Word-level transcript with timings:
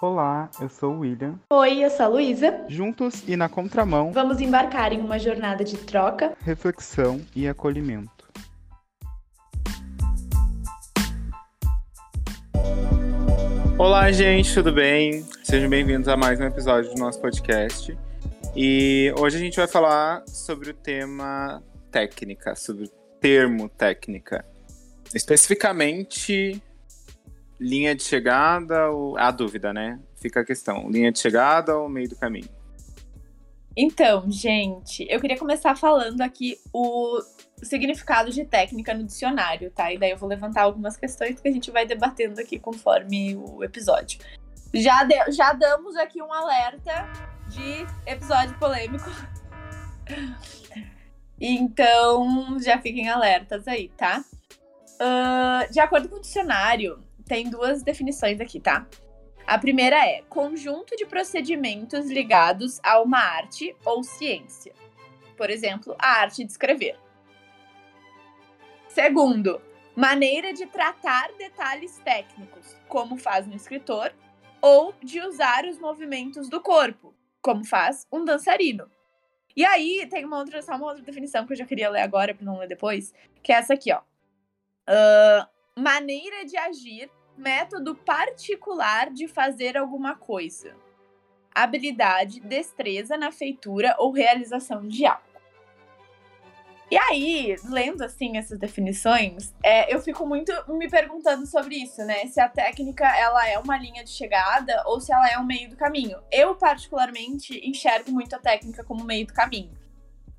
Olá, 0.00 0.50
eu 0.60 0.68
sou 0.68 0.94
o 0.94 0.98
William. 1.00 1.38
Oi, 1.50 1.84
eu 1.84 1.90
sou 1.90 2.06
a 2.06 2.08
Luísa. 2.08 2.64
Juntos 2.68 3.22
e 3.28 3.36
na 3.36 3.48
contramão, 3.48 4.12
Vamos 4.12 4.40
embarcar 4.40 4.92
em 4.92 5.00
uma 5.00 5.18
jornada 5.18 5.62
de 5.62 5.76
troca. 5.76 6.32
reflexão 6.40 7.20
e 7.36 7.46
acolhimento. 7.46 8.10
Olá, 13.78 14.10
gente, 14.12 14.52
tudo 14.54 14.72
bem? 14.72 15.24
Sejam 15.42 15.68
bem-vindos 15.68 16.08
a 16.08 16.16
mais 16.16 16.38
um 16.40 16.44
episódio 16.44 16.94
do 16.94 17.00
nosso 17.00 17.20
podcast. 17.20 17.96
E 18.54 19.12
hoje 19.18 19.36
a 19.36 19.40
gente 19.40 19.56
vai 19.56 19.66
falar 19.66 20.22
sobre 20.26 20.70
o 20.70 20.74
tema 20.74 21.62
técnica, 21.90 22.54
sobre 22.54 22.84
o 22.84 22.88
termo 23.20 23.68
técnica. 23.68 24.44
Especificamente, 25.14 26.62
linha 27.60 27.94
de 27.94 28.02
chegada 28.02 28.90
ou. 28.90 29.16
A 29.18 29.30
dúvida, 29.30 29.72
né? 29.72 30.00
Fica 30.16 30.40
a 30.40 30.44
questão: 30.44 30.90
linha 30.90 31.12
de 31.12 31.18
chegada 31.18 31.76
ou 31.76 31.88
meio 31.88 32.08
do 32.08 32.16
caminho? 32.16 32.48
Então, 33.76 34.28
gente, 34.28 35.06
eu 35.08 35.20
queria 35.20 35.38
começar 35.38 35.76
falando 35.76 36.20
aqui 36.22 36.58
o 36.72 37.20
significado 37.62 38.30
de 38.30 38.44
técnica 38.44 38.92
no 38.92 39.04
dicionário, 39.04 39.70
tá? 39.70 39.92
E 39.92 39.98
daí 39.98 40.10
eu 40.10 40.16
vou 40.16 40.28
levantar 40.28 40.62
algumas 40.62 40.96
questões 40.96 41.40
que 41.40 41.48
a 41.48 41.52
gente 41.52 41.70
vai 41.70 41.86
debatendo 41.86 42.40
aqui 42.40 42.58
conforme 42.58 43.36
o 43.36 43.62
episódio. 43.62 44.18
Já, 44.74 45.04
de- 45.04 45.30
já 45.32 45.52
damos 45.52 45.96
aqui 45.96 46.20
um 46.20 46.32
alerta 46.32 47.08
de 47.48 47.86
episódio 48.06 48.58
polêmico. 48.58 49.08
Então, 51.40 52.58
já 52.60 52.78
fiquem 52.78 53.08
alertas 53.08 53.66
aí, 53.66 53.88
tá? 53.96 54.24
Ahn, 55.00 55.66
de 55.70 55.80
acordo 55.80 56.08
com 56.08 56.16
o 56.16 56.20
dicionário, 56.20 57.02
tem 57.30 57.48
duas 57.48 57.84
definições 57.84 58.40
aqui, 58.40 58.58
tá? 58.58 58.88
A 59.46 59.56
primeira 59.56 60.04
é 60.04 60.20
conjunto 60.22 60.96
de 60.96 61.06
procedimentos 61.06 62.10
ligados 62.10 62.80
a 62.82 63.00
uma 63.00 63.20
arte 63.20 63.76
ou 63.84 64.02
ciência. 64.02 64.74
Por 65.36 65.48
exemplo, 65.48 65.94
a 65.96 66.22
arte 66.22 66.42
de 66.42 66.50
escrever. 66.50 66.98
Segundo, 68.88 69.62
maneira 69.94 70.52
de 70.52 70.66
tratar 70.66 71.30
detalhes 71.38 71.98
técnicos, 71.98 72.76
como 72.88 73.16
faz 73.16 73.46
um 73.46 73.54
escritor, 73.54 74.12
ou 74.60 74.92
de 75.00 75.20
usar 75.20 75.64
os 75.66 75.78
movimentos 75.78 76.48
do 76.48 76.60
corpo, 76.60 77.14
como 77.40 77.64
faz 77.64 78.08
um 78.10 78.24
dançarino. 78.24 78.90
E 79.54 79.64
aí 79.64 80.04
tem 80.10 80.24
uma 80.24 80.38
outra, 80.38 80.60
só 80.62 80.74
uma 80.74 80.88
outra 80.88 81.04
definição 81.04 81.46
que 81.46 81.52
eu 81.52 81.56
já 81.56 81.64
queria 81.64 81.90
ler 81.90 82.00
agora 82.00 82.34
para 82.34 82.44
não 82.44 82.58
ler 82.58 82.66
depois, 82.66 83.14
que 83.40 83.52
é 83.52 83.56
essa 83.56 83.74
aqui, 83.74 83.92
ó. 83.92 84.00
Ah, 84.84 85.48
maneira 85.76 86.44
de 86.44 86.56
agir 86.56 87.08
método 87.40 87.94
particular 87.94 89.10
de 89.10 89.26
fazer 89.26 89.76
alguma 89.76 90.14
coisa. 90.14 90.76
Habilidade, 91.54 92.40
destreza 92.40 93.16
na 93.16 93.32
feitura 93.32 93.96
ou 93.98 94.12
realização 94.12 94.86
de 94.86 95.06
algo. 95.06 95.30
E 96.90 96.96
aí, 96.98 97.54
lendo 97.68 98.02
assim 98.02 98.36
essas 98.36 98.58
definições, 98.58 99.54
é, 99.62 99.94
eu 99.94 100.00
fico 100.00 100.26
muito 100.26 100.52
me 100.68 100.90
perguntando 100.90 101.46
sobre 101.46 101.76
isso, 101.76 102.04
né? 102.04 102.26
Se 102.26 102.40
a 102.40 102.48
técnica 102.48 103.06
ela 103.16 103.48
é 103.48 103.56
uma 103.58 103.78
linha 103.78 104.02
de 104.02 104.10
chegada 104.10 104.82
ou 104.86 105.00
se 105.00 105.12
ela 105.12 105.28
é 105.30 105.38
um 105.38 105.46
meio 105.46 105.70
do 105.70 105.76
caminho. 105.76 106.18
Eu 106.32 106.56
particularmente 106.56 107.60
enxergo 107.64 108.10
muito 108.10 108.34
a 108.34 108.40
técnica 108.40 108.82
como 108.82 109.04
meio 109.04 109.24
do 109.24 109.32
caminho. 109.32 109.70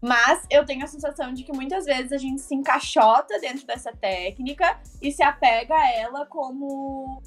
Mas 0.01 0.45
eu 0.49 0.65
tenho 0.65 0.83
a 0.83 0.87
sensação 0.87 1.31
de 1.31 1.43
que 1.43 1.53
muitas 1.53 1.85
vezes 1.85 2.11
a 2.11 2.17
gente 2.17 2.41
se 2.41 2.55
encaixota 2.55 3.39
dentro 3.39 3.67
dessa 3.67 3.93
técnica 3.93 4.79
e 4.99 5.11
se 5.11 5.21
apega 5.21 5.75
a 5.75 5.91
ela 5.91 6.25
como 6.25 7.21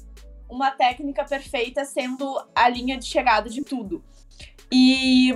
uma 0.49 0.71
técnica 0.71 1.23
perfeita, 1.23 1.85
sendo 1.85 2.45
a 2.53 2.67
linha 2.67 2.97
de 2.97 3.05
chegada 3.05 3.49
de 3.49 3.63
tudo. 3.63 4.03
E, 4.71 5.31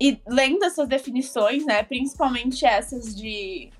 e 0.00 0.20
lendo 0.26 0.64
essas 0.64 0.88
definições, 0.88 1.64
né, 1.64 1.82
principalmente 1.84 2.66
essas 2.66 3.14
de 3.14 3.70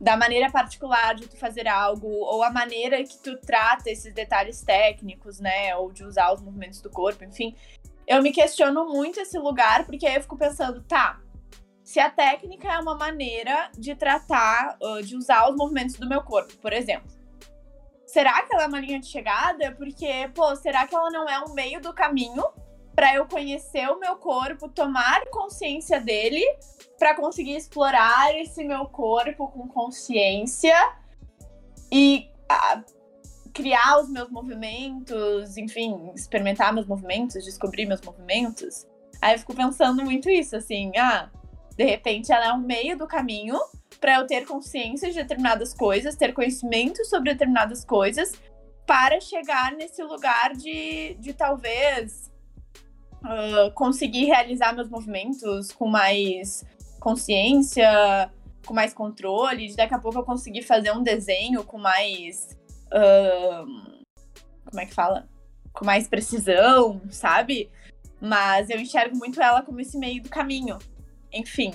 da 0.00 0.16
maneira 0.16 0.50
particular 0.50 1.14
de 1.14 1.28
tu 1.28 1.36
fazer 1.36 1.68
algo 1.68 2.08
ou 2.08 2.42
a 2.42 2.50
maneira 2.50 3.04
que 3.04 3.16
tu 3.18 3.36
trata 3.36 3.88
esses 3.88 4.12
detalhes 4.12 4.60
técnicos, 4.60 5.38
né, 5.38 5.76
ou 5.76 5.92
de 5.92 6.02
usar 6.02 6.32
os 6.32 6.42
movimentos 6.42 6.80
do 6.80 6.90
corpo, 6.90 7.22
enfim, 7.22 7.54
eu 8.04 8.20
me 8.20 8.32
questiono 8.32 8.84
muito 8.88 9.20
esse 9.20 9.38
lugar 9.38 9.86
porque 9.86 10.04
aí 10.04 10.16
eu 10.16 10.22
fico 10.22 10.36
pensando, 10.36 10.82
tá, 10.82 11.20
se 11.92 12.00
a 12.00 12.08
técnica 12.08 12.72
é 12.72 12.78
uma 12.78 12.96
maneira 12.96 13.70
de 13.76 13.94
tratar, 13.94 14.78
de 15.04 15.14
usar 15.14 15.50
os 15.50 15.56
movimentos 15.56 15.96
do 15.96 16.08
meu 16.08 16.22
corpo, 16.22 16.56
por 16.56 16.72
exemplo. 16.72 17.06
Será 18.06 18.42
que 18.42 18.54
ela 18.54 18.62
é 18.62 18.66
uma 18.66 18.80
linha 18.80 18.98
de 18.98 19.08
chegada? 19.08 19.72
Porque, 19.72 20.30
pô, 20.34 20.56
será 20.56 20.86
que 20.86 20.94
ela 20.94 21.10
não 21.10 21.28
é 21.28 21.38
um 21.44 21.52
meio 21.52 21.82
do 21.82 21.92
caminho 21.92 22.44
para 22.94 23.14
eu 23.14 23.26
conhecer 23.26 23.90
o 23.90 24.00
meu 24.00 24.16
corpo, 24.16 24.70
tomar 24.70 25.26
consciência 25.26 26.00
dele, 26.00 26.42
para 26.98 27.14
conseguir 27.14 27.56
explorar 27.56 28.34
esse 28.40 28.64
meu 28.64 28.86
corpo 28.86 29.48
com 29.48 29.68
consciência 29.68 30.74
e 31.92 32.26
ah, 32.48 32.82
criar 33.52 34.00
os 34.00 34.08
meus 34.08 34.30
movimentos, 34.30 35.58
enfim, 35.58 36.10
experimentar 36.14 36.72
meus 36.72 36.86
movimentos, 36.86 37.44
descobrir 37.44 37.84
meus 37.84 38.00
movimentos? 38.00 38.86
Aí 39.20 39.34
eu 39.34 39.38
fico 39.38 39.54
pensando 39.54 40.02
muito 40.02 40.30
isso, 40.30 40.56
assim, 40.56 40.90
ah, 40.96 41.30
de 41.82 41.90
repente, 41.90 42.32
ela 42.32 42.46
é 42.46 42.52
um 42.52 42.60
meio 42.60 42.96
do 42.96 43.08
caminho 43.08 43.58
para 44.00 44.16
eu 44.16 44.26
ter 44.26 44.46
consciência 44.46 45.10
de 45.10 45.16
determinadas 45.16 45.74
coisas, 45.74 46.14
ter 46.14 46.32
conhecimento 46.32 47.04
sobre 47.04 47.32
determinadas 47.32 47.84
coisas, 47.84 48.40
para 48.86 49.20
chegar 49.20 49.72
nesse 49.72 50.02
lugar 50.02 50.52
de, 50.54 51.14
de 51.14 51.32
talvez 51.32 52.30
uh, 53.24 53.72
conseguir 53.74 54.26
realizar 54.26 54.72
meus 54.72 54.88
movimentos 54.88 55.72
com 55.72 55.88
mais 55.88 56.64
consciência, 57.00 58.30
com 58.64 58.72
mais 58.72 58.94
controle, 58.94 59.66
de 59.66 59.76
daqui 59.76 59.94
a 59.94 59.98
pouco 59.98 60.18
eu 60.18 60.24
conseguir 60.24 60.62
fazer 60.62 60.92
um 60.92 61.02
desenho 61.02 61.64
com 61.64 61.78
mais. 61.78 62.56
Uh, 62.92 63.94
como 64.64 64.80
é 64.80 64.86
que 64.86 64.94
fala? 64.94 65.28
Com 65.72 65.84
mais 65.84 66.06
precisão, 66.06 67.00
sabe? 67.10 67.70
Mas 68.20 68.70
eu 68.70 68.78
enxergo 68.78 69.16
muito 69.16 69.42
ela 69.42 69.62
como 69.62 69.80
esse 69.80 69.98
meio 69.98 70.22
do 70.22 70.28
caminho 70.28 70.78
enfim. 71.32 71.72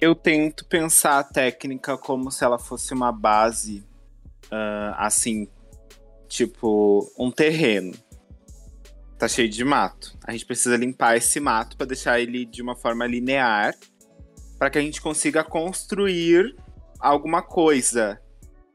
Eu 0.00 0.14
tento 0.14 0.66
pensar 0.66 1.18
a 1.18 1.24
técnica 1.24 1.96
como 1.96 2.30
se 2.30 2.44
ela 2.44 2.58
fosse 2.58 2.92
uma 2.92 3.10
base, 3.10 3.86
uh, 4.46 4.94
assim, 4.96 5.48
tipo, 6.28 7.10
um 7.18 7.30
terreno. 7.30 7.94
Tá 9.18 9.28
cheio 9.28 9.48
de 9.48 9.64
mato. 9.64 10.16
A 10.24 10.32
gente 10.32 10.44
precisa 10.44 10.76
limpar 10.76 11.16
esse 11.16 11.40
mato 11.40 11.76
para 11.76 11.86
deixar 11.86 12.20
ele 12.20 12.44
de 12.44 12.60
uma 12.60 12.76
forma 12.76 13.06
linear, 13.06 13.74
para 14.58 14.68
que 14.68 14.78
a 14.78 14.82
gente 14.82 15.00
consiga 15.00 15.42
construir 15.42 16.54
alguma 16.98 17.42
coisa, 17.42 18.20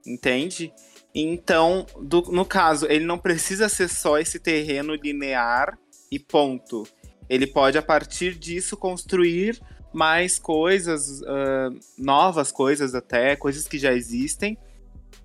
entende? 0.06 0.73
Então, 1.13 1.85
do, 2.01 2.21
no 2.31 2.45
caso, 2.45 2.85
ele 2.88 3.06
não 3.06 3.17
precisa 3.17 3.67
ser 3.67 3.89
só 3.89 4.17
esse 4.17 4.39
terreno 4.39 4.95
linear 4.95 5.77
e 6.11 6.17
ponto 6.17 6.88
ele 7.29 7.45
pode, 7.45 7.78
a 7.78 7.81
partir 7.81 8.35
disso, 8.35 8.75
construir 8.75 9.59
mais 9.94 10.40
coisas, 10.40 11.22
uh, 11.22 11.79
novas 11.97 12.51
coisas 12.51 12.95
até, 12.95 13.35
coisas 13.35 13.67
que 13.67 13.78
já 13.78 13.94
existem. 13.94 14.57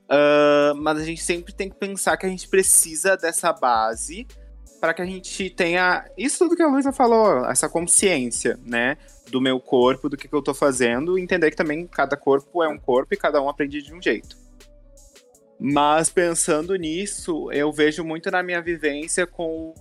Uh, 0.05 0.75
mas 0.77 0.99
a 0.99 1.05
gente 1.05 1.23
sempre 1.23 1.55
tem 1.55 1.71
que 1.71 1.77
pensar 1.77 2.17
que 2.17 2.27
a 2.27 2.29
gente 2.29 2.47
precisa 2.49 3.17
dessa 3.17 3.53
base 3.53 4.27
para 4.81 4.93
que 4.93 5.01
a 5.01 5.07
gente 5.07 5.49
tenha 5.49 6.05
isso 6.17 6.41
tudo 6.41 6.55
que 6.55 6.63
a 6.63 6.67
Luísa 6.67 6.93
falou, 6.93 7.47
essa 7.47 7.71
consciência, 7.71 8.61
né, 8.67 8.99
do 9.31 9.41
meu 9.41 9.59
corpo, 9.59 10.11
do 10.11 10.17
que, 10.17 10.29
que 10.29 10.35
eu 10.35 10.43
tô 10.43 10.53
fazendo, 10.53 11.19
entender 11.19 11.51
que 11.51 11.57
também 11.57 11.87
cada 11.87 12.19
corpo 12.19 12.63
é 12.63 12.69
um 12.69 12.79
corpo 12.79 13.15
e 13.15 13.17
cada 13.17 13.41
um 13.41 13.49
aprende 13.49 13.81
de 13.81 13.95
um 13.95 14.03
jeito. 14.03 14.37
Mas 15.59 16.11
pensando 16.11 16.77
nisso, 16.77 17.51
eu 17.51 17.73
vejo 17.73 18.05
muito 18.05 18.31
na 18.31 18.43
minha 18.43 18.61
vivência 18.61 19.27
com 19.27 19.73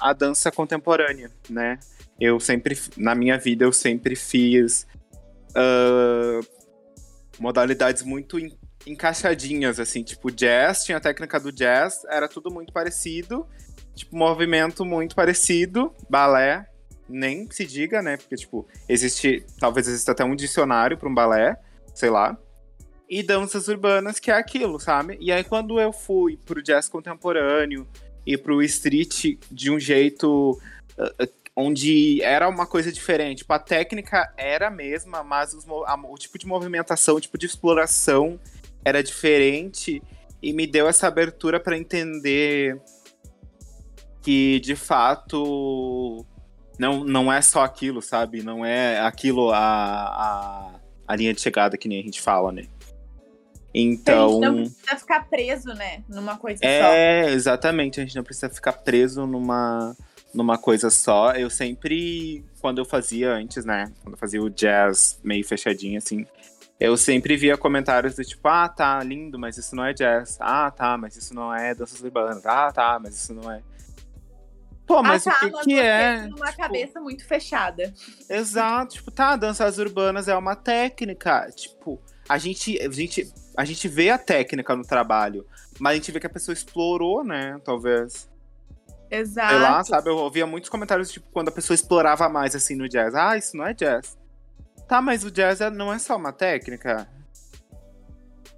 a 0.00 0.12
dança 0.12 0.50
contemporânea, 0.50 1.30
né? 1.48 1.78
Eu 2.20 2.38
sempre, 2.38 2.78
na 2.96 3.14
minha 3.14 3.38
vida, 3.38 3.64
eu 3.64 3.72
sempre 3.72 4.14
fiz 4.14 4.86
uh, 5.50 6.46
modalidades 7.38 8.02
muito 8.02 8.38
en 8.38 8.50
encaixadinhas, 8.84 9.78
assim, 9.78 10.02
tipo 10.02 10.28
jazz, 10.28 10.84
tinha 10.84 10.98
a 10.98 11.00
técnica 11.00 11.38
do 11.38 11.52
jazz, 11.52 12.04
era 12.08 12.26
tudo 12.28 12.50
muito 12.50 12.72
parecido, 12.72 13.46
tipo, 13.94 14.16
movimento 14.16 14.84
muito 14.84 15.14
parecido, 15.14 15.94
balé, 16.10 16.66
nem 17.08 17.48
se 17.50 17.64
diga, 17.64 18.02
né? 18.02 18.16
Porque, 18.16 18.36
tipo, 18.36 18.66
existe, 18.88 19.44
talvez 19.58 19.86
exista 19.86 20.12
até 20.12 20.24
um 20.24 20.34
dicionário 20.34 20.96
para 20.96 21.08
um 21.08 21.14
balé, 21.14 21.56
sei 21.94 22.10
lá. 22.10 22.36
E 23.08 23.22
danças 23.22 23.68
urbanas, 23.68 24.18
que 24.18 24.30
é 24.30 24.34
aquilo, 24.34 24.80
sabe? 24.80 25.18
E 25.20 25.30
aí, 25.30 25.44
quando 25.44 25.78
eu 25.78 25.92
fui 25.92 26.38
pro 26.38 26.62
jazz 26.62 26.88
contemporâneo, 26.88 27.86
e 28.26 28.36
pro 28.36 28.62
street 28.62 29.36
de 29.50 29.70
um 29.70 29.78
jeito 29.78 30.60
uh, 30.98 31.28
onde 31.54 32.22
era 32.22 32.48
uma 32.48 32.66
coisa 32.66 32.92
diferente. 32.92 33.38
Tipo, 33.38 33.52
a 33.52 33.58
técnica 33.58 34.32
era 34.36 34.68
a 34.68 34.70
mesma, 34.70 35.22
mas 35.22 35.52
os, 35.54 35.66
a, 35.68 35.94
o 35.94 36.16
tipo 36.16 36.38
de 36.38 36.46
movimentação, 36.46 37.16
o 37.16 37.20
tipo 37.20 37.36
de 37.36 37.46
exploração 37.46 38.38
era 38.84 39.02
diferente 39.02 40.02
e 40.42 40.52
me 40.52 40.66
deu 40.66 40.88
essa 40.88 41.06
abertura 41.06 41.60
para 41.60 41.76
entender 41.76 42.80
que 44.22 44.60
de 44.60 44.74
fato 44.74 46.24
não, 46.78 47.04
não 47.04 47.32
é 47.32 47.40
só 47.42 47.62
aquilo, 47.62 48.00
sabe? 48.00 48.42
Não 48.42 48.64
é 48.64 49.00
aquilo 49.00 49.50
a, 49.50 49.58
a, 49.58 50.80
a 51.06 51.16
linha 51.16 51.34
de 51.34 51.40
chegada 51.40 51.76
que 51.76 51.88
nem 51.88 52.00
a 52.00 52.02
gente 52.02 52.20
fala, 52.20 52.50
né? 52.50 52.66
Então. 53.74 54.28
A 54.28 54.32
gente 54.32 54.40
não 54.40 54.54
precisa 54.64 54.96
ficar 54.98 55.28
preso, 55.28 55.68
né? 55.74 56.02
Numa 56.08 56.36
coisa 56.36 56.64
é, 56.64 56.82
só. 56.82 56.88
É, 56.88 57.30
exatamente. 57.32 58.00
A 58.00 58.04
gente 58.04 58.16
não 58.16 58.24
precisa 58.24 58.48
ficar 58.48 58.72
preso 58.72 59.26
numa, 59.26 59.96
numa 60.34 60.58
coisa 60.58 60.90
só. 60.90 61.32
Eu 61.32 61.48
sempre, 61.48 62.44
quando 62.60 62.78
eu 62.78 62.84
fazia 62.84 63.32
antes, 63.32 63.64
né? 63.64 63.90
Quando 64.02 64.14
eu 64.14 64.18
fazia 64.18 64.42
o 64.42 64.50
jazz 64.50 65.18
meio 65.22 65.44
fechadinho, 65.44 65.98
assim, 65.98 66.26
eu 66.78 66.96
sempre 66.96 67.36
via 67.36 67.56
comentários 67.56 68.16
do 68.16 68.24
tipo, 68.24 68.46
ah, 68.48 68.68
tá, 68.68 69.02
lindo, 69.02 69.38
mas 69.38 69.56
isso 69.56 69.74
não 69.76 69.84
é 69.84 69.92
jazz. 69.92 70.36
Ah, 70.40 70.70
tá, 70.70 70.98
mas 70.98 71.16
isso 71.16 71.34
não 71.34 71.54
é 71.54 71.74
danças 71.74 72.00
urbanas. 72.00 72.44
Ah, 72.44 72.72
tá, 72.72 72.98
mas 73.00 73.14
isso 73.14 73.32
não 73.32 73.50
é. 73.50 73.62
Pô, 74.84 75.02
mas 75.02 75.26
ah, 75.26 75.30
tá, 75.30 75.36
o 75.36 75.40
que, 75.40 75.50
mas 75.52 75.64
que 75.64 75.78
é? 75.78 76.26
uma 76.26 76.46
tipo, 76.46 76.56
cabeça 76.56 77.00
muito 77.00 77.24
fechada. 77.24 77.94
Exato, 78.28 78.96
tipo, 78.96 79.10
tá, 79.10 79.36
danças 79.36 79.78
urbanas 79.78 80.28
é 80.28 80.36
uma 80.36 80.56
técnica. 80.56 81.48
Tipo, 81.54 82.00
a 82.28 82.36
gente, 82.36 82.78
a 82.80 82.90
gente, 82.90 83.32
a 83.56 83.64
gente 83.64 83.88
vê 83.88 84.10
a 84.10 84.18
técnica 84.18 84.74
no 84.74 84.82
trabalho, 84.82 85.46
mas 85.78 85.92
a 85.92 85.94
gente 85.96 86.12
vê 86.12 86.20
que 86.20 86.26
a 86.26 86.30
pessoa 86.30 86.52
explorou, 86.52 87.24
né? 87.24 87.60
Talvez. 87.64 88.28
Exato. 89.10 89.50
Sei 89.50 89.58
lá, 89.58 89.84
sabe? 89.84 90.08
Eu 90.08 90.16
ouvia 90.16 90.46
muitos 90.46 90.70
comentários, 90.70 91.10
tipo, 91.10 91.26
quando 91.32 91.48
a 91.48 91.52
pessoa 91.52 91.74
explorava 91.74 92.28
mais, 92.28 92.54
assim, 92.54 92.74
no 92.74 92.88
jazz. 92.88 93.14
Ah, 93.14 93.36
isso 93.36 93.56
não 93.56 93.66
é 93.66 93.74
jazz. 93.74 94.16
Tá, 94.88 95.02
mas 95.02 95.24
o 95.24 95.30
jazz 95.30 95.60
é, 95.60 95.70
não 95.70 95.92
é 95.92 95.98
só 95.98 96.16
uma 96.16 96.32
técnica. 96.32 97.06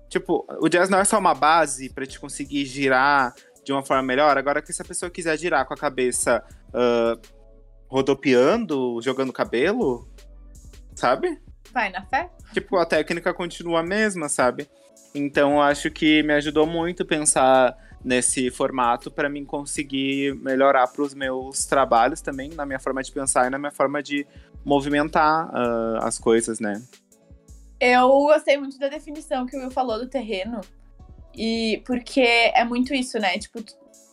Tipo, 0.08 0.46
o 0.60 0.68
jazz 0.68 0.88
não 0.88 0.98
é 0.98 1.04
só 1.04 1.18
uma 1.18 1.34
base 1.34 1.88
para 1.88 2.06
te 2.06 2.20
conseguir 2.20 2.64
girar 2.66 3.34
de 3.64 3.72
uma 3.72 3.82
forma 3.82 4.02
melhor. 4.02 4.38
Agora 4.38 4.62
que 4.62 4.72
se 4.72 4.80
a 4.80 4.84
pessoa 4.84 5.10
quiser 5.10 5.36
girar 5.36 5.66
com 5.66 5.74
a 5.74 5.76
cabeça 5.76 6.44
uh, 6.68 7.20
rodopiando, 7.88 9.00
jogando 9.02 9.32
cabelo, 9.32 10.08
sabe? 10.94 11.40
Vai 11.74 11.90
na 11.90 12.04
fé? 12.06 12.30
Tipo, 12.52 12.76
a 12.76 12.86
técnica 12.86 13.34
continua 13.34 13.80
a 13.80 13.82
mesma, 13.82 14.28
sabe? 14.28 14.68
Então, 15.12 15.60
acho 15.60 15.90
que 15.90 16.22
me 16.22 16.32
ajudou 16.34 16.66
muito 16.66 17.04
pensar 17.04 17.76
nesse 18.04 18.50
formato 18.50 19.10
para 19.10 19.28
mim 19.28 19.44
conseguir 19.44 20.34
melhorar 20.36 20.86
para 20.86 21.02
os 21.02 21.14
meus 21.14 21.66
trabalhos 21.66 22.20
também, 22.20 22.50
na 22.50 22.64
minha 22.64 22.78
forma 22.78 23.02
de 23.02 23.10
pensar 23.10 23.48
e 23.48 23.50
na 23.50 23.58
minha 23.58 23.72
forma 23.72 24.00
de 24.00 24.24
movimentar 24.64 25.48
uh, 25.48 25.98
as 26.02 26.16
coisas, 26.18 26.60
né? 26.60 26.80
Eu 27.80 28.08
gostei 28.08 28.56
muito 28.56 28.78
da 28.78 28.88
definição 28.88 29.44
que 29.44 29.56
o 29.56 29.60
Will 29.60 29.70
falou 29.70 29.98
do 29.98 30.08
terreno, 30.08 30.60
e 31.34 31.82
porque 31.84 32.20
é 32.20 32.64
muito 32.64 32.94
isso, 32.94 33.18
né? 33.18 33.36
Tipo, 33.38 33.64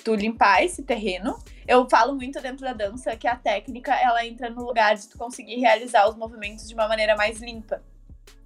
tu, 0.04 0.16
limpar 0.16 0.64
esse 0.64 0.84
terreno. 0.84 1.38
Eu 1.68 1.88
falo 1.90 2.16
muito 2.16 2.42
dentro 2.42 2.66
da 2.66 2.74
dança 2.74 3.16
que 3.16 3.28
a 3.28 3.36
técnica 3.36 3.94
ela 3.94 4.26
entra 4.26 4.50
no 4.50 4.66
lugar 4.66 4.96
de 4.96 5.08
tu 5.08 5.18
conseguir 5.18 5.56
realizar 5.56 6.10
os 6.10 6.16
movimentos 6.16 6.68
de 6.68 6.74
uma 6.74 6.88
maneira 6.88 7.16
mais 7.16 7.40
limpa 7.40 7.82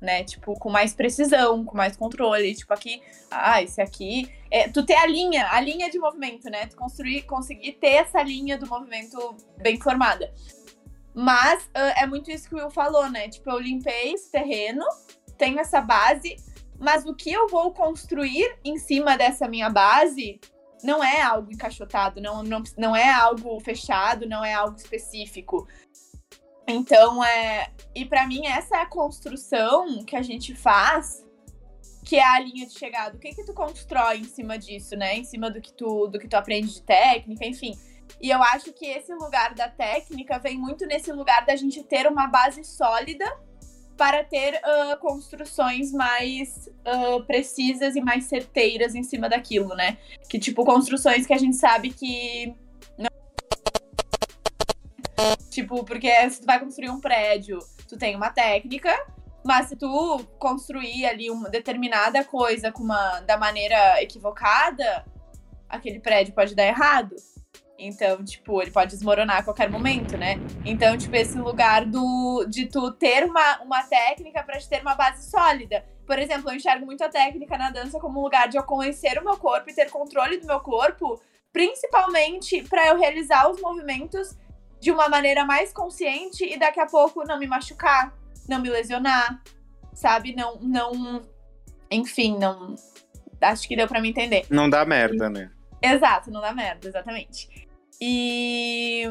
né? 0.01 0.23
Tipo, 0.23 0.57
com 0.59 0.69
mais 0.69 0.93
precisão, 0.93 1.65
com 1.65 1.75
mais 1.75 1.97
controle. 1.97 2.53
Tipo, 2.53 2.73
aqui, 2.73 3.01
ah, 3.29 3.61
esse 3.61 3.81
aqui. 3.81 4.31
É, 4.51 4.69
tu 4.69 4.85
ter 4.85 4.95
a 4.95 5.05
linha, 5.05 5.49
a 5.51 5.59
linha 5.59 5.89
de 5.89 5.99
movimento, 5.99 6.49
né? 6.49 6.67
Tu 6.67 6.75
construir, 6.75 7.23
conseguir 7.23 7.73
ter 7.73 7.95
essa 7.95 8.21
linha 8.21 8.57
do 8.57 8.67
movimento 8.67 9.35
bem 9.57 9.79
formada. 9.79 10.31
Mas 11.13 11.63
uh, 11.65 11.93
é 11.97 12.05
muito 12.05 12.29
isso 12.29 12.47
que 12.47 12.55
o 12.55 12.57
Will 12.57 12.69
falou, 12.69 13.09
né? 13.09 13.29
Tipo, 13.29 13.51
eu 13.51 13.59
limpei 13.59 14.13
esse 14.13 14.29
terreno, 14.29 14.85
tenho 15.37 15.59
essa 15.59 15.79
base, 15.79 16.35
mas 16.77 17.05
o 17.05 17.13
que 17.13 17.31
eu 17.31 17.47
vou 17.47 17.71
construir 17.71 18.57
em 18.63 18.77
cima 18.77 19.17
dessa 19.17 19.47
minha 19.47 19.69
base 19.69 20.39
não 20.85 21.03
é 21.03 21.21
algo 21.21 21.51
encaixotado, 21.51 22.21
não, 22.21 22.43
não, 22.43 22.63
não 22.77 22.95
é 22.95 23.11
algo 23.11 23.59
fechado, 23.59 24.27
não 24.27 24.45
é 24.45 24.53
algo 24.53 24.77
específico. 24.77 25.67
Então, 26.67 27.23
é. 27.23 27.71
E 27.93 28.05
para 28.05 28.27
mim, 28.27 28.45
essa 28.45 28.77
é 28.77 28.81
a 28.81 28.85
construção 28.85 30.03
que 30.03 30.15
a 30.15 30.21
gente 30.21 30.55
faz, 30.55 31.25
que 32.03 32.17
é 32.17 32.23
a 32.23 32.39
linha 32.39 32.67
de 32.67 32.77
chegada. 32.77 33.17
O 33.17 33.19
que 33.19 33.33
que 33.33 33.43
tu 33.43 33.53
constrói 33.53 34.19
em 34.19 34.23
cima 34.23 34.57
disso, 34.57 34.95
né? 34.95 35.15
Em 35.17 35.23
cima 35.23 35.49
do 35.49 35.59
que 35.59 35.73
tu, 35.73 36.07
do 36.07 36.19
que 36.19 36.27
tu 36.27 36.35
aprende 36.35 36.73
de 36.73 36.81
técnica, 36.81 37.45
enfim. 37.45 37.77
E 38.21 38.29
eu 38.29 38.41
acho 38.41 38.71
que 38.71 38.85
esse 38.85 39.13
lugar 39.13 39.55
da 39.55 39.67
técnica 39.67 40.37
vem 40.37 40.57
muito 40.57 40.85
nesse 40.85 41.11
lugar 41.11 41.45
da 41.45 41.55
gente 41.55 41.83
ter 41.83 42.07
uma 42.07 42.27
base 42.27 42.63
sólida 42.63 43.25
para 43.97 44.23
ter 44.23 44.55
uh, 44.55 44.97
construções 44.99 45.91
mais 45.91 46.69
uh, 46.85 47.23
precisas 47.25 47.95
e 47.95 48.01
mais 48.01 48.25
certeiras 48.25 48.95
em 48.95 49.03
cima 49.03 49.29
daquilo, 49.29 49.75
né? 49.75 49.97
Que, 50.29 50.37
tipo, 50.37 50.65
construções 50.65 51.25
que 51.25 51.33
a 51.33 51.37
gente 51.37 51.55
sabe 51.55 51.89
que 51.91 52.53
Tipo, 55.55 55.85
porque 55.85 56.11
se 56.29 56.41
tu 56.41 56.45
vai 56.45 56.59
construir 56.59 56.89
um 56.89 56.99
prédio, 56.99 57.59
tu 57.87 57.97
tem 57.97 58.13
uma 58.13 58.29
técnica, 58.29 58.93
mas 59.41 59.69
se 59.69 59.77
tu 59.77 60.19
construir 60.37 61.05
ali 61.05 61.31
uma 61.31 61.49
determinada 61.49 62.25
coisa 62.25 62.73
com 62.73 62.83
uma, 62.83 63.21
da 63.21 63.37
maneira 63.37 64.01
equivocada, 64.03 65.05
aquele 65.69 66.01
prédio 66.01 66.33
pode 66.33 66.53
dar 66.53 66.65
errado. 66.65 67.15
Então, 67.77 68.23
tipo, 68.23 68.61
ele 68.61 68.71
pode 68.71 68.91
desmoronar 68.91 69.39
a 69.39 69.43
qualquer 69.43 69.69
momento, 69.69 70.17
né? 70.17 70.35
Então, 70.65 70.97
tipo, 70.97 71.15
esse 71.15 71.37
lugar 71.37 71.85
do, 71.85 72.45
de 72.49 72.67
tu 72.67 72.91
ter 72.91 73.25
uma, 73.25 73.61
uma 73.61 73.83
técnica 73.83 74.43
para 74.43 74.57
te 74.57 74.69
ter 74.69 74.81
uma 74.81 74.95
base 74.95 75.29
sólida. 75.29 75.83
Por 76.05 76.17
exemplo, 76.17 76.49
eu 76.49 76.55
enxergo 76.55 76.85
muito 76.85 77.03
a 77.03 77.09
técnica 77.09 77.57
na 77.57 77.71
dança 77.71 77.99
como 77.99 78.19
um 78.19 78.23
lugar 78.23 78.47
de 78.47 78.57
eu 78.57 78.63
conhecer 78.63 79.17
o 79.17 79.23
meu 79.23 79.37
corpo 79.37 79.69
e 79.69 79.73
ter 79.73 79.89
controle 79.89 80.37
do 80.37 80.47
meu 80.47 80.59
corpo, 80.59 81.19
principalmente 81.51 82.63
para 82.63 82.87
eu 82.87 82.97
realizar 82.97 83.49
os 83.49 83.59
movimentos 83.59 84.35
de 84.79 84.91
uma 84.91 85.09
maneira 85.09 85.43
mais 85.43 85.73
consciente 85.73 86.45
e 86.45 86.57
daqui 86.57 86.79
a 86.79 86.85
pouco 86.85 87.23
não 87.25 87.39
me 87.39 87.47
machucar, 87.47 88.13
não 88.47 88.61
me 88.61 88.69
lesionar, 88.69 89.41
sabe? 89.93 90.35
Não, 90.35 90.59
não, 90.61 91.21
enfim, 91.89 92.37
não. 92.37 92.75
Acho 93.41 93.67
que 93.67 93.75
deu 93.75 93.87
para 93.87 93.99
me 93.99 94.09
entender. 94.09 94.45
Não 94.49 94.69
dá 94.69 94.85
merda, 94.85 95.29
né? 95.29 95.51
Exato, 95.81 96.31
não 96.31 96.41
dá 96.41 96.53
merda, 96.53 96.87
exatamente. 96.87 97.64
E. 98.01 99.03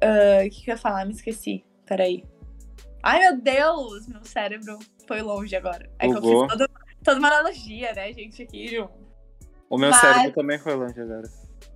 Ah, 0.00 0.42
o 0.42 0.46
uh, 0.46 0.50
que, 0.50 0.64
que 0.64 0.70
eu 0.70 0.74
ia 0.74 0.80
falar? 0.80 1.04
Me 1.06 1.12
esqueci. 1.12 1.64
Peraí. 1.86 2.24
Ai, 3.02 3.20
meu 3.20 3.40
Deus! 3.40 4.06
Meu 4.06 4.24
cérebro 4.24 4.78
foi 5.06 5.22
longe 5.22 5.54
agora. 5.56 5.90
É 5.98 6.08
que 6.08 6.14
eu 6.14 6.22
fiz 6.22 6.48
toda, 6.48 6.68
toda 7.02 7.18
uma 7.18 7.28
analogia, 7.28 7.92
né, 7.92 8.12
gente, 8.12 8.42
aqui 8.42 8.68
junto. 8.68 8.92
O 9.68 9.78
meu 9.78 9.90
Mas... 9.90 10.00
cérebro 10.00 10.32
também 10.32 10.58
foi 10.58 10.74
longe 10.74 11.00
agora. 11.00 11.28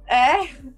É? 0.07 0.77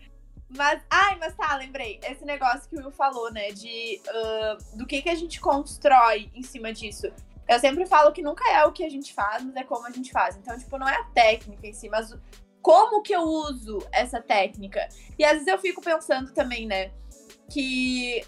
Mas, 0.49 0.81
ai, 0.89 1.19
mas 1.19 1.35
tá, 1.35 1.57
lembrei. 1.57 2.01
Esse 2.03 2.25
negócio 2.25 2.69
que 2.71 2.77
o 2.77 2.79
Will 2.79 2.91
falou, 2.91 3.31
né? 3.31 3.51
De 3.51 4.01
uh, 4.09 4.79
do 4.79 4.87
que, 4.87 5.03
que 5.03 5.11
a 5.11 5.15
gente 5.15 5.41
constrói 5.41 6.31
em 6.35 6.43
cima 6.43 6.73
disso. 6.73 7.13
Eu 7.47 7.59
sempre 7.59 7.87
falo 7.87 8.13
que 8.13 8.23
nunca 8.23 8.45
é 8.53 8.65
o 8.65 8.73
que 8.73 8.85
a 8.85 8.89
gente 8.89 9.13
faz, 9.13 9.45
mas 9.45 9.57
é 9.57 9.65
como 9.65 9.87
a 9.87 9.91
gente 9.91 10.11
faz. 10.11 10.37
Então, 10.37 10.57
tipo, 10.59 10.79
não 10.79 10.89
é 10.89 10.97
a 10.97 11.05
técnica 11.05 11.67
em 11.67 11.73
si, 11.73 11.89
mas 11.89 12.17
como 12.63 13.03
que 13.03 13.15
eu 13.15 13.23
uso 13.23 13.79
essa 13.93 14.21
técnica. 14.21 14.89
E 15.19 15.25
às 15.25 15.33
vezes 15.33 15.47
eu 15.49 15.59
fico 15.59 15.81
pensando 15.81 16.33
também, 16.33 16.67
né? 16.67 16.91
Que 17.51 18.23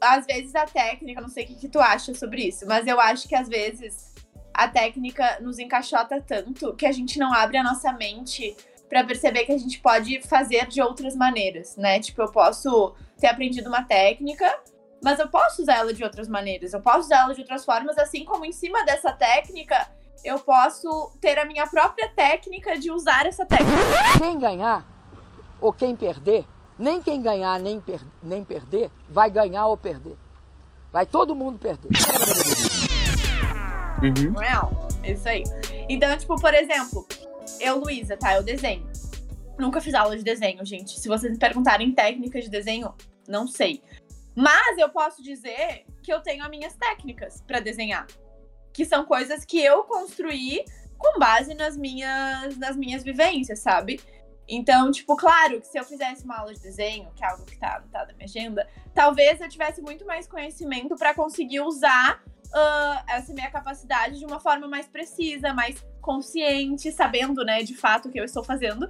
às 0.00 0.26
vezes 0.26 0.54
a 0.54 0.66
técnica, 0.66 1.20
não 1.20 1.28
sei 1.28 1.44
o 1.44 1.46
que, 1.48 1.54
que 1.54 1.68
tu 1.68 1.80
acha 1.80 2.14
sobre 2.14 2.46
isso, 2.46 2.66
mas 2.66 2.86
eu 2.86 3.00
acho 3.00 3.28
que 3.28 3.34
às 3.34 3.48
vezes 3.48 4.14
a 4.52 4.68
técnica 4.68 5.38
nos 5.40 5.58
encaixota 5.58 6.20
tanto 6.20 6.74
que 6.74 6.86
a 6.86 6.92
gente 6.92 7.18
não 7.18 7.32
abre 7.32 7.58
a 7.58 7.62
nossa 7.62 7.92
mente 7.92 8.56
para 8.88 9.04
perceber 9.04 9.44
que 9.44 9.52
a 9.52 9.58
gente 9.58 9.80
pode 9.80 10.20
fazer 10.22 10.66
de 10.66 10.80
outras 10.80 11.14
maneiras, 11.16 11.76
né? 11.76 12.00
Tipo, 12.00 12.22
eu 12.22 12.30
posso 12.30 12.94
ter 13.18 13.26
aprendido 13.26 13.68
uma 13.68 13.82
técnica, 13.82 14.58
mas 15.02 15.18
eu 15.18 15.28
posso 15.28 15.62
usar 15.62 15.78
ela 15.78 15.92
de 15.92 16.04
outras 16.04 16.28
maneiras, 16.28 16.72
eu 16.72 16.80
posso 16.80 17.00
usar 17.00 17.22
ela 17.22 17.34
de 17.34 17.40
outras 17.40 17.64
formas, 17.64 17.98
assim 17.98 18.24
como 18.24 18.44
em 18.44 18.52
cima 18.52 18.84
dessa 18.84 19.12
técnica 19.12 19.90
eu 20.24 20.38
posso 20.38 21.12
ter 21.20 21.38
a 21.38 21.44
minha 21.44 21.66
própria 21.66 22.08
técnica 22.08 22.78
de 22.78 22.90
usar 22.90 23.26
essa 23.26 23.44
técnica. 23.44 23.72
Quem 24.18 24.38
ganhar 24.38 24.84
ou 25.60 25.72
quem 25.72 25.96
perder, 25.96 26.44
nem 26.78 27.00
quem 27.00 27.22
ganhar 27.22 27.58
nem, 27.58 27.80
per 27.80 28.00
nem 28.22 28.44
perder 28.44 28.90
vai 29.08 29.30
ganhar 29.30 29.66
ou 29.66 29.76
perder. 29.76 30.16
Vai 30.92 31.06
todo 31.06 31.34
mundo 31.34 31.58
perder. 31.58 31.90
Uhum. 34.02 34.34
Isso 35.04 35.28
aí. 35.28 35.42
Então, 35.88 36.16
tipo, 36.16 36.36
por 36.40 36.54
exemplo, 36.54 37.06
eu, 37.60 37.78
Luísa, 37.78 38.16
tá? 38.16 38.34
Eu 38.34 38.42
desenho. 38.42 38.86
Nunca 39.58 39.80
fiz 39.80 39.94
aula 39.94 40.16
de 40.16 40.22
desenho, 40.22 40.64
gente. 40.64 40.98
Se 41.00 41.08
vocês 41.08 41.32
me 41.32 41.38
perguntarem 41.38 41.92
técnicas 41.92 42.44
de 42.44 42.50
desenho, 42.50 42.94
não 43.26 43.46
sei. 43.46 43.82
Mas 44.34 44.76
eu 44.76 44.88
posso 44.90 45.22
dizer 45.22 45.86
que 46.02 46.12
eu 46.12 46.20
tenho 46.20 46.44
as 46.44 46.50
minhas 46.50 46.74
técnicas 46.74 47.42
para 47.46 47.58
desenhar. 47.58 48.06
Que 48.76 48.84
são 48.84 49.06
coisas 49.06 49.44
que 49.44 49.58
eu 49.58 49.84
construí 49.84 50.62
com 50.98 51.18
base 51.18 51.54
nas 51.54 51.76
minhas, 51.76 52.56
nas 52.58 52.76
minhas 52.76 53.02
vivências, 53.02 53.58
sabe? 53.60 54.00
Então, 54.48 54.90
tipo, 54.92 55.16
claro 55.16 55.60
que 55.60 55.66
se 55.66 55.78
eu 55.78 55.84
fizesse 55.84 56.24
uma 56.24 56.38
aula 56.38 56.54
de 56.54 56.60
desenho, 56.60 57.10
que 57.16 57.24
é 57.24 57.28
algo 57.28 57.44
que 57.44 57.58
tá, 57.58 57.82
tá 57.90 58.06
na 58.06 58.12
minha 58.12 58.26
agenda, 58.26 58.68
talvez 58.94 59.40
eu 59.40 59.48
tivesse 59.48 59.82
muito 59.82 60.06
mais 60.06 60.26
conhecimento 60.26 60.94
para 60.94 61.14
conseguir 61.14 61.60
usar 61.60 62.22
uh, 62.46 63.04
essa 63.08 63.32
minha 63.32 63.50
capacidade 63.50 64.18
de 64.18 64.24
uma 64.24 64.38
forma 64.38 64.68
mais 64.68 64.86
precisa, 64.86 65.52
mais 65.52 65.84
consciente, 66.00 66.92
sabendo, 66.92 67.44
né, 67.44 67.62
de 67.62 67.74
fato 67.74 68.08
o 68.08 68.12
que 68.12 68.20
eu 68.20 68.24
estou 68.24 68.44
fazendo. 68.44 68.88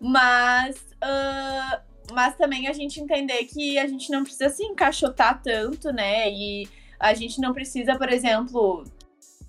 Mas, 0.00 0.76
uh, 0.76 1.82
mas 2.12 2.34
também 2.36 2.66
a 2.66 2.72
gente 2.72 3.00
entender 3.00 3.44
que 3.44 3.78
a 3.78 3.86
gente 3.86 4.10
não 4.10 4.22
precisa 4.22 4.48
se 4.48 4.64
encaixotar 4.64 5.42
tanto, 5.42 5.92
né? 5.92 6.30
E 6.30 6.68
a 6.98 7.12
gente 7.14 7.40
não 7.40 7.52
precisa, 7.52 7.96
por 7.96 8.10
exemplo, 8.10 8.84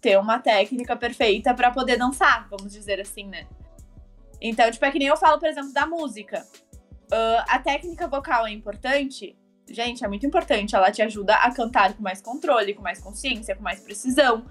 ter 0.05 0.19
uma 0.19 0.37
técnica 0.37 0.95
perfeita 0.95 1.51
para 1.55 1.71
poder 1.71 1.97
dançar, 1.97 2.47
vamos 2.47 2.71
dizer 2.71 3.01
assim, 3.01 3.25
né? 3.25 3.47
Então, 4.39 4.69
tipo, 4.69 4.85
é 4.85 4.91
que 4.91 4.99
nem 4.99 5.07
eu 5.07 5.17
falo, 5.17 5.39
por 5.39 5.49
exemplo, 5.49 5.73
da 5.73 5.87
música. 5.87 6.45
Uh, 7.05 7.41
a 7.49 7.57
técnica 7.57 8.07
vocal 8.07 8.45
é 8.45 8.51
importante? 8.51 9.35
Gente, 9.67 10.05
é 10.05 10.07
muito 10.07 10.23
importante. 10.23 10.75
Ela 10.75 10.91
te 10.91 11.01
ajuda 11.01 11.33
a 11.37 11.51
cantar 11.51 11.95
com 11.95 12.03
mais 12.03 12.21
controle, 12.21 12.75
com 12.75 12.83
mais 12.83 12.99
consciência, 12.99 13.55
com 13.55 13.63
mais 13.63 13.79
precisão. 13.79 14.45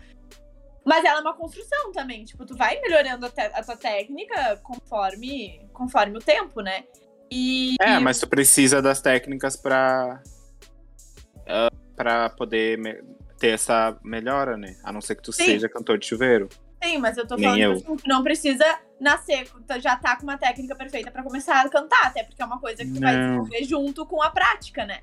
Mas 0.85 1.05
ela 1.05 1.21
é 1.21 1.23
uma 1.23 1.37
construção 1.37 1.93
também. 1.93 2.25
Tipo, 2.25 2.45
tu 2.45 2.57
vai 2.57 2.81
melhorando 2.81 3.25
a, 3.25 3.29
a 3.29 3.63
tua 3.63 3.77
técnica 3.77 4.57
conforme, 4.57 5.61
conforme 5.73 6.19
o 6.19 6.21
tempo, 6.21 6.63
né? 6.63 6.83
E, 7.31 7.77
é, 7.81 8.01
mas 8.01 8.19
tu 8.19 8.27
precisa 8.27 8.83
das 8.83 9.01
técnicas 9.01 9.57
pra, 9.57 10.21
uh, 11.43 11.95
pra 11.95 12.29
poder 12.31 13.05
ter 13.45 13.51
essa 13.51 13.99
melhora, 14.03 14.57
né? 14.57 14.75
A 14.83 14.91
não 14.91 15.03
ser 15.03 15.17
que 15.17 15.23
tu 15.23 15.31
Sim. 15.31 15.45
seja 15.45 15.69
cantor 15.69 15.99
de 15.99 16.07
chuveiro. 16.07 16.49
Sim, 16.83 16.97
mas 16.97 17.19
eu 17.19 17.27
tô 17.27 17.37
falando 17.37 17.59
eu. 17.59 17.73
Assim, 17.73 17.97
que 17.97 18.09
não 18.09 18.23
precisa 18.23 18.65
nascer, 18.99 19.47
já 19.81 19.97
tá 19.97 20.17
com 20.17 20.23
uma 20.23 20.39
técnica 20.39 20.75
perfeita 20.75 21.11
para 21.11 21.23
começar 21.23 21.61
a 21.61 21.69
cantar, 21.69 22.07
até 22.07 22.25
porque 22.25 22.41
é 22.41 22.45
uma 22.47 22.59
coisa 22.59 22.83
que 22.83 22.91
tu 22.91 23.01
não. 23.01 23.03
vai 23.03 23.17
desenvolver 23.17 23.65
junto 23.65 24.07
com 24.07 24.23
a 24.23 24.31
prática, 24.31 24.87
né? 24.87 25.01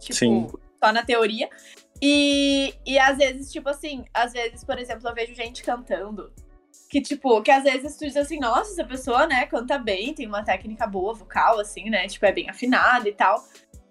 Tipo, 0.00 0.14
Sim. 0.14 0.46
só 0.82 0.92
na 0.92 1.04
teoria. 1.04 1.50
E, 2.00 2.74
e 2.86 2.98
às 2.98 3.18
vezes, 3.18 3.52
tipo 3.52 3.68
assim, 3.68 4.06
às 4.14 4.32
vezes, 4.32 4.64
por 4.64 4.78
exemplo, 4.78 5.06
eu 5.06 5.14
vejo 5.14 5.34
gente 5.34 5.62
cantando 5.62 6.32
que, 6.88 7.02
tipo, 7.02 7.42
que 7.42 7.50
às 7.50 7.64
vezes 7.64 7.96
tu 7.96 8.06
diz 8.06 8.16
assim, 8.16 8.38
nossa, 8.38 8.72
essa 8.72 8.84
pessoa, 8.84 9.26
né, 9.26 9.44
canta 9.46 9.78
bem, 9.78 10.14
tem 10.14 10.26
uma 10.26 10.42
técnica 10.42 10.86
boa 10.86 11.12
vocal, 11.12 11.60
assim, 11.60 11.90
né? 11.90 12.06
Tipo, 12.06 12.24
é 12.26 12.32
bem 12.32 12.48
afinada 12.48 13.08
e 13.08 13.12
tal. 13.12 13.44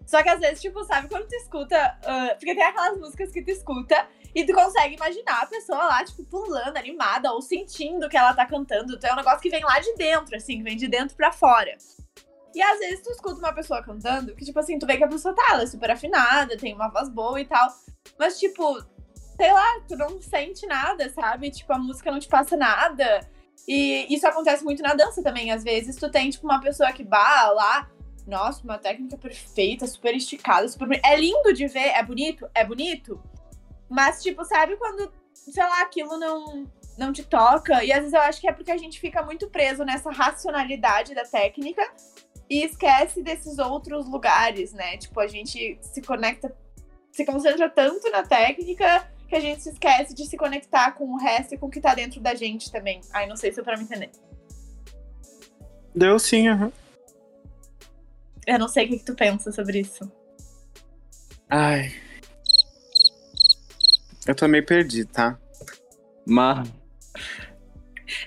Só 0.06 0.22
que 0.22 0.30
às 0.30 0.40
vezes, 0.40 0.62
tipo, 0.62 0.84
sabe 0.84 1.08
quando 1.08 1.28
tu 1.28 1.36
escuta. 1.36 1.98
Uh, 2.04 2.36
porque 2.38 2.56
tem 2.56 2.64
aquelas 2.64 2.98
músicas 3.00 3.32
que 3.32 3.42
tu 3.42 3.52
escuta 3.52 4.08
e 4.36 4.46
tu 4.46 4.54
consegue 4.54 4.96
imaginar 4.96 5.44
a 5.44 5.46
pessoa 5.46 5.86
lá, 5.86 6.04
tipo, 6.04 6.24
pulando, 6.26 6.78
animada, 6.78 7.32
ou 7.32 7.42
sentindo 7.42 8.10
que 8.10 8.18
ela 8.18 8.34
tá 8.34 8.46
cantando. 8.46 8.96
Então 8.96 9.10
é 9.10 9.14
um 9.14 9.18
negócio 9.18 9.40
que 9.40 9.50
vem 9.50 9.64
lá 9.64 9.80
de 9.80 9.94
dentro, 9.96 10.36
assim, 10.36 10.58
que 10.58 10.64
vem 10.64 10.78
de 10.78 10.88
dentro 10.88 11.16
pra 11.16 11.32
fora. 11.32 11.78
E 12.54 12.62
às 12.62 12.80
vezes 12.80 13.02
tu 13.02 13.10
escuta 13.12 13.40
uma 13.40 13.54
pessoa 13.54 13.82
cantando, 13.82 14.36
que, 14.36 14.46
tipo 14.46 14.60
assim, 14.60 14.78
tu 14.78 14.86
vê 14.86 14.98
que 14.98 15.04
a 15.04 15.08
pessoa 15.08 15.34
tá, 15.34 15.54
ela 15.54 15.64
é 15.64 15.68
super 15.68 15.90
afinada, 15.90 16.58
tem 16.58 16.74
uma 16.74 16.90
voz 16.90 17.10
boa 17.10 17.40
e 17.40 17.46
tal. 17.46 17.68
Mas, 18.18 18.40
tipo, 18.40 18.80
sei 19.36 19.52
lá, 19.52 19.82
tu 19.88 19.96
não 19.96 20.22
sente 20.22 20.66
nada, 20.68 21.10
sabe? 21.10 21.50
Tipo, 21.50 21.74
a 21.74 21.80
música 21.80 22.12
não 22.12 22.20
te 22.20 22.28
passa 22.28 22.56
nada. 22.56 23.28
E 23.68 24.14
isso 24.14 24.28
acontece 24.28 24.64
muito 24.64 24.84
na 24.84 24.94
dança 24.94 25.24
também. 25.24 25.52
Às 25.52 25.64
vezes 25.64 25.96
tu 25.96 26.10
tem, 26.12 26.30
tipo, 26.30 26.46
uma 26.46 26.62
pessoa 26.62 26.92
que 26.92 27.04
bah 27.04 27.50
lá, 27.52 27.90
nossa, 28.26 28.64
uma 28.64 28.78
técnica 28.78 29.18
perfeita, 29.18 29.86
super 29.86 30.16
esticada, 30.16 30.68
super. 30.68 31.00
É 31.04 31.16
lindo 31.16 31.54
de 31.54 31.68
ver, 31.68 31.90
é 31.90 32.04
bonito, 32.04 32.50
é 32.54 32.66
bonito. 32.66 33.22
Mas, 33.90 34.24
tipo, 34.24 34.44
sabe 34.46 34.76
quando, 34.78 35.12
sei 35.34 35.64
lá, 35.64 35.82
aquilo 35.82 36.18
não, 36.18 36.66
não 36.98 37.12
te 37.12 37.24
toca? 37.24 37.84
E 37.84 37.92
às 37.92 38.00
vezes 38.00 38.14
eu 38.14 38.22
acho 38.22 38.42
que 38.42 38.48
é 38.48 38.54
porque 38.54 38.72
a 38.72 38.78
gente 38.78 39.00
fica 39.00 39.22
muito 39.22 39.50
preso 39.50 39.84
nessa 39.84 40.12
racionalidade 40.12 41.14
da 41.14 41.24
técnica 41.24 41.82
e 42.50 42.64
esquece 42.64 43.22
desses 43.22 43.58
outros 43.60 44.08
lugares, 44.08 44.74
né? 44.74 44.98
Tipo, 44.98 45.20
a 45.20 45.28
gente 45.28 45.78
se 45.82 46.02
conecta, 46.02 46.56
se 47.12 47.26
concentra 47.26 47.70
tanto 47.70 48.10
na 48.10 48.24
técnica 48.24 49.08
que 49.28 49.36
a 49.36 49.40
gente 49.40 49.64
se 49.64 49.70
esquece 49.70 50.14
de 50.14 50.26
se 50.26 50.38
conectar 50.38 50.92
com 50.94 51.06
o 51.14 51.18
resto 51.18 51.56
e 51.56 51.58
com 51.58 51.68
o 51.68 51.70
que 51.70 51.82
tá 51.82 51.94
dentro 51.94 52.22
da 52.22 52.36
gente 52.36 52.72
também. 52.72 53.02
Ai, 53.12 53.28
não 53.28 53.36
sei 53.36 53.52
se 53.52 53.60
é 53.60 53.64
pra 53.64 53.78
me 53.78 53.84
entender. 53.84 54.12
Deu 55.94 56.18
sim, 56.18 56.48
aham. 56.48 56.66
Uhum. 56.66 56.83
Eu 58.46 58.60
não 58.60 58.68
sei 58.68 58.86
o 58.86 58.90
que, 58.90 59.00
que 59.00 59.06
tu 59.06 59.16
pensa 59.16 59.52
sobre 59.52 59.80
isso. 59.80 60.12
Ai. 61.50 61.94
Eu 64.26 64.36
tô 64.36 64.48
meio 64.48 64.66
perdido, 64.66 65.12
tá? 65.12 65.38
Mas. 66.26 66.72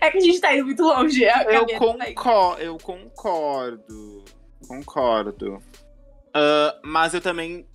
É 0.01 0.11
que 0.11 0.19
a 0.19 0.21
gente 0.21 0.41
tá 0.41 0.55
indo 0.55 0.67
muito 0.67 0.83
longe. 0.83 1.25
Eu, 1.25 1.67
concor 1.79 2.61
eu 2.61 2.79
concordo. 2.79 4.25
Concordo. 4.67 5.55
Uh, 5.57 6.81
mas 6.85 7.15
eu 7.15 7.21
também 7.21 7.67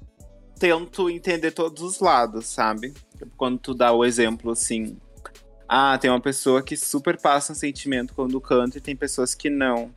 tento 0.59 1.09
entender 1.09 1.51
todos 1.51 1.81
os 1.81 1.99
lados, 1.99 2.45
sabe? 2.45 2.93
Quando 3.35 3.57
tu 3.57 3.73
dá 3.73 3.91
o 3.91 4.05
exemplo 4.05 4.51
assim. 4.51 4.97
Ah, 5.67 5.97
tem 5.97 6.11
uma 6.11 6.21
pessoa 6.21 6.61
que 6.61 6.75
super 6.77 7.19
passa 7.19 7.53
um 7.53 7.55
sentimento 7.55 8.13
quando 8.13 8.39
canta 8.41 8.77
e 8.77 8.81
tem 8.81 8.95
pessoas 8.95 9.33
que 9.33 9.49
não. 9.49 9.91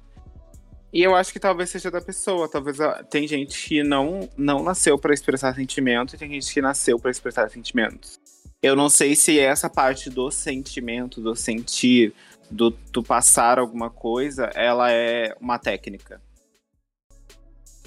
E 0.94 1.02
eu 1.02 1.16
acho 1.16 1.32
que 1.32 1.40
talvez 1.40 1.70
seja 1.70 1.90
da 1.90 2.00
pessoa. 2.00 2.48
Talvez 2.48 2.78
tem 3.10 3.26
gente 3.26 3.68
que 3.68 3.82
não, 3.82 4.30
não 4.36 4.62
nasceu 4.62 4.96
para 4.96 5.12
expressar 5.12 5.52
sentimento 5.52 6.14
e 6.14 6.18
tem 6.18 6.30
gente 6.30 6.54
que 6.54 6.62
nasceu 6.62 7.00
para 7.00 7.10
expressar 7.10 7.50
sentimentos. 7.50 8.16
Eu 8.62 8.76
não 8.76 8.88
sei 8.88 9.16
se 9.16 9.40
essa 9.40 9.68
parte 9.68 10.08
do 10.08 10.30
sentimento, 10.30 11.20
do 11.20 11.34
sentir, 11.34 12.14
do 12.48 12.70
tu 12.70 13.02
passar 13.02 13.58
alguma 13.58 13.90
coisa, 13.90 14.44
ela 14.54 14.92
é 14.92 15.34
uma 15.40 15.58
técnica. 15.58 16.22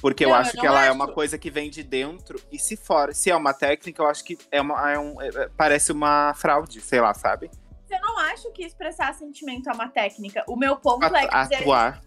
Porque 0.01 0.25
não, 0.25 0.31
eu 0.31 0.35
acho 0.35 0.57
eu 0.57 0.59
que 0.59 0.67
ela 0.67 0.81
acho. 0.81 0.89
é 0.89 0.91
uma 0.91 1.07
coisa 1.07 1.37
que 1.37 1.49
vem 1.49 1.69
de 1.69 1.83
dentro. 1.83 2.37
E 2.51 2.59
se 2.59 2.75
for, 2.75 3.15
se 3.15 3.31
é 3.31 3.35
uma 3.37 3.53
técnica, 3.53 4.01
eu 4.03 4.07
acho 4.07 4.21
que 4.21 4.37
é 4.51 4.59
uma, 4.59 4.91
é 4.91 4.99
um, 4.99 5.21
é, 5.21 5.29
é, 5.29 5.49
parece 5.55 5.93
uma 5.93 6.33
fraude, 6.33 6.81
sei 6.81 6.99
lá, 6.99 7.13
sabe? 7.13 7.49
Eu 7.89 8.01
não 8.01 8.19
acho 8.19 8.51
que 8.51 8.65
expressar 8.65 9.13
sentimento 9.15 9.69
é 9.69 9.73
uma 9.73 9.87
técnica. 9.87 10.43
O 10.45 10.57
meu 10.57 10.75
ponto 10.75 11.05
a, 11.05 11.21
é 11.21 11.47
que. 11.47 11.55
Atuar. 11.55 12.06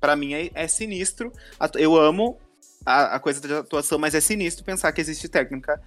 Para 0.00 0.16
mim 0.16 0.34
é, 0.34 0.50
é, 0.54 0.68
sinistro. 0.68 1.32
Eu 1.74 1.96
amo 1.96 2.38
a, 2.84 3.16
a, 3.16 3.20
coisa 3.20 3.40
da 3.40 3.60
atuação, 3.60 3.98
mas 3.98 4.14
é 4.14 4.20
sinistro 4.20 4.64
pensar 4.64 4.92
que 4.92 5.00
existe 5.00 5.28
técnica 5.28 5.80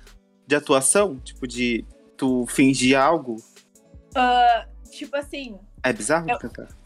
de 0.46 0.56
atuação, 0.56 1.20
tipo, 1.20 1.48
de 1.48 1.86
tu 2.16 2.46
fingir 2.48 2.98
algo. 3.00 3.36
Uh, 4.16 4.90
tipo 4.90 5.16
assim. 5.16 5.60
É 5.84 5.94
bizarro 5.94 6.28
eu, 6.30 6.38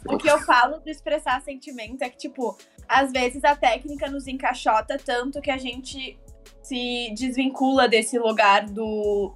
O 0.05 0.17
que 0.17 0.29
eu 0.29 0.39
falo 0.39 0.79
de 0.79 0.91
expressar 0.91 1.41
sentimento 1.41 2.01
é 2.03 2.09
que, 2.09 2.17
tipo, 2.17 2.57
às 2.87 3.11
vezes 3.11 3.43
a 3.43 3.55
técnica 3.55 4.09
nos 4.09 4.27
encaixota 4.27 4.97
tanto 4.97 5.39
que 5.41 5.49
a 5.49 5.57
gente 5.57 6.19
se 6.61 7.13
desvincula 7.15 7.87
desse 7.87 8.19
lugar 8.19 8.65
do, 8.65 9.33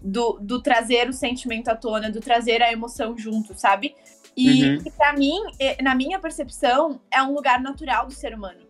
do, 0.00 0.38
do 0.40 0.62
trazer 0.62 1.08
o 1.08 1.12
sentimento 1.12 1.68
à 1.68 1.76
tona, 1.76 2.10
do 2.10 2.20
trazer 2.20 2.62
a 2.62 2.72
emoção 2.72 3.16
junto, 3.18 3.58
sabe? 3.58 3.94
E, 4.38 4.76
uhum. 4.76 4.84
para 4.96 5.12
mim, 5.14 5.40
na 5.82 5.94
minha 5.94 6.18
percepção, 6.20 7.00
é 7.10 7.20
um 7.22 7.34
lugar 7.34 7.60
natural 7.60 8.06
do 8.06 8.12
ser 8.12 8.34
humano. 8.34 8.60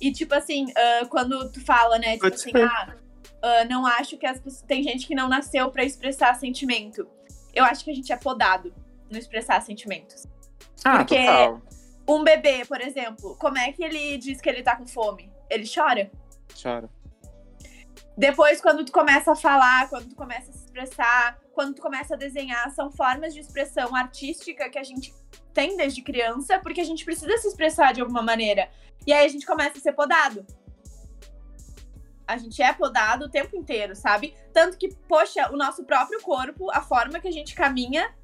E, 0.00 0.12
tipo 0.12 0.34
assim, 0.34 0.66
uh, 0.66 1.08
quando 1.08 1.50
tu 1.50 1.60
fala, 1.64 1.98
né, 1.98 2.14
tipo 2.14 2.26
assim, 2.26 2.52
ah, 2.54 2.94
uh, 3.42 3.68
não 3.68 3.84
acho 3.84 4.16
que 4.16 4.24
as 4.24 4.38
pessoas. 4.38 4.62
Tem 4.62 4.82
gente 4.82 5.06
que 5.06 5.14
não 5.14 5.28
nasceu 5.28 5.70
para 5.70 5.84
expressar 5.84 6.34
sentimento. 6.34 7.06
Eu 7.52 7.64
acho 7.64 7.84
que 7.84 7.90
a 7.90 7.94
gente 7.94 8.12
é 8.12 8.16
podado 8.16 8.72
no 9.10 9.18
expressar 9.18 9.60
sentimentos. 9.62 10.26
Ah, 10.84 10.98
Porque 10.98 11.18
total 11.18 11.60
um 12.10 12.24
bebê, 12.24 12.64
por 12.64 12.80
exemplo, 12.80 13.36
como 13.38 13.58
é 13.58 13.72
que 13.72 13.84
ele 13.84 14.18
diz 14.18 14.40
que 14.40 14.48
ele 14.48 14.62
tá 14.62 14.76
com 14.76 14.86
fome? 14.86 15.30
Ele 15.48 15.64
chora? 15.72 16.10
Chora. 16.60 16.88
Depois, 18.16 18.60
quando 18.60 18.84
tu 18.84 18.92
começa 18.92 19.32
a 19.32 19.36
falar, 19.36 19.88
quando 19.88 20.08
tu 20.08 20.16
começa 20.16 20.50
a 20.50 20.54
expressar, 20.70 21.38
quando 21.52 21.74
tu 21.74 21.82
começa 21.82 22.14
a 22.14 22.16
desenhar, 22.16 22.70
são 22.70 22.90
formas 22.90 23.34
de 23.34 23.40
expressão 23.40 23.94
artística 23.94 24.70
que 24.70 24.78
a 24.78 24.84
gente 24.84 25.12
tem 25.52 25.76
desde 25.76 26.00
criança, 26.00 26.60
porque 26.60 26.80
a 26.80 26.84
gente 26.84 27.04
precisa 27.04 27.36
se 27.38 27.48
expressar 27.48 27.92
de 27.92 28.00
alguma 28.00 28.22
maneira. 28.22 28.70
E 29.06 29.12
aí 29.12 29.26
a 29.26 29.28
gente 29.28 29.44
começa 29.44 29.78
a 29.78 29.80
ser 29.80 29.92
podado. 29.92 30.46
A 32.26 32.36
gente 32.36 32.62
é 32.62 32.72
podado 32.72 33.24
o 33.24 33.28
tempo 33.28 33.56
inteiro, 33.56 33.96
sabe? 33.96 34.34
Tanto 34.52 34.78
que, 34.78 34.94
poxa, 35.08 35.50
o 35.52 35.56
nosso 35.56 35.84
próprio 35.84 36.20
corpo, 36.22 36.70
a 36.70 36.80
forma 36.80 37.18
que 37.18 37.26
a 37.26 37.32
gente 37.32 37.54
caminha, 37.54 38.14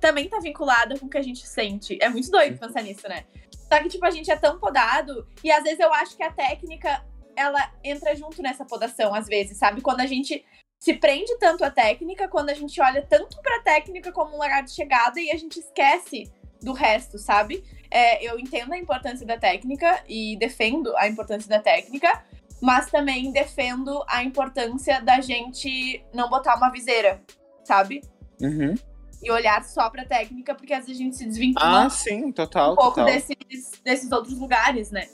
também 0.00 0.26
tá 0.28 0.40
vinculada 0.40 0.98
com 0.98 1.06
o 1.06 1.10
que 1.10 1.18
a 1.18 1.22
gente 1.22 1.46
sente. 1.46 1.98
É 2.00 2.08
muito 2.08 2.30
doido 2.30 2.58
pensar 2.58 2.82
nisso, 2.82 3.06
né? 3.06 3.26
Só 3.68 3.78
que, 3.78 3.90
tipo, 3.90 4.06
a 4.06 4.10
gente 4.10 4.30
é 4.30 4.36
tão 4.36 4.58
podado, 4.58 5.28
e 5.44 5.52
às 5.52 5.62
vezes 5.62 5.78
eu 5.78 5.92
acho 5.92 6.16
que 6.16 6.22
a 6.22 6.32
técnica, 6.32 7.04
ela 7.36 7.70
entra 7.84 8.16
junto 8.16 8.42
nessa 8.42 8.64
podação, 8.64 9.14
às 9.14 9.26
vezes, 9.26 9.58
sabe? 9.58 9.82
Quando 9.82 10.00
a 10.00 10.06
gente 10.06 10.44
se 10.80 10.94
prende 10.94 11.36
tanto 11.38 11.62
à 11.62 11.70
técnica, 11.70 12.26
quando 12.26 12.48
a 12.48 12.54
gente 12.54 12.80
olha 12.80 13.02
tanto 13.02 13.40
pra 13.42 13.60
técnica 13.60 14.10
como 14.10 14.30
um 14.30 14.40
lugar 14.40 14.62
de 14.62 14.72
chegada 14.72 15.20
e 15.20 15.30
a 15.30 15.36
gente 15.36 15.60
esquece 15.60 16.32
do 16.62 16.72
resto, 16.72 17.18
sabe? 17.18 17.62
É, 17.90 18.24
eu 18.24 18.38
entendo 18.38 18.72
a 18.72 18.78
importância 18.78 19.26
da 19.26 19.36
técnica 19.36 20.02
e 20.08 20.36
defendo 20.38 20.96
a 20.96 21.06
importância 21.06 21.48
da 21.48 21.58
técnica, 21.58 22.24
mas 22.62 22.90
também 22.90 23.30
defendo 23.30 24.02
a 24.08 24.24
importância 24.24 25.00
da 25.02 25.20
gente 25.20 26.02
não 26.14 26.30
botar 26.30 26.56
uma 26.56 26.70
viseira, 26.70 27.22
sabe? 27.62 28.00
Uhum 28.40 28.74
e 29.22 29.30
olhar 29.30 29.62
só 29.64 29.90
pra 29.90 30.04
técnica, 30.04 30.54
porque 30.54 30.72
às 30.72 30.86
vezes 30.86 31.00
a 31.00 31.04
gente 31.04 31.16
se 31.16 31.26
desvincula 31.26 31.84
ah, 31.84 31.90
sim, 31.90 32.32
total, 32.32 32.72
um 32.72 32.76
pouco 32.76 32.94
total. 32.94 33.06
Desses, 33.06 33.36
desses 33.84 34.10
outros 34.10 34.38
lugares, 34.38 34.90
né? 34.90 35.08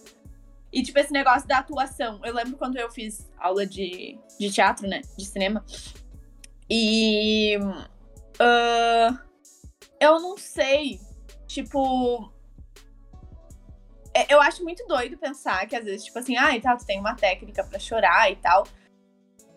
E, 0.76 0.82
tipo, 0.82 0.98
esse 0.98 1.10
negócio 1.10 1.48
da 1.48 1.56
atuação. 1.56 2.20
Eu 2.22 2.34
lembro 2.34 2.58
quando 2.58 2.76
eu 2.76 2.90
fiz 2.90 3.26
aula 3.38 3.66
de, 3.66 4.18
de 4.38 4.52
teatro, 4.52 4.86
né? 4.86 5.00
De 5.16 5.24
cinema. 5.24 5.64
E. 6.68 7.56
Uh, 8.36 9.18
eu 9.98 10.20
não 10.20 10.36
sei. 10.36 11.00
Tipo. 11.46 12.30
É, 14.12 14.34
eu 14.34 14.38
acho 14.38 14.62
muito 14.62 14.86
doido 14.86 15.16
pensar 15.16 15.66
que 15.66 15.74
às 15.74 15.82
vezes, 15.82 16.04
tipo 16.04 16.18
assim, 16.18 16.36
ah, 16.36 16.54
e 16.54 16.60
tal, 16.60 16.76
tu 16.76 16.84
tem 16.84 17.00
uma 17.00 17.14
técnica 17.14 17.64
para 17.64 17.78
chorar 17.78 18.30
e 18.30 18.36
tal. 18.36 18.68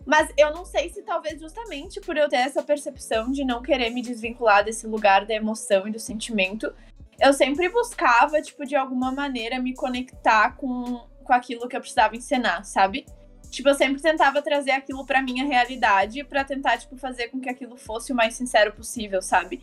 Mas 0.05 0.31
eu 0.37 0.53
não 0.53 0.63
sei 0.63 0.87
se 0.87 1.01
talvez 1.01 1.41
justamente 1.41 1.99
por 1.99 2.15
eu 2.15 2.29
ter 2.29 2.37
essa 2.37 2.63
percepção 2.63 3.29
de 3.29 3.43
não 3.43 3.61
querer 3.61 3.89
me 3.89 4.01
desvincular 4.01 4.63
desse 4.63 4.87
lugar 4.87 5.25
da 5.25 5.33
emoção 5.33 5.85
e 5.85 5.91
do 5.91 5.99
sentimento, 5.99 6.73
eu 7.19 7.33
sempre 7.33 7.67
buscava, 7.67 8.41
tipo, 8.41 8.65
de 8.65 8.77
alguma 8.77 9.11
maneira 9.11 9.59
me 9.59 9.75
conectar 9.75 10.55
com, 10.55 11.08
com 11.29 11.33
aquilo 11.33 11.67
que 11.69 11.75
eu 11.75 11.79
precisava 11.79 12.15
ensinar, 12.15 12.63
sabe? 12.63 13.05
Tipo, 13.51 13.69
eu 13.69 13.75
sempre 13.75 14.01
tentava 14.01 14.41
trazer 14.41 14.71
aquilo 14.71 15.05
pra 15.05 15.21
minha 15.21 15.45
realidade 15.45 16.23
para 16.23 16.43
tentar, 16.43 16.75
tipo, 16.79 16.97
fazer 16.97 17.27
com 17.27 17.39
que 17.39 17.47
aquilo 17.47 17.77
fosse 17.77 18.11
o 18.11 18.15
mais 18.15 18.33
sincero 18.33 18.73
possível, 18.73 19.21
sabe? 19.21 19.61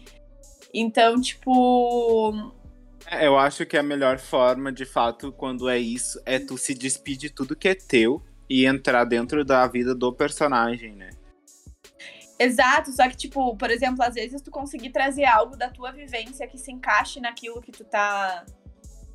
Então, 0.73 1.21
tipo. 1.21 2.33
É, 3.05 3.27
eu 3.27 3.37
acho 3.37 3.67
que 3.67 3.77
a 3.77 3.83
melhor 3.83 4.19
forma, 4.21 4.73
de 4.73 4.85
fato, 4.85 5.33
quando 5.33 5.69
é 5.69 5.77
isso, 5.77 6.23
é 6.25 6.39
tu 6.39 6.57
se 6.57 6.73
despedir 6.73 7.31
de 7.31 7.35
tudo 7.35 7.57
que 7.57 7.69
é 7.69 7.75
teu 7.75 8.23
e 8.49 8.65
entrar 8.65 9.03
dentro 9.05 9.45
da 9.45 9.67
vida 9.67 9.93
do 9.93 10.13
personagem, 10.13 10.95
né? 10.95 11.11
Exato, 12.39 12.93
só 12.93 13.09
que, 13.09 13.17
tipo, 13.17 13.57
por 13.57 13.73
exemplo, 13.73 14.05
às 14.05 14.15
vezes 14.15 14.41
tu 14.41 14.53
conseguir 14.53 14.91
trazer 14.91 15.25
algo 15.25 15.57
da 15.57 15.69
tua 15.69 15.91
vivência 15.91 16.47
que 16.47 16.59
se 16.59 16.71
encaixe 16.71 17.19
naquilo 17.19 17.61
que 17.61 17.73
tu 17.73 17.85
tá. 17.85 18.45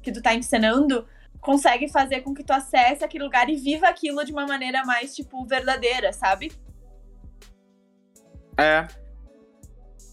que 0.02 0.12
tu 0.12 0.22
tá 0.22 0.34
ensinando, 0.34 1.08
consegue 1.42 1.90
fazer 1.90 2.22
com 2.22 2.34
que 2.34 2.44
tu 2.44 2.52
acesse 2.52 3.04
aquele 3.04 3.24
lugar 3.24 3.50
e 3.50 3.56
viva 3.56 3.88
aquilo 3.88 4.24
de 4.24 4.32
uma 4.32 4.46
maneira 4.46 4.86
mais, 4.86 5.16
tipo, 5.16 5.44
verdadeira, 5.46 6.14
sabe? 6.14 6.52
É. 8.58 8.88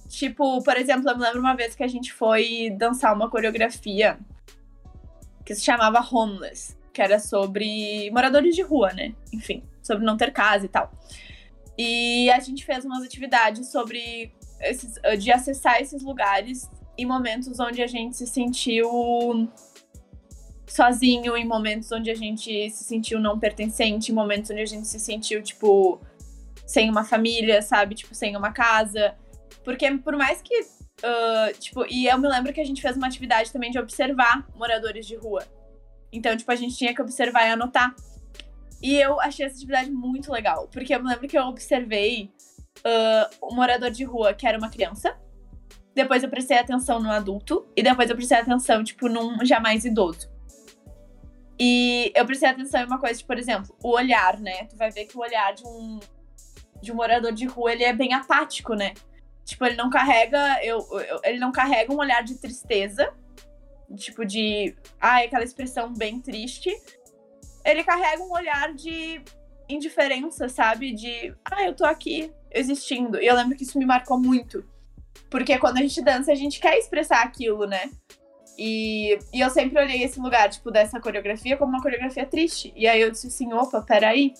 Tipo, 0.08 0.62
por 0.62 0.76
exemplo, 0.76 1.08
eu 1.08 1.16
me 1.16 1.22
lembro 1.22 1.40
uma 1.40 1.54
vez 1.54 1.74
que 1.74 1.84
a 1.84 1.88
gente 1.88 2.12
foi 2.12 2.70
dançar 2.70 3.14
uma 3.14 3.28
coreografia 3.28 4.18
que 5.44 5.54
se 5.54 5.62
chamava 5.62 6.00
Homeless, 6.00 6.76
que 6.92 7.02
era 7.02 7.18
sobre 7.18 8.10
moradores 8.10 8.56
de 8.56 8.62
rua, 8.62 8.92
né? 8.94 9.14
Enfim, 9.32 9.62
sobre 9.82 10.04
não 10.04 10.16
ter 10.16 10.32
casa 10.32 10.64
e 10.64 10.68
tal. 10.68 10.90
E 11.76 12.30
a 12.30 12.40
gente 12.40 12.64
fez 12.64 12.84
umas 12.84 13.04
atividades 13.04 13.70
sobre 13.70 14.32
esses, 14.60 14.94
de 15.18 15.30
acessar 15.30 15.80
esses 15.80 16.02
lugares 16.02 16.68
em 16.96 17.06
momentos 17.06 17.60
onde 17.60 17.80
a 17.80 17.86
gente 17.86 18.16
se 18.16 18.26
sentiu 18.26 19.48
sozinho, 20.68 21.36
em 21.36 21.46
momentos 21.46 21.90
onde 21.90 22.10
a 22.10 22.14
gente 22.14 22.70
se 22.70 22.84
sentiu 22.84 23.18
não 23.18 23.38
pertencente, 23.38 24.12
em 24.12 24.14
momentos 24.14 24.50
onde 24.50 24.60
a 24.60 24.66
gente 24.66 24.86
se 24.86 25.00
sentiu, 25.00 25.42
tipo, 25.42 26.00
sem 26.66 26.90
uma 26.90 27.04
família, 27.04 27.62
sabe? 27.62 27.94
Tipo, 27.94 28.14
sem 28.14 28.36
uma 28.36 28.52
casa. 28.52 29.14
Porque 29.64 29.90
por 29.98 30.16
mais 30.16 30.42
que. 30.42 30.60
Uh, 30.60 31.56
tipo, 31.58 31.86
e 31.88 32.06
eu 32.06 32.18
me 32.18 32.28
lembro 32.28 32.52
que 32.52 32.60
a 32.60 32.64
gente 32.64 32.82
fez 32.82 32.96
uma 32.96 33.06
atividade 33.06 33.52
também 33.52 33.70
de 33.70 33.78
observar 33.78 34.46
moradores 34.54 35.06
de 35.06 35.16
rua. 35.16 35.44
Então, 36.12 36.36
tipo, 36.36 36.50
a 36.50 36.56
gente 36.56 36.76
tinha 36.76 36.94
que 36.94 37.00
observar 37.00 37.46
e 37.46 37.50
anotar. 37.50 37.94
E 38.82 38.96
eu 38.96 39.20
achei 39.20 39.46
essa 39.46 39.56
atividade 39.56 39.90
muito 39.90 40.30
legal, 40.32 40.68
porque 40.72 40.94
eu 40.94 41.02
me 41.02 41.08
lembro 41.08 41.26
que 41.26 41.36
eu 41.36 41.42
observei 41.42 42.30
uh, 42.78 43.46
um 43.50 43.54
morador 43.54 43.90
de 43.90 44.04
rua 44.04 44.34
que 44.34 44.46
era 44.46 44.58
uma 44.58 44.70
criança. 44.70 45.16
Depois 45.94 46.22
eu 46.22 46.28
prestei 46.28 46.58
atenção 46.58 47.00
no 47.00 47.10
adulto. 47.10 47.66
E 47.76 47.82
depois 47.82 48.08
eu 48.08 48.16
prestei 48.16 48.38
atenção, 48.38 48.84
tipo, 48.84 49.08
num 49.08 49.44
jamais 49.44 49.84
idoso. 49.84 50.37
E 51.58 52.12
eu 52.14 52.24
prestei 52.24 52.48
atenção 52.48 52.80
em 52.80 52.86
uma 52.86 53.00
coisa, 53.00 53.16
tipo, 53.16 53.28
por 53.28 53.38
exemplo, 53.38 53.74
o 53.82 53.90
olhar, 53.90 54.38
né? 54.38 54.64
Tu 54.66 54.76
vai 54.76 54.90
ver 54.90 55.06
que 55.06 55.16
o 55.16 55.20
olhar 55.20 55.52
de 55.52 55.64
um, 55.66 55.98
de 56.80 56.92
um 56.92 56.94
morador 56.94 57.32
de 57.32 57.46
rua, 57.46 57.72
ele 57.72 57.84
é 57.84 57.92
bem 57.92 58.14
apático, 58.14 58.74
né? 58.74 58.94
Tipo, 59.44 59.64
ele 59.64 59.76
não 59.76 59.90
carrega. 59.90 60.62
Eu, 60.62 60.86
eu, 61.00 61.20
ele 61.24 61.38
não 61.38 61.50
carrega 61.50 61.92
um 61.92 61.98
olhar 61.98 62.22
de 62.22 62.36
tristeza. 62.38 63.12
Tipo, 63.96 64.24
de. 64.24 64.76
Ai, 65.00 65.26
aquela 65.26 65.44
expressão 65.44 65.92
bem 65.92 66.20
triste 66.20 66.70
ele 67.70 67.84
carrega 67.84 68.22
um 68.22 68.32
olhar 68.32 68.72
de 68.74 69.20
indiferença, 69.68 70.48
sabe? 70.48 70.92
De, 70.92 71.34
ah, 71.44 71.64
eu 71.64 71.74
tô 71.74 71.84
aqui 71.84 72.32
existindo. 72.50 73.20
E 73.20 73.26
eu 73.26 73.34
lembro 73.34 73.56
que 73.56 73.64
isso 73.64 73.78
me 73.78 73.84
marcou 73.84 74.18
muito. 74.18 74.64
Porque 75.30 75.58
quando 75.58 75.76
a 75.76 75.82
gente 75.82 76.00
dança, 76.00 76.32
a 76.32 76.34
gente 76.34 76.58
quer 76.58 76.78
expressar 76.78 77.22
aquilo, 77.22 77.66
né? 77.66 77.90
E, 78.58 79.16
e 79.32 79.40
eu 79.40 79.48
sempre 79.50 79.80
olhei 79.80 80.02
esse 80.02 80.18
lugar, 80.18 80.50
tipo, 80.50 80.70
dessa 80.72 80.98
coreografia 80.98 81.56
como 81.56 81.72
uma 81.72 81.82
coreografia 81.82 82.26
triste. 82.26 82.72
E 82.74 82.88
aí 82.88 83.00
eu 83.00 83.10
disse 83.10 83.28
assim, 83.28 83.52
opa, 83.52 83.80
peraí. 83.82 84.34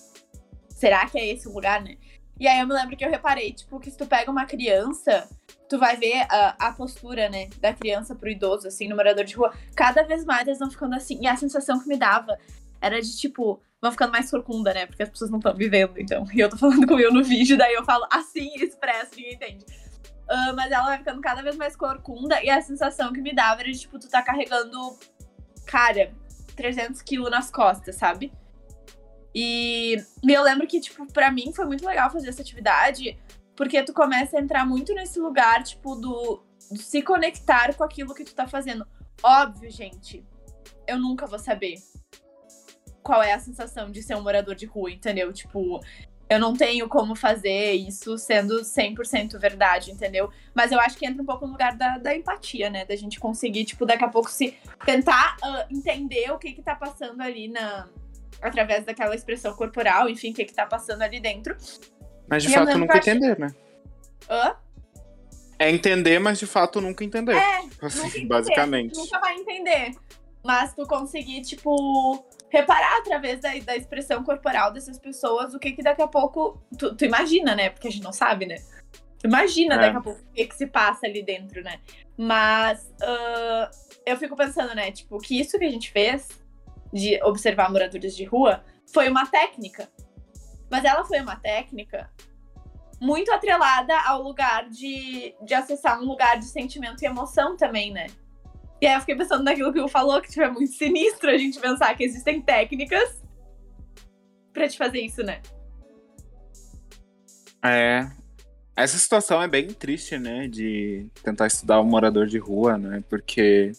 Será 0.67 1.07
que 1.07 1.17
é 1.17 1.27
esse 1.27 1.47
o 1.47 1.53
lugar, 1.53 1.81
né? 1.81 1.95
E 2.37 2.47
aí 2.47 2.59
eu 2.59 2.67
me 2.67 2.73
lembro 2.73 2.95
que 2.95 3.03
eu 3.03 3.09
reparei, 3.09 3.53
tipo, 3.53 3.79
que 3.79 3.89
se 3.89 3.97
tu 3.97 4.05
pega 4.05 4.29
uma 4.29 4.45
criança, 4.45 5.27
tu 5.69 5.77
vai 5.77 5.95
ver 5.95 6.25
a, 6.29 6.67
a 6.67 6.71
postura, 6.73 7.29
né, 7.29 7.49
da 7.59 7.73
criança 7.73 8.15
pro 8.15 8.29
idoso, 8.29 8.67
assim, 8.67 8.87
no 8.87 8.95
morador 8.95 9.23
de 9.23 9.35
rua. 9.35 9.53
Cada 9.75 10.03
vez 10.03 10.25
mais 10.25 10.47
eles 10.47 10.59
vão 10.59 10.69
ficando 10.69 10.95
assim. 10.95 11.19
E 11.21 11.27
a 11.27 11.35
sensação 11.35 11.79
que 11.79 11.87
me 11.87 11.97
dava 11.97 12.37
era 12.81 13.01
de 13.01 13.17
tipo, 13.17 13.61
vão 13.81 13.91
ficando 13.91 14.11
mais 14.11 14.31
corcunda, 14.31 14.73
né? 14.73 14.85
Porque 14.85 15.03
as 15.03 15.09
pessoas 15.09 15.29
não 15.29 15.39
estão 15.39 15.53
vivendo, 15.53 15.93
então. 15.97 16.25
E 16.33 16.39
eu 16.39 16.49
tô 16.49 16.57
falando 16.57 16.87
com 16.87 16.99
eu 16.99 17.13
no 17.13 17.23
vídeo, 17.23 17.57
daí 17.57 17.73
eu 17.73 17.83
falo 17.83 18.05
assim, 18.09 18.53
expresso, 18.55 19.11
ninguém 19.15 19.33
entende. 19.33 19.65
Uh, 20.29 20.55
mas 20.55 20.71
ela 20.71 20.85
vai 20.85 20.99
ficando 20.99 21.19
cada 21.21 21.41
vez 21.41 21.55
mais 21.55 21.75
corcunda 21.75 22.43
e 22.43 22.49
a 22.51 22.61
sensação 22.61 23.11
que 23.11 23.19
me 23.19 23.33
dava 23.33 23.61
era 23.61 23.71
de, 23.71 23.79
tipo, 23.79 23.97
tu 23.97 24.07
tá 24.07 24.21
carregando, 24.21 24.95
cara, 25.65 26.13
300 26.55 27.01
quilos 27.01 27.31
nas 27.31 27.49
costas, 27.49 27.95
sabe? 27.95 28.31
E, 29.33 29.97
eu 30.27 30.43
lembro 30.43 30.67
que, 30.67 30.79
tipo, 30.79 31.11
pra 31.11 31.31
mim 31.31 31.51
foi 31.53 31.65
muito 31.65 31.85
legal 31.85 32.11
fazer 32.11 32.29
essa 32.29 32.41
atividade, 32.41 33.19
porque 33.55 33.81
tu 33.83 33.93
começa 33.93 34.37
a 34.37 34.41
entrar 34.41 34.65
muito 34.65 34.93
nesse 34.93 35.19
lugar, 35.19 35.63
tipo, 35.63 35.95
do, 35.95 36.43
do 36.69 36.77
se 36.77 37.01
conectar 37.01 37.73
com 37.75 37.83
aquilo 37.83 38.13
que 38.13 38.23
tu 38.23 38.35
tá 38.35 38.47
fazendo. 38.47 38.85
Óbvio, 39.23 39.71
gente, 39.71 40.23
eu 40.87 40.99
nunca 40.99 41.25
vou 41.25 41.39
saber 41.39 41.75
qual 43.01 43.23
é 43.23 43.33
a 43.33 43.39
sensação 43.39 43.89
de 43.89 44.03
ser 44.03 44.15
um 44.15 44.21
morador 44.21 44.55
de 44.55 44.65
rua, 44.65 44.91
entendeu? 44.91 45.31
Tipo, 45.33 45.79
eu 46.29 46.39
não 46.39 46.53
tenho 46.53 46.87
como 46.87 47.15
fazer 47.15 47.73
isso 47.73 48.15
sendo 48.17 48.61
100% 48.61 49.39
verdade, 49.39 49.91
entendeu? 49.91 50.29
Mas 50.53 50.71
eu 50.71 50.79
acho 50.79 50.95
que 50.95 51.05
entra 51.05 51.23
um 51.23 51.25
pouco 51.25 51.45
no 51.47 51.53
lugar 51.53 51.75
da, 51.75 51.97
da 51.97 52.15
empatia, 52.15 52.69
né? 52.69 52.85
Da 52.85 52.95
gente 52.95 53.19
conseguir, 53.19 53.65
tipo, 53.65 53.83
daqui 53.83 54.03
a 54.03 54.07
pouco 54.07 54.29
se 54.29 54.55
tentar 54.85 55.37
uh, 55.43 55.73
entender 55.73 56.31
o 56.31 56.37
que 56.37 56.53
que 56.53 56.61
tá 56.61 56.75
passando 56.75 57.19
ali 57.21 57.47
na 57.47 57.89
através 58.41 58.85
daquela 58.85 59.15
expressão 59.15 59.53
corporal, 59.53 60.07
enfim, 60.07 60.31
o 60.31 60.33
que 60.33 60.45
que 60.45 60.53
tá 60.53 60.65
passando 60.65 61.01
ali 61.01 61.19
dentro. 61.19 61.57
Mas 62.27 62.43
de 62.43 62.49
e 62.49 62.53
fato 62.53 62.77
nunca 62.77 62.99
acho... 62.99 63.09
entender, 63.09 63.37
né? 63.37 63.53
Hã? 64.29 64.55
É 65.57 65.69
entender, 65.69 66.19
mas 66.19 66.39
de 66.39 66.45
fato 66.45 66.79
nunca 66.79 67.03
entender. 67.03 67.35
É, 67.35 67.57
assim, 67.81 67.97
nunca 67.97 68.07
entender. 68.07 68.27
basicamente. 68.27 68.95
nunca 68.95 69.19
vai 69.19 69.35
entender. 69.35 69.91
Mas 70.43 70.73
tu 70.73 70.85
conseguir, 70.87 71.41
tipo, 71.41 72.23
reparar 72.51 72.97
através 72.99 73.39
da, 73.39 73.49
da 73.59 73.75
expressão 73.75 74.23
corporal 74.23 74.71
dessas 74.73 74.97
pessoas 74.97 75.53
o 75.53 75.59
que 75.59 75.71
que 75.71 75.83
daqui 75.83 76.01
a 76.01 76.07
pouco. 76.07 76.61
Tu, 76.77 76.95
tu 76.95 77.05
imagina, 77.05 77.55
né? 77.55 77.69
Porque 77.69 77.87
a 77.87 77.91
gente 77.91 78.03
não 78.03 78.13
sabe, 78.13 78.45
né? 78.45 78.55
Tu 79.19 79.27
imagina 79.27 79.75
é. 79.75 79.77
daqui 79.77 79.97
a 79.97 80.01
pouco 80.01 80.21
o 80.21 80.33
que, 80.33 80.45
que 80.45 80.55
se 80.55 80.67
passa 80.67 81.05
ali 81.05 81.21
dentro, 81.21 81.61
né? 81.61 81.79
Mas 82.17 82.83
uh, 83.01 83.69
eu 84.05 84.17
fico 84.17 84.35
pensando, 84.35 84.73
né? 84.75 84.91
Tipo, 84.91 85.19
que 85.19 85.39
isso 85.39 85.57
que 85.59 85.65
a 85.65 85.69
gente 85.69 85.91
fez 85.91 86.27
de 86.91 87.21
observar 87.23 87.71
moradores 87.71 88.15
de 88.15 88.23
rua 88.25 88.63
foi 88.91 89.09
uma 89.09 89.25
técnica. 89.25 89.89
Mas 90.69 90.83
ela 90.85 91.03
foi 91.05 91.19
uma 91.19 91.35
técnica 91.35 92.09
muito 92.99 93.31
atrelada 93.31 93.97
ao 94.01 94.21
lugar 94.21 94.69
de, 94.69 95.35
de 95.41 95.53
acessar 95.53 95.99
um 95.99 96.05
lugar 96.05 96.37
de 96.37 96.45
sentimento 96.45 97.01
e 97.01 97.05
emoção 97.05 97.55
também, 97.55 97.91
né? 97.91 98.07
E 98.81 98.87
aí 98.87 98.95
eu 98.95 98.99
fiquei 99.01 99.15
pensando 99.15 99.43
naquilo 99.43 99.73
que 99.73 99.79
o 99.79 99.87
falou, 99.87 100.21
que 100.21 100.29
tipo, 100.29 100.41
é 100.41 100.49
muito 100.49 100.71
sinistro 100.73 101.29
a 101.29 101.37
gente 101.37 101.59
pensar 101.59 101.95
que 101.95 102.03
existem 102.03 102.41
técnicas 102.41 103.21
para 104.53 104.67
te 104.67 104.77
fazer 104.77 105.01
isso, 105.01 105.21
né? 105.23 105.41
É. 107.63 108.09
Essa 108.75 108.97
situação 108.97 109.41
é 109.41 109.47
bem 109.47 109.67
triste, 109.67 110.17
né? 110.17 110.47
De 110.47 111.07
tentar 111.21 111.47
estudar 111.47 111.81
um 111.81 111.85
morador 111.85 112.25
de 112.25 112.37
rua, 112.37 112.77
né? 112.77 113.03
Porque 113.09 113.73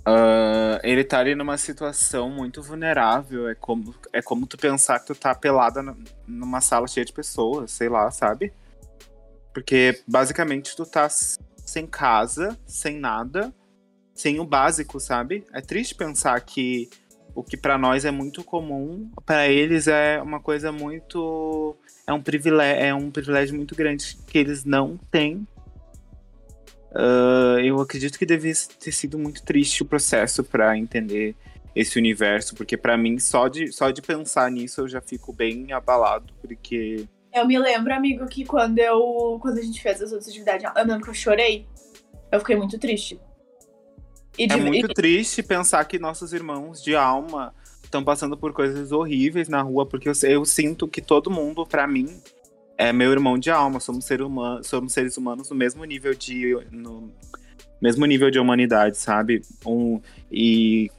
uh, 0.00 0.80
ele 0.82 1.04
tá 1.04 1.20
ali 1.20 1.36
numa 1.36 1.56
situação 1.56 2.28
muito 2.28 2.60
vulnerável. 2.60 3.48
É 3.48 3.54
como, 3.54 3.94
é 4.12 4.20
como 4.20 4.46
tu 4.46 4.58
pensar 4.58 4.98
que 4.98 5.06
tu 5.06 5.14
tá 5.14 5.32
pelada 5.36 5.80
numa 6.26 6.60
sala 6.60 6.88
cheia 6.88 7.04
de 7.04 7.12
pessoas, 7.12 7.70
sei 7.70 7.88
lá, 7.88 8.10
sabe? 8.10 8.52
Porque 9.54 10.02
basicamente 10.06 10.74
tu 10.74 10.84
tá 10.84 11.08
sem 11.68 11.86
casa, 11.86 12.58
sem 12.66 12.98
nada, 12.98 13.54
sem 14.14 14.40
o 14.40 14.44
básico, 14.44 14.98
sabe? 14.98 15.44
É 15.52 15.60
triste 15.60 15.94
pensar 15.94 16.40
que 16.40 16.88
o 17.34 17.42
que 17.44 17.56
para 17.56 17.78
nós 17.78 18.04
é 18.04 18.10
muito 18.10 18.42
comum, 18.42 19.10
para 19.24 19.48
eles 19.48 19.86
é 19.86 20.20
uma 20.20 20.40
coisa 20.40 20.72
muito 20.72 21.76
é 22.06 22.12
um 22.12 22.22
privilégio, 22.22 22.82
é 22.82 22.94
um 22.94 23.10
privilégio 23.10 23.54
muito 23.54 23.74
grande 23.74 24.16
que 24.26 24.38
eles 24.38 24.64
não 24.64 24.96
têm. 25.10 25.46
Uh, 26.90 27.60
eu 27.62 27.78
acredito 27.80 28.18
que 28.18 28.24
deve 28.24 28.52
ter 28.80 28.92
sido 28.92 29.18
muito 29.18 29.42
triste 29.42 29.82
o 29.82 29.86
processo 29.86 30.42
para 30.42 30.76
entender 30.76 31.36
esse 31.76 31.98
universo, 31.98 32.54
porque 32.56 32.76
para 32.76 32.96
mim 32.96 33.18
só 33.18 33.46
de 33.46 33.70
só 33.70 33.90
de 33.90 34.00
pensar 34.00 34.50
nisso 34.50 34.80
eu 34.80 34.88
já 34.88 35.00
fico 35.00 35.32
bem 35.32 35.70
abalado, 35.70 36.32
porque 36.40 37.06
eu 37.38 37.46
me 37.46 37.58
lembro, 37.58 37.92
amigo, 37.94 38.26
que 38.26 38.44
quando 38.44 38.78
eu. 38.78 39.38
Quando 39.40 39.58
a 39.58 39.62
gente 39.62 39.80
fez 39.80 40.02
as 40.02 40.12
outras 40.12 40.28
atividades, 40.28 40.64
eu 40.64 40.84
lembro 40.84 41.02
que 41.04 41.10
eu 41.10 41.14
chorei. 41.14 41.66
Eu 42.30 42.40
fiquei 42.40 42.56
muito 42.56 42.78
triste. 42.78 43.18
E 44.38 44.44
É 44.44 44.46
de- 44.46 44.60
muito 44.60 44.88
triste 44.88 45.42
pensar 45.42 45.84
que 45.84 45.98
nossos 45.98 46.32
irmãos 46.32 46.82
de 46.82 46.94
alma 46.94 47.54
estão 47.82 48.04
passando 48.04 48.36
por 48.36 48.52
coisas 48.52 48.92
horríveis 48.92 49.48
na 49.48 49.62
rua, 49.62 49.86
porque 49.86 50.08
eu, 50.08 50.12
eu 50.24 50.44
sinto 50.44 50.86
que 50.86 51.00
todo 51.00 51.30
mundo, 51.30 51.66
pra 51.66 51.86
mim, 51.86 52.20
é 52.76 52.92
meu 52.92 53.10
irmão 53.10 53.38
de 53.38 53.50
alma. 53.50 53.80
Somos, 53.80 54.04
ser 54.04 54.22
humano, 54.22 54.62
somos 54.62 54.92
seres 54.92 55.16
humanos 55.16 55.50
no 55.50 55.56
mesmo 55.56 55.84
nível 55.84 56.14
de. 56.14 56.56
No 56.70 57.10
mesmo 57.80 58.04
nível 58.06 58.30
de 58.30 58.38
humanidade, 58.38 58.96
sabe? 58.98 59.40
Um, 59.64 60.00
e, 60.30 60.90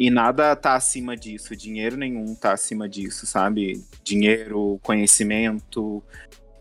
e 0.00 0.08
nada 0.08 0.56
tá 0.56 0.76
acima 0.76 1.14
disso. 1.14 1.54
Dinheiro 1.54 1.94
nenhum 1.94 2.34
tá 2.34 2.54
acima 2.54 2.88
disso, 2.88 3.26
sabe? 3.26 3.84
Dinheiro, 4.02 4.80
conhecimento. 4.82 6.02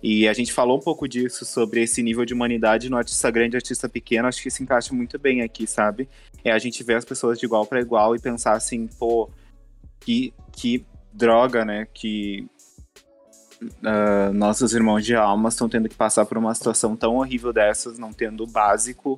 E 0.03 0.27
a 0.27 0.33
gente 0.33 0.51
falou 0.51 0.77
um 0.77 0.81
pouco 0.81 1.07
disso 1.07 1.45
sobre 1.45 1.83
esse 1.83 2.03
nível 2.03 2.25
de 2.25 2.33
humanidade 2.33 2.89
no 2.89 2.97
artista 2.97 3.31
grande 3.31 3.55
artista 3.55 3.87
pequeno. 3.87 4.27
Acho 4.27 4.43
que 4.43 4.51
se 4.51 4.61
encaixa 4.61 4.93
muito 4.93 5.17
bem 5.17 5.41
aqui, 5.41 5.65
sabe? 5.65 6.09
É 6.43 6.51
a 6.51 6.59
gente 6.59 6.83
ver 6.83 6.95
as 6.95 7.05
pessoas 7.05 7.39
de 7.39 7.45
igual 7.45 7.65
para 7.65 7.79
igual 7.79 8.13
e 8.13 8.19
pensar 8.19 8.57
assim, 8.57 8.87
pô, 8.99 9.29
que, 10.01 10.33
que 10.51 10.85
droga, 11.13 11.63
né? 11.63 11.87
Que 11.93 12.45
ah, 13.85 14.31
nossos 14.33 14.73
irmãos 14.73 15.05
de 15.05 15.15
alma 15.15 15.47
estão 15.47 15.69
tendo 15.69 15.87
que 15.87 15.95
passar 15.95 16.25
por 16.25 16.37
uma 16.37 16.53
situação 16.53 16.93
tão 16.93 17.15
horrível 17.15 17.53
dessas, 17.53 17.97
não 17.97 18.11
tendo 18.11 18.43
o 18.43 18.47
básico. 18.47 19.17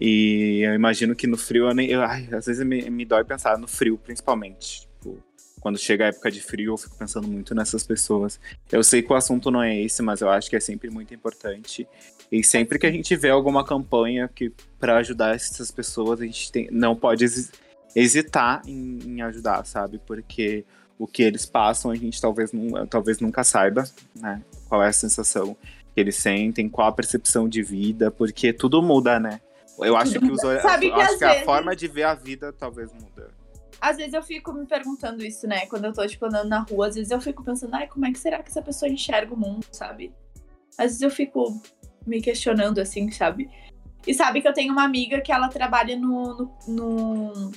E 0.00 0.60
eu 0.64 0.74
imagino 0.74 1.14
que 1.14 1.26
no 1.26 1.36
frio, 1.36 1.68
eu 1.68 1.74
nem, 1.74 1.88
eu- 1.90 2.00
ai, 2.02 2.26
às 2.32 2.46
vezes 2.46 2.64
me, 2.66 2.88
me 2.88 3.04
dói 3.04 3.22
pensar 3.24 3.58
no 3.58 3.68
frio, 3.68 3.98
principalmente. 3.98 4.88
Tipo, 4.98 5.18
quando 5.60 5.78
chega 5.78 6.04
a 6.04 6.08
época 6.08 6.30
de 6.30 6.40
frio, 6.40 6.72
eu 6.72 6.76
fico 6.78 6.96
pensando 6.96 7.28
muito 7.28 7.54
nessas 7.54 7.84
pessoas. 7.84 8.40
Eu 8.72 8.82
sei 8.82 9.02
que 9.02 9.12
o 9.12 9.16
assunto 9.16 9.50
não 9.50 9.62
é 9.62 9.78
esse, 9.78 10.00
mas 10.02 10.22
eu 10.22 10.30
acho 10.30 10.48
que 10.48 10.56
é 10.56 10.60
sempre 10.60 10.88
muito 10.90 11.12
importante. 11.12 11.86
E 12.32 12.42
sempre 12.42 12.78
que 12.78 12.86
a 12.86 12.90
gente 12.92 13.14
vê 13.14 13.28
alguma 13.28 13.62
campanha 13.64 14.26
que 14.34 14.50
para 14.78 14.96
ajudar 14.98 15.34
essas 15.34 15.70
pessoas, 15.70 16.20
a 16.20 16.24
gente 16.24 16.50
tem, 16.50 16.68
não 16.70 16.96
pode 16.96 17.24
hesi- 17.24 17.50
hesitar 17.94 18.62
em, 18.66 18.98
em 19.04 19.20
ajudar, 19.22 19.66
sabe? 19.66 20.00
Porque 20.06 20.64
o 20.98 21.06
que 21.06 21.22
eles 21.22 21.44
passam, 21.44 21.90
a 21.90 21.94
gente 21.94 22.20
talvez, 22.20 22.50
talvez 22.88 23.20
nunca 23.20 23.44
saiba, 23.44 23.84
né? 24.18 24.40
Qual 24.68 24.82
é 24.82 24.88
a 24.88 24.92
sensação 24.92 25.54
que 25.94 26.00
eles 26.00 26.16
sentem, 26.16 26.68
qual 26.68 26.88
a 26.88 26.92
percepção 26.92 27.48
de 27.48 27.62
vida, 27.62 28.10
porque 28.10 28.52
tudo 28.52 28.80
muda, 28.80 29.18
né? 29.20 29.40
Eu 29.82 29.96
acho 29.96 30.18
que, 30.18 30.30
os, 30.30 30.40
Sabe 30.62 30.90
que 30.90 31.00
acho 31.00 31.18
que 31.18 31.24
a 31.24 31.28
vezes- 31.30 31.44
forma 31.44 31.74
de 31.74 31.88
ver 31.88 32.04
a 32.04 32.14
vida 32.14 32.52
talvez 32.52 32.92
muda. 32.92 33.28
Às 33.80 33.96
vezes 33.96 34.12
eu 34.12 34.22
fico 34.22 34.52
me 34.52 34.66
perguntando 34.66 35.24
isso, 35.24 35.46
né? 35.46 35.64
Quando 35.66 35.86
eu 35.86 35.92
tô, 35.92 36.06
tipo, 36.06 36.26
andando 36.26 36.48
na 36.48 36.60
rua, 36.60 36.88
às 36.88 36.96
vezes 36.96 37.10
eu 37.10 37.20
fico 37.20 37.42
pensando, 37.42 37.74
ai, 37.74 37.86
como 37.86 38.04
é 38.04 38.12
que 38.12 38.18
será 38.18 38.42
que 38.42 38.50
essa 38.50 38.60
pessoa 38.60 38.90
enxerga 38.90 39.32
o 39.32 39.38
mundo, 39.38 39.64
sabe? 39.72 40.12
Às 40.76 40.86
vezes 40.86 41.00
eu 41.02 41.10
fico 41.10 41.60
me 42.06 42.20
questionando, 42.20 42.78
assim, 42.78 43.10
sabe? 43.10 43.50
E 44.06 44.12
sabe 44.12 44.42
que 44.42 44.48
eu 44.48 44.52
tenho 44.52 44.72
uma 44.72 44.84
amiga 44.84 45.20
que 45.22 45.32
ela 45.32 45.48
trabalha 45.48 45.96
no, 45.96 46.34
no, 46.36 46.56
no, 46.68 47.50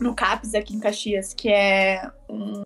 no 0.00 0.14
CAPS 0.14 0.54
aqui 0.54 0.74
em 0.74 0.80
Caxias, 0.80 1.34
que 1.34 1.50
é 1.50 2.10
um 2.30 2.62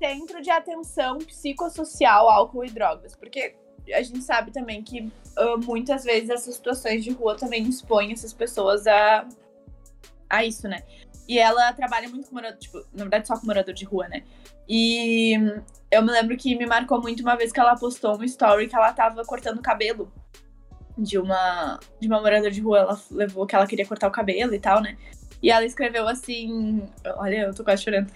centro 0.00 0.40
de 0.42 0.50
atenção 0.50 1.18
psicossocial, 1.18 2.28
álcool 2.28 2.64
e 2.64 2.70
drogas. 2.70 3.14
Porque 3.14 3.54
a 3.92 4.02
gente 4.02 4.22
sabe 4.22 4.50
também 4.50 4.82
que 4.82 5.10
ah, 5.36 5.56
muitas 5.58 6.04
vezes 6.04 6.30
essas 6.30 6.54
situações 6.54 7.04
de 7.04 7.10
rua 7.10 7.36
também 7.36 7.62
expõem 7.68 8.12
essas 8.12 8.32
pessoas 8.32 8.86
a, 8.86 9.26
a 10.28 10.44
isso, 10.44 10.68
né? 10.68 10.82
E 11.28 11.38
ela 11.38 11.72
trabalha 11.72 12.08
muito 12.08 12.28
com 12.28 12.36
morador, 12.36 12.58
tipo, 12.58 12.78
na 12.92 13.04
verdade 13.04 13.26
só 13.26 13.36
com 13.36 13.46
morador 13.46 13.74
de 13.74 13.84
rua, 13.84 14.08
né? 14.08 14.22
E 14.68 15.34
eu 15.90 16.02
me 16.02 16.10
lembro 16.10 16.36
que 16.36 16.56
me 16.56 16.66
marcou 16.66 17.00
muito 17.00 17.20
uma 17.20 17.36
vez 17.36 17.52
que 17.52 17.60
ela 17.60 17.76
postou 17.76 18.16
um 18.18 18.24
story 18.24 18.68
que 18.68 18.76
ela 18.76 18.92
tava 18.92 19.24
cortando 19.24 19.58
o 19.58 19.62
cabelo 19.62 20.12
de 20.96 21.18
uma 21.18 21.78
de 22.00 22.08
uma 22.08 22.20
moradora 22.20 22.50
de 22.50 22.60
rua. 22.60 22.78
Ela 22.78 23.00
levou 23.10 23.46
que 23.46 23.54
ela 23.54 23.66
queria 23.66 23.86
cortar 23.86 24.08
o 24.08 24.12
cabelo 24.12 24.54
e 24.54 24.60
tal, 24.60 24.80
né? 24.80 24.96
E 25.42 25.50
ela 25.50 25.64
escreveu 25.64 26.08
assim, 26.08 26.88
olha, 27.16 27.42
eu 27.42 27.54
tô 27.54 27.62
quase 27.62 27.84
chorando. 27.84 28.10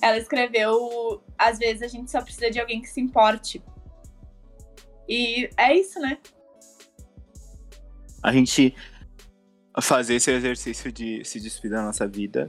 Ela 0.00 0.18
escreveu, 0.18 1.22
às 1.38 1.58
vezes 1.58 1.82
a 1.82 1.88
gente 1.88 2.10
só 2.10 2.20
precisa 2.20 2.50
de 2.50 2.60
alguém 2.60 2.80
que 2.80 2.88
se 2.88 3.00
importe. 3.00 3.62
E 5.08 5.48
é 5.56 5.74
isso, 5.76 6.00
né? 6.00 6.18
a 8.24 8.32
gente 8.32 8.74
fazer 9.82 10.14
esse 10.14 10.30
exercício 10.30 10.90
de 10.90 11.22
se 11.24 11.38
despedir 11.38 11.76
da 11.76 11.82
nossa 11.82 12.08
vida 12.08 12.48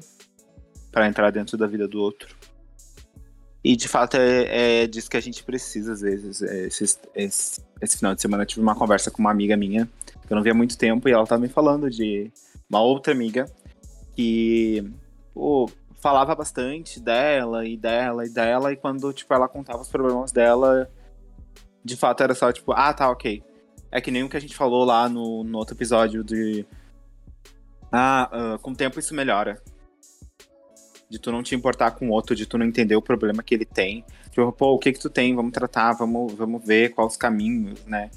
para 0.89 1.05
entrar 1.05 1.31
dentro 1.31 1.57
da 1.57 1.67
vida 1.67 1.85
do 1.85 2.01
outro. 2.01 2.33
E 3.61 3.75
de 3.75 3.87
fato 3.89 4.15
é, 4.15 4.83
é 4.83 4.87
disso 4.87 5.09
que 5.09 5.17
a 5.17 5.21
gente 5.21 5.43
precisa 5.43 5.91
às 5.91 5.99
vezes. 5.99 6.41
É, 6.41 6.67
Esse, 6.67 6.97
esse, 7.13 7.61
esse 7.81 7.97
final 7.97 8.15
de 8.15 8.21
semana 8.21 8.43
eu 8.43 8.47
tive 8.47 8.61
uma 8.61 8.75
conversa 8.75 9.11
com 9.11 9.19
uma 9.19 9.31
amiga 9.31 9.57
minha 9.57 9.89
que 10.25 10.31
eu 10.31 10.35
não 10.35 10.43
via 10.43 10.53
há 10.53 10.55
muito 10.55 10.77
tempo 10.77 11.09
e 11.09 11.11
ela 11.11 11.27
tava 11.27 11.41
me 11.41 11.49
falando 11.49 11.89
de 11.89 12.31
uma 12.69 12.81
outra 12.81 13.11
amiga 13.11 13.45
que 14.15 14.89
pô, 15.33 15.69
falava 15.99 16.33
bastante 16.35 17.01
dela 17.01 17.65
e 17.65 17.75
dela 17.75 18.25
e 18.25 18.29
dela 18.29 18.71
e 18.71 18.77
quando 18.77 19.11
tipo 19.11 19.33
ela 19.33 19.49
contava 19.49 19.81
os 19.81 19.89
problemas 19.89 20.31
dela, 20.31 20.89
de 21.85 21.95
fato 21.95 22.23
era 22.23 22.33
só 22.33 22.51
tipo, 22.51 22.71
ah, 22.71 22.91
tá, 22.91 23.09
ok. 23.11 23.43
É 23.91 24.01
que 24.01 24.09
nem 24.09 24.23
o 24.23 24.29
que 24.29 24.35
a 24.35 24.39
gente 24.39 24.55
falou 24.55 24.83
lá 24.83 25.07
no, 25.07 25.43
no 25.43 25.59
outro 25.59 25.75
episódio 25.75 26.23
de. 26.23 26.65
Ah, 27.91 28.27
ah, 28.31 28.57
com 28.57 28.71
o 28.71 28.75
tempo 28.75 28.99
isso 28.99 29.13
melhora. 29.13 29.61
De 31.07 31.19
tu 31.19 31.31
não 31.31 31.43
te 31.43 31.53
importar 31.53 31.91
com 31.91 32.09
o 32.09 32.11
outro, 32.11 32.35
de 32.35 32.47
tu 32.47 32.57
não 32.57 32.65
entender 32.65 32.95
o 32.95 33.01
problema 33.01 33.43
que 33.43 33.53
ele 33.53 33.65
tem. 33.65 34.03
Tipo, 34.31 34.51
pô, 34.51 34.73
o 34.73 34.79
que 34.79 34.91
que 34.91 34.99
tu 34.99 35.11
tem? 35.11 35.35
Vamos 35.35 35.51
tratar, 35.51 35.93
vamos, 35.93 36.33
vamos 36.33 36.65
ver 36.65 36.89
quais 36.89 37.11
os 37.11 37.17
caminhos, 37.17 37.85
né? 37.85 38.09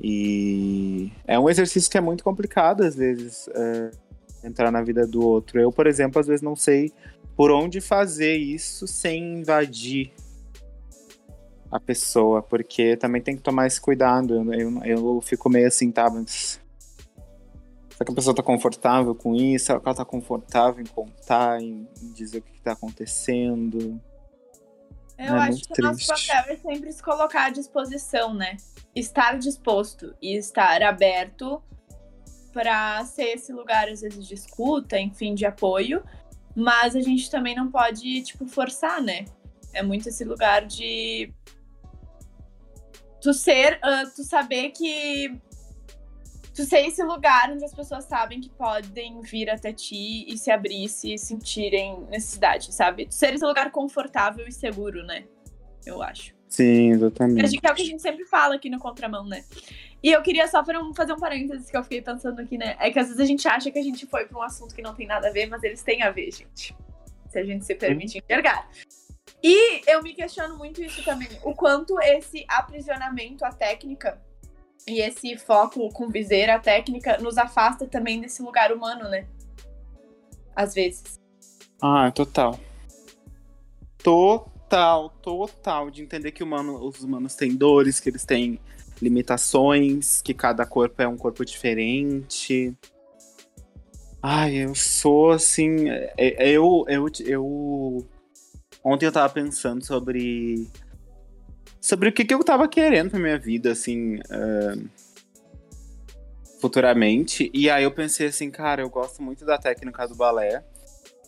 E 0.00 1.10
é 1.26 1.38
um 1.38 1.50
exercício 1.50 1.90
que 1.90 1.98
é 1.98 2.00
muito 2.00 2.22
complicado, 2.22 2.84
às 2.84 2.94
vezes, 2.94 3.48
é, 3.48 3.90
entrar 4.44 4.70
na 4.70 4.80
vida 4.80 5.04
do 5.06 5.20
outro. 5.20 5.60
Eu, 5.60 5.72
por 5.72 5.88
exemplo, 5.88 6.20
às 6.20 6.28
vezes 6.28 6.42
não 6.42 6.54
sei 6.54 6.92
por 7.36 7.50
onde 7.50 7.80
fazer 7.80 8.36
isso 8.36 8.86
sem 8.86 9.40
invadir 9.40 10.12
a 11.70 11.80
pessoa, 11.80 12.42
porque 12.42 12.96
também 12.96 13.20
tem 13.20 13.36
que 13.36 13.42
tomar 13.42 13.66
esse 13.66 13.80
cuidado. 13.80 14.34
Eu, 14.34 14.52
eu, 14.52 14.82
eu 14.84 15.20
fico 15.20 15.48
meio 15.48 15.66
assim, 15.66 15.90
tá, 15.90 16.08
mas. 16.10 16.60
Será 17.90 18.04
que 18.04 18.12
a 18.12 18.14
pessoa 18.14 18.34
tá 18.36 18.42
confortável 18.42 19.14
com 19.14 19.34
isso? 19.34 19.66
Será 19.66 19.80
que 19.80 19.88
ela 19.88 19.96
tá 19.96 20.04
confortável 20.04 20.82
em 20.82 20.86
contar, 20.86 21.60
em, 21.62 21.88
em 22.02 22.12
dizer 22.12 22.38
o 22.38 22.42
que, 22.42 22.52
que 22.52 22.60
tá 22.60 22.72
acontecendo? 22.72 23.98
Eu 25.18 25.34
É 25.34 25.38
acho 25.38 25.62
que 25.64 25.80
o 25.80 25.84
nosso 25.84 26.06
triste. 26.06 26.28
papel 26.28 26.52
é 26.52 26.56
sempre 26.56 26.92
se 26.92 27.02
colocar 27.02 27.46
à 27.46 27.50
disposição, 27.50 28.34
né? 28.34 28.58
Estar 28.94 29.38
disposto 29.38 30.14
e 30.20 30.36
estar 30.36 30.82
aberto 30.82 31.62
para 32.52 33.04
ser 33.06 33.34
esse 33.34 33.52
lugar, 33.52 33.88
às 33.88 34.02
vezes, 34.02 34.26
de 34.26 34.34
escuta, 34.34 34.98
enfim, 34.98 35.34
de 35.34 35.46
apoio. 35.46 36.02
Mas 36.54 36.94
a 36.94 37.00
gente 37.00 37.30
também 37.30 37.54
não 37.54 37.70
pode, 37.70 38.22
tipo, 38.22 38.46
forçar, 38.46 39.00
né? 39.02 39.24
É 39.72 39.82
muito 39.82 40.08
esse 40.08 40.24
lugar 40.24 40.66
de. 40.66 41.32
Tu 43.26 43.34
ser. 43.34 43.80
ah, 43.82 44.04
tu 44.14 44.22
saber 44.22 44.70
que. 44.70 45.36
Tu 46.54 46.62
ser 46.64 46.86
esse 46.86 47.02
lugar 47.02 47.50
onde 47.50 47.64
as 47.64 47.74
pessoas 47.74 48.04
sabem 48.04 48.40
que 48.40 48.48
podem 48.50 49.20
vir 49.20 49.50
até 49.50 49.72
ti 49.72 50.24
e 50.28 50.38
se 50.38 50.48
abrir, 50.48 50.88
se 50.88 51.18
sentirem 51.18 52.06
necessidade, 52.08 52.72
sabe? 52.72 53.06
Tu 53.06 53.14
ser 53.14 53.34
esse 53.34 53.44
lugar 53.44 53.72
confortável 53.72 54.46
e 54.46 54.52
seguro, 54.52 55.02
né? 55.04 55.24
Eu 55.84 56.00
acho. 56.00 56.36
Sim, 56.48 56.92
Acho 56.92 57.04
exatamente. 57.04 57.60
que 57.60 57.66
é 57.66 57.72
o 57.72 57.74
que 57.74 57.82
a 57.82 57.84
gente 57.84 58.00
sempre 58.00 58.24
fala 58.26 58.54
aqui 58.54 58.70
no 58.70 58.78
Contramão, 58.78 59.26
né? 59.26 59.44
E 60.00 60.12
eu 60.12 60.22
queria 60.22 60.46
só 60.46 60.64
fazer 60.64 60.78
um, 60.78 60.94
fazer 60.94 61.12
um 61.12 61.18
parênteses 61.18 61.68
que 61.68 61.76
eu 61.76 61.82
fiquei 61.82 62.00
pensando 62.00 62.40
aqui, 62.40 62.56
né? 62.56 62.76
É 62.78 62.92
que 62.92 62.98
às 63.00 63.08
vezes 63.08 63.20
a 63.20 63.26
gente 63.26 63.46
acha 63.48 63.72
que 63.72 63.78
a 63.78 63.82
gente 63.82 64.06
foi 64.06 64.24
pra 64.26 64.38
um 64.38 64.42
assunto 64.42 64.72
que 64.72 64.80
não 64.80 64.94
tem 64.94 65.08
nada 65.08 65.28
a 65.28 65.32
ver, 65.32 65.46
mas 65.46 65.64
eles 65.64 65.82
têm 65.82 66.04
a 66.04 66.12
ver, 66.12 66.30
gente. 66.30 66.76
Se 67.28 67.38
a 67.40 67.44
gente 67.44 67.64
se 67.64 67.74
permite 67.74 68.18
enxergar. 68.18 68.70
E 69.42 69.82
eu 69.90 70.02
me 70.02 70.12
questiono 70.12 70.56
muito 70.56 70.82
isso 70.82 71.04
também. 71.04 71.28
O 71.42 71.54
quanto 71.54 72.00
esse 72.00 72.44
aprisionamento 72.48 73.44
à 73.44 73.52
técnica 73.52 74.20
e 74.86 75.00
esse 75.00 75.36
foco 75.36 75.88
com 75.90 76.08
viseira 76.08 76.54
à 76.54 76.58
técnica 76.58 77.18
nos 77.18 77.36
afasta 77.38 77.86
também 77.86 78.20
desse 78.20 78.42
lugar 78.42 78.72
humano, 78.72 79.08
né? 79.08 79.26
Às 80.54 80.74
vezes. 80.74 81.20
Ah, 81.82 82.10
total. 82.10 82.58
Total, 83.98 85.10
total. 85.20 85.90
De 85.90 86.02
entender 86.02 86.32
que 86.32 86.42
humano, 86.42 86.82
os 86.84 87.02
humanos 87.02 87.34
têm 87.34 87.54
dores, 87.54 88.00
que 88.00 88.08
eles 88.08 88.24
têm 88.24 88.60
limitações, 89.02 90.22
que 90.22 90.32
cada 90.32 90.64
corpo 90.64 91.02
é 91.02 91.08
um 91.08 91.16
corpo 91.16 91.44
diferente. 91.44 92.74
Ai, 94.22 94.54
eu 94.56 94.74
sou 94.74 95.30
assim. 95.32 95.88
é- 95.90 96.14
é- 96.16 96.48
Eu, 96.50 96.84
eu, 96.88 97.06
eu. 97.24 98.06
Ontem 98.88 99.06
eu 99.06 99.12
tava 99.12 99.32
pensando 99.32 99.84
sobre. 99.84 100.70
Sobre 101.80 102.08
o 102.08 102.12
que, 102.12 102.24
que 102.24 102.32
eu 102.32 102.44
tava 102.44 102.68
querendo 102.68 103.10
pra 103.10 103.18
minha 103.18 103.38
vida, 103.38 103.72
assim. 103.72 104.18
ah, 104.30 104.76
futuramente. 106.60 107.50
E 107.52 107.68
aí 107.68 107.82
eu 107.84 107.90
pensei 107.90 108.28
assim, 108.28 108.50
cara, 108.50 108.82
eu 108.82 108.88
gosto 108.88 109.22
muito 109.22 109.44
da 109.44 109.58
técnica 109.58 110.06
do 110.06 110.14
balé 110.14 110.64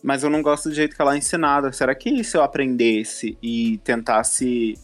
mas 0.01 0.23
eu 0.23 0.29
não 0.29 0.41
gosto 0.41 0.69
do 0.69 0.75
jeito 0.75 0.95
que 0.95 1.01
ela 1.01 1.13
é 1.13 1.17
ensinada. 1.17 1.71
Será 1.71 1.93
que 1.93 2.23
se 2.23 2.37
eu 2.37 2.41
aprendesse 2.41 3.37
e 3.41 3.77
tentasse, 3.79 4.75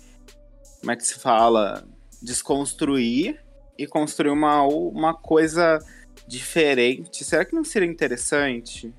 como 0.79 0.91
é 0.91 0.95
que 0.95 1.05
se 1.05 1.15
fala, 1.19 1.87
desconstruir 2.21 3.39
e 3.77 3.87
construir 3.87 4.31
uma, 4.31 4.63
uma 4.63 5.13
coisa 5.13 5.79
diferente, 6.27 7.23
será 7.23 7.45
que 7.45 7.55
não 7.55 7.63
seria 7.63 7.87
interessante? 7.87 8.93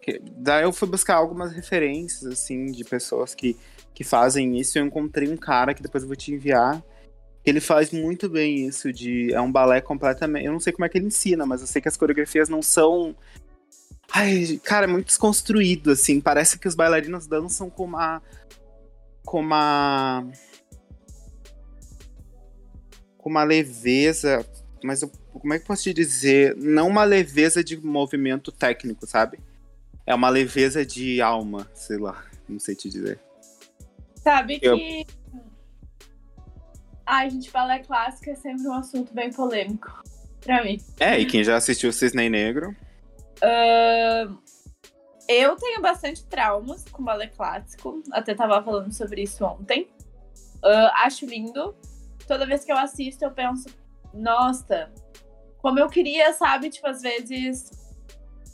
Que, 0.00 0.20
daí 0.36 0.64
eu 0.64 0.72
fui 0.72 0.88
buscar 0.88 1.16
algumas 1.16 1.52
referências, 1.52 2.24
assim, 2.32 2.66
de 2.66 2.84
pessoas 2.84 3.34
que, 3.34 3.56
que 3.94 4.02
fazem 4.02 4.58
isso. 4.58 4.78
Eu 4.78 4.86
encontrei 4.86 5.28
um 5.28 5.36
cara 5.36 5.74
que 5.74 5.82
depois 5.82 6.02
eu 6.02 6.08
vou 6.08 6.16
te 6.16 6.32
enviar. 6.32 6.82
Ele 7.44 7.60
faz 7.60 7.90
muito 7.90 8.28
bem 8.28 8.66
isso 8.66 8.92
de. 8.92 9.32
É 9.32 9.40
um 9.40 9.50
balé 9.50 9.80
completamente. 9.80 10.46
Eu 10.46 10.52
não 10.52 10.60
sei 10.60 10.72
como 10.72 10.84
é 10.84 10.88
que 10.88 10.98
ele 10.98 11.06
ensina, 11.06 11.46
mas 11.46 11.60
eu 11.60 11.66
sei 11.66 11.80
que 11.80 11.88
as 11.88 11.96
coreografias 11.96 12.48
não 12.48 12.62
são. 12.62 13.14
Ai, 14.12 14.60
cara, 14.64 14.84
é 14.84 14.88
muito 14.88 15.06
desconstruído, 15.06 15.90
assim. 15.92 16.20
Parece 16.20 16.58
que 16.58 16.68
os 16.68 16.74
bailarinos 16.74 17.26
dançam 17.26 17.70
com 17.70 17.84
uma. 17.84 18.22
Com 19.24 19.40
uma. 19.40 20.26
Com 23.16 23.30
uma 23.30 23.44
leveza. 23.44 24.44
Mas 24.82 25.02
eu, 25.02 25.10
como 25.32 25.52
é 25.52 25.58
que 25.58 25.64
eu 25.64 25.66
posso 25.66 25.82
te 25.82 25.94
dizer? 25.94 26.56
Não 26.56 26.88
uma 26.88 27.04
leveza 27.04 27.62
de 27.62 27.76
movimento 27.76 28.50
técnico, 28.50 29.06
sabe? 29.06 29.38
É 30.10 30.14
uma 30.14 30.28
leveza 30.28 30.84
de 30.84 31.22
alma, 31.22 31.70
sei 31.72 31.96
lá. 31.96 32.24
Não 32.48 32.58
sei 32.58 32.74
te 32.74 32.88
dizer. 32.88 33.20
Sabe 34.16 34.58
eu... 34.60 34.76
que 34.76 35.06
Ai, 37.06 37.30
gente, 37.30 37.48
balé 37.52 37.78
clássico 37.78 38.28
é 38.28 38.34
sempre 38.34 38.66
um 38.66 38.74
assunto 38.74 39.14
bem 39.14 39.32
polêmico 39.32 40.02
pra 40.40 40.64
mim. 40.64 40.80
É, 40.98 41.16
e 41.16 41.24
quem 41.26 41.44
já 41.44 41.54
assistiu 41.54 41.92
Cisne 41.92 42.28
Negro? 42.28 42.74
Uh, 43.36 44.36
eu 45.28 45.54
tenho 45.54 45.80
bastante 45.80 46.26
traumas 46.26 46.84
com 46.90 47.04
balé 47.04 47.28
clássico. 47.28 48.02
Até 48.10 48.34
tava 48.34 48.60
falando 48.64 48.92
sobre 48.92 49.22
isso 49.22 49.44
ontem. 49.44 49.88
Uh, 50.56 50.90
acho 51.04 51.24
lindo. 51.24 51.72
Toda 52.26 52.46
vez 52.46 52.64
que 52.64 52.72
eu 52.72 52.76
assisto, 52.76 53.24
eu 53.24 53.30
penso, 53.30 53.68
nossa, 54.12 54.92
como 55.58 55.78
eu 55.78 55.88
queria, 55.88 56.32
sabe? 56.32 56.68
Tipo, 56.68 56.88
às 56.88 57.00
vezes 57.00 57.79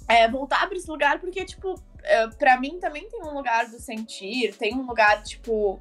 é, 0.08 0.28
voltar 0.28 0.66
para 0.68 0.76
esse 0.76 0.88
lugar, 0.88 1.20
porque, 1.20 1.44
tipo, 1.44 1.74
uh, 1.74 2.36
pra 2.38 2.60
mim 2.60 2.78
também 2.78 3.08
tem 3.08 3.22
um 3.22 3.34
lugar 3.34 3.68
do 3.68 3.78
sentir, 3.80 4.54
tem 4.56 4.74
um 4.74 4.86
lugar, 4.86 5.22
tipo 5.22 5.78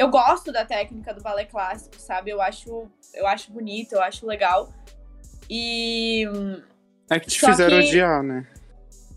eu 0.00 0.08
gosto 0.08 0.50
da 0.50 0.64
técnica 0.64 1.12
do 1.12 1.20
balé 1.20 1.44
clássico, 1.44 1.94
sabe? 1.98 2.30
Eu 2.30 2.40
acho, 2.40 2.90
eu 3.12 3.26
acho 3.26 3.52
bonito, 3.52 3.92
eu 3.92 4.02
acho 4.02 4.26
legal. 4.26 4.72
E. 5.48 6.24
É 7.10 7.20
que 7.20 7.28
te 7.28 7.38
fizeram 7.38 7.78
que... 7.78 7.88
odiar, 7.88 8.22
né? 8.22 8.46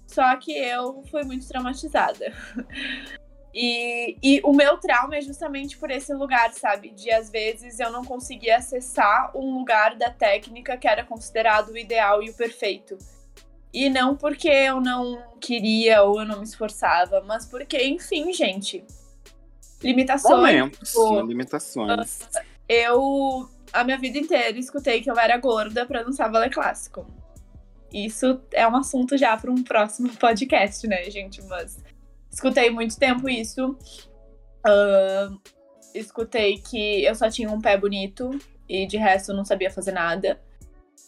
Só 0.05 0.35
que 0.35 0.51
eu 0.51 1.01
fui 1.09 1.23
muito 1.23 1.47
traumatizada. 1.47 2.33
E, 3.55 4.17
e 4.23 4.41
o 4.43 4.51
meu 4.51 4.79
trauma 4.79 5.15
é 5.15 5.21
justamente 5.21 5.77
por 5.77 5.91
esse 5.91 6.11
lugar, 6.11 6.51
sabe? 6.53 6.89
De 6.89 7.11
às 7.11 7.29
vezes 7.29 7.79
eu 7.79 7.91
não 7.91 8.03
conseguia 8.03 8.57
acessar 8.57 9.31
um 9.37 9.53
lugar 9.59 9.95
da 9.95 10.09
técnica 10.09 10.75
que 10.75 10.87
era 10.87 11.05
considerado 11.05 11.69
o 11.69 11.77
ideal 11.77 12.23
e 12.23 12.31
o 12.31 12.33
perfeito. 12.33 12.97
E 13.73 13.89
não 13.89 14.15
porque 14.15 14.47
eu 14.47 14.79
não 14.79 15.19
queria 15.41 16.03
ou 16.03 16.19
eu 16.19 16.25
não 16.25 16.37
me 16.37 16.43
esforçava, 16.43 17.21
mas 17.21 17.45
porque, 17.45 17.83
enfim, 17.83 18.31
gente, 18.31 18.85
limitações. 19.81 20.35
Momentos, 20.35 20.89
tipo, 20.89 21.21
limitações. 21.21 22.29
Eu, 22.69 23.49
a 23.71 23.83
minha 23.83 23.97
vida 23.97 24.19
inteira, 24.19 24.57
escutei 24.57 25.01
que 25.01 25.09
eu 25.09 25.17
era 25.17 25.37
gorda 25.37 25.85
pra 25.85 26.03
dançar 26.03 26.31
balé 26.31 26.49
clássico. 26.49 27.05
Isso 27.91 28.41
é 28.51 28.67
um 28.67 28.75
assunto 28.75 29.17
já 29.17 29.35
para 29.37 29.51
um 29.51 29.63
próximo 29.63 30.09
podcast, 30.17 30.85
né, 30.87 31.09
gente? 31.09 31.41
Mas 31.43 31.77
escutei 32.31 32.69
muito 32.69 32.97
tempo 32.97 33.27
isso. 33.27 33.77
Uh, 34.65 35.39
escutei 35.93 36.57
que 36.57 37.03
eu 37.03 37.13
só 37.15 37.29
tinha 37.29 37.49
um 37.51 37.61
pé 37.61 37.77
bonito 37.77 38.31
e 38.67 38.87
de 38.87 38.97
resto 38.97 39.31
eu 39.31 39.35
não 39.35 39.45
sabia 39.45 39.69
fazer 39.69 39.91
nada. 39.91 40.39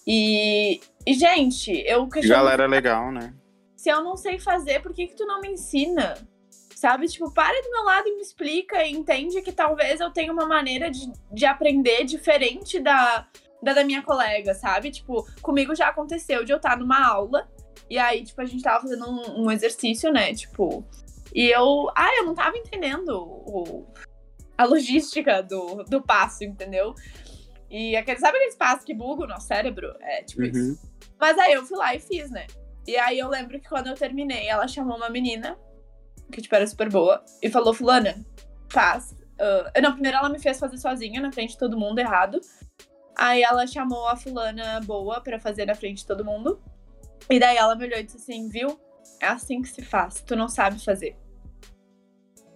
E, 0.08 0.80
e 1.06 1.14
gente, 1.14 1.72
eu 1.88 2.08
questiono. 2.08 2.44
Galera 2.44 2.68
legal, 2.68 3.12
né? 3.12 3.34
Se 3.76 3.90
eu 3.90 4.04
não 4.04 4.16
sei 4.16 4.40
fazer, 4.40 4.82
por 4.82 4.94
que, 4.94 5.08
que 5.08 5.16
tu 5.16 5.26
não 5.26 5.42
me 5.42 5.50
ensina? 5.50 6.16
sabe? 6.76 7.08
Tipo, 7.08 7.32
para 7.34 7.60
do 7.62 7.72
meu 7.72 7.84
lado 7.84 8.08
e 8.08 8.16
me 8.16 8.22
explica 8.22 8.84
e 8.84 8.92
entende 8.92 9.42
que 9.42 9.52
talvez 9.52 10.00
eu 10.00 10.12
tenha 10.12 10.32
uma 10.32 10.46
maneira 10.46 10.92
de, 10.92 11.12
de 11.32 11.46
aprender 11.46 12.04
diferente 12.04 12.80
da, 12.80 13.28
da 13.64 13.74
da 13.74 13.84
minha 13.84 14.04
colega, 14.04 14.54
sabe? 14.54 14.92
Tipo, 14.92 15.26
comigo 15.42 15.74
já 15.74 15.88
aconteceu 15.88 16.44
de 16.44 16.52
eu 16.52 16.58
estar 16.58 16.78
numa 16.78 17.08
aula 17.08 17.50
e 17.90 17.98
aí, 17.98 18.24
tipo, 18.24 18.42
a 18.42 18.46
gente 18.46 18.64
tava 18.64 18.82
fazendo 18.82 19.10
um, 19.10 19.46
um 19.46 19.52
exercício, 19.52 20.12
né? 20.12 20.34
Tipo, 20.34 20.86
e 21.34 21.50
eu. 21.50 21.90
Ah, 21.96 22.16
eu 22.18 22.26
não 22.26 22.34
tava 22.34 22.58
entendendo 22.58 23.10
o, 23.10 23.86
a 24.58 24.66
logística 24.66 25.42
do, 25.42 25.84
do 25.84 26.02
passo, 26.02 26.44
entendeu? 26.44 26.96
E 27.76 27.96
aquele, 27.96 28.20
sabe 28.20 28.38
aquele 28.38 28.56
passo 28.56 28.86
que 28.86 28.94
buga 28.94 29.24
o 29.24 29.28
nosso 29.28 29.48
cérebro? 29.48 29.94
É 30.00 30.24
tipo 30.24 30.44
uhum. 30.44 30.48
isso. 30.48 30.92
Mas 31.20 31.38
aí 31.38 31.54
eu 31.54 31.66
fui 31.66 31.78
lá 31.78 31.94
e 31.94 32.00
fiz, 32.00 32.30
né? 32.32 32.48
E 32.88 32.96
aí 32.96 33.20
eu 33.20 33.28
lembro 33.28 33.60
que 33.60 33.68
quando 33.68 33.88
eu 33.88 33.96
terminei, 33.96 34.48
ela 34.48 34.68
chamou 34.68 34.96
uma 34.96 35.10
menina 35.10 35.58
que 36.32 36.42
tipo 36.42 36.56
era 36.56 36.66
super 36.66 36.90
boa, 36.90 37.24
e 37.42 37.50
falou: 37.50 37.74
Fulana, 37.74 38.16
faz. 38.70 39.12
Uh, 39.12 39.82
não, 39.82 39.92
primeiro 39.92 40.18
ela 40.18 40.30
me 40.30 40.40
fez 40.40 40.60
fazer 40.60 40.78
sozinha 40.78 41.20
na 41.22 41.32
frente 41.32 41.52
de 41.52 41.58
todo 41.58 41.78
mundo 41.78 42.00
errado. 42.00 42.40
Aí 43.18 43.44
ela 43.44 43.66
chamou 43.66 44.08
a 44.08 44.16
fulana 44.16 44.82
boa 44.82 45.22
para 45.22 45.40
fazer 45.40 45.66
na 45.66 45.76
frente 45.76 46.00
de 46.00 46.06
todo 46.06 46.26
mundo. 46.26 46.62
E 47.30 47.40
daí 47.40 47.58
ela 47.58 47.76
me 47.76 47.86
olhou 47.86 48.00
e 48.00 48.04
disse 48.04 48.18
assim: 48.18 48.50
Viu? 48.50 48.80
É 49.22 49.28
assim 49.28 49.62
que 49.62 49.70
se 49.70 49.82
faz. 49.82 50.22
Tu 50.22 50.36
não 50.36 50.48
sabe 50.48 50.84
fazer. 50.84 51.18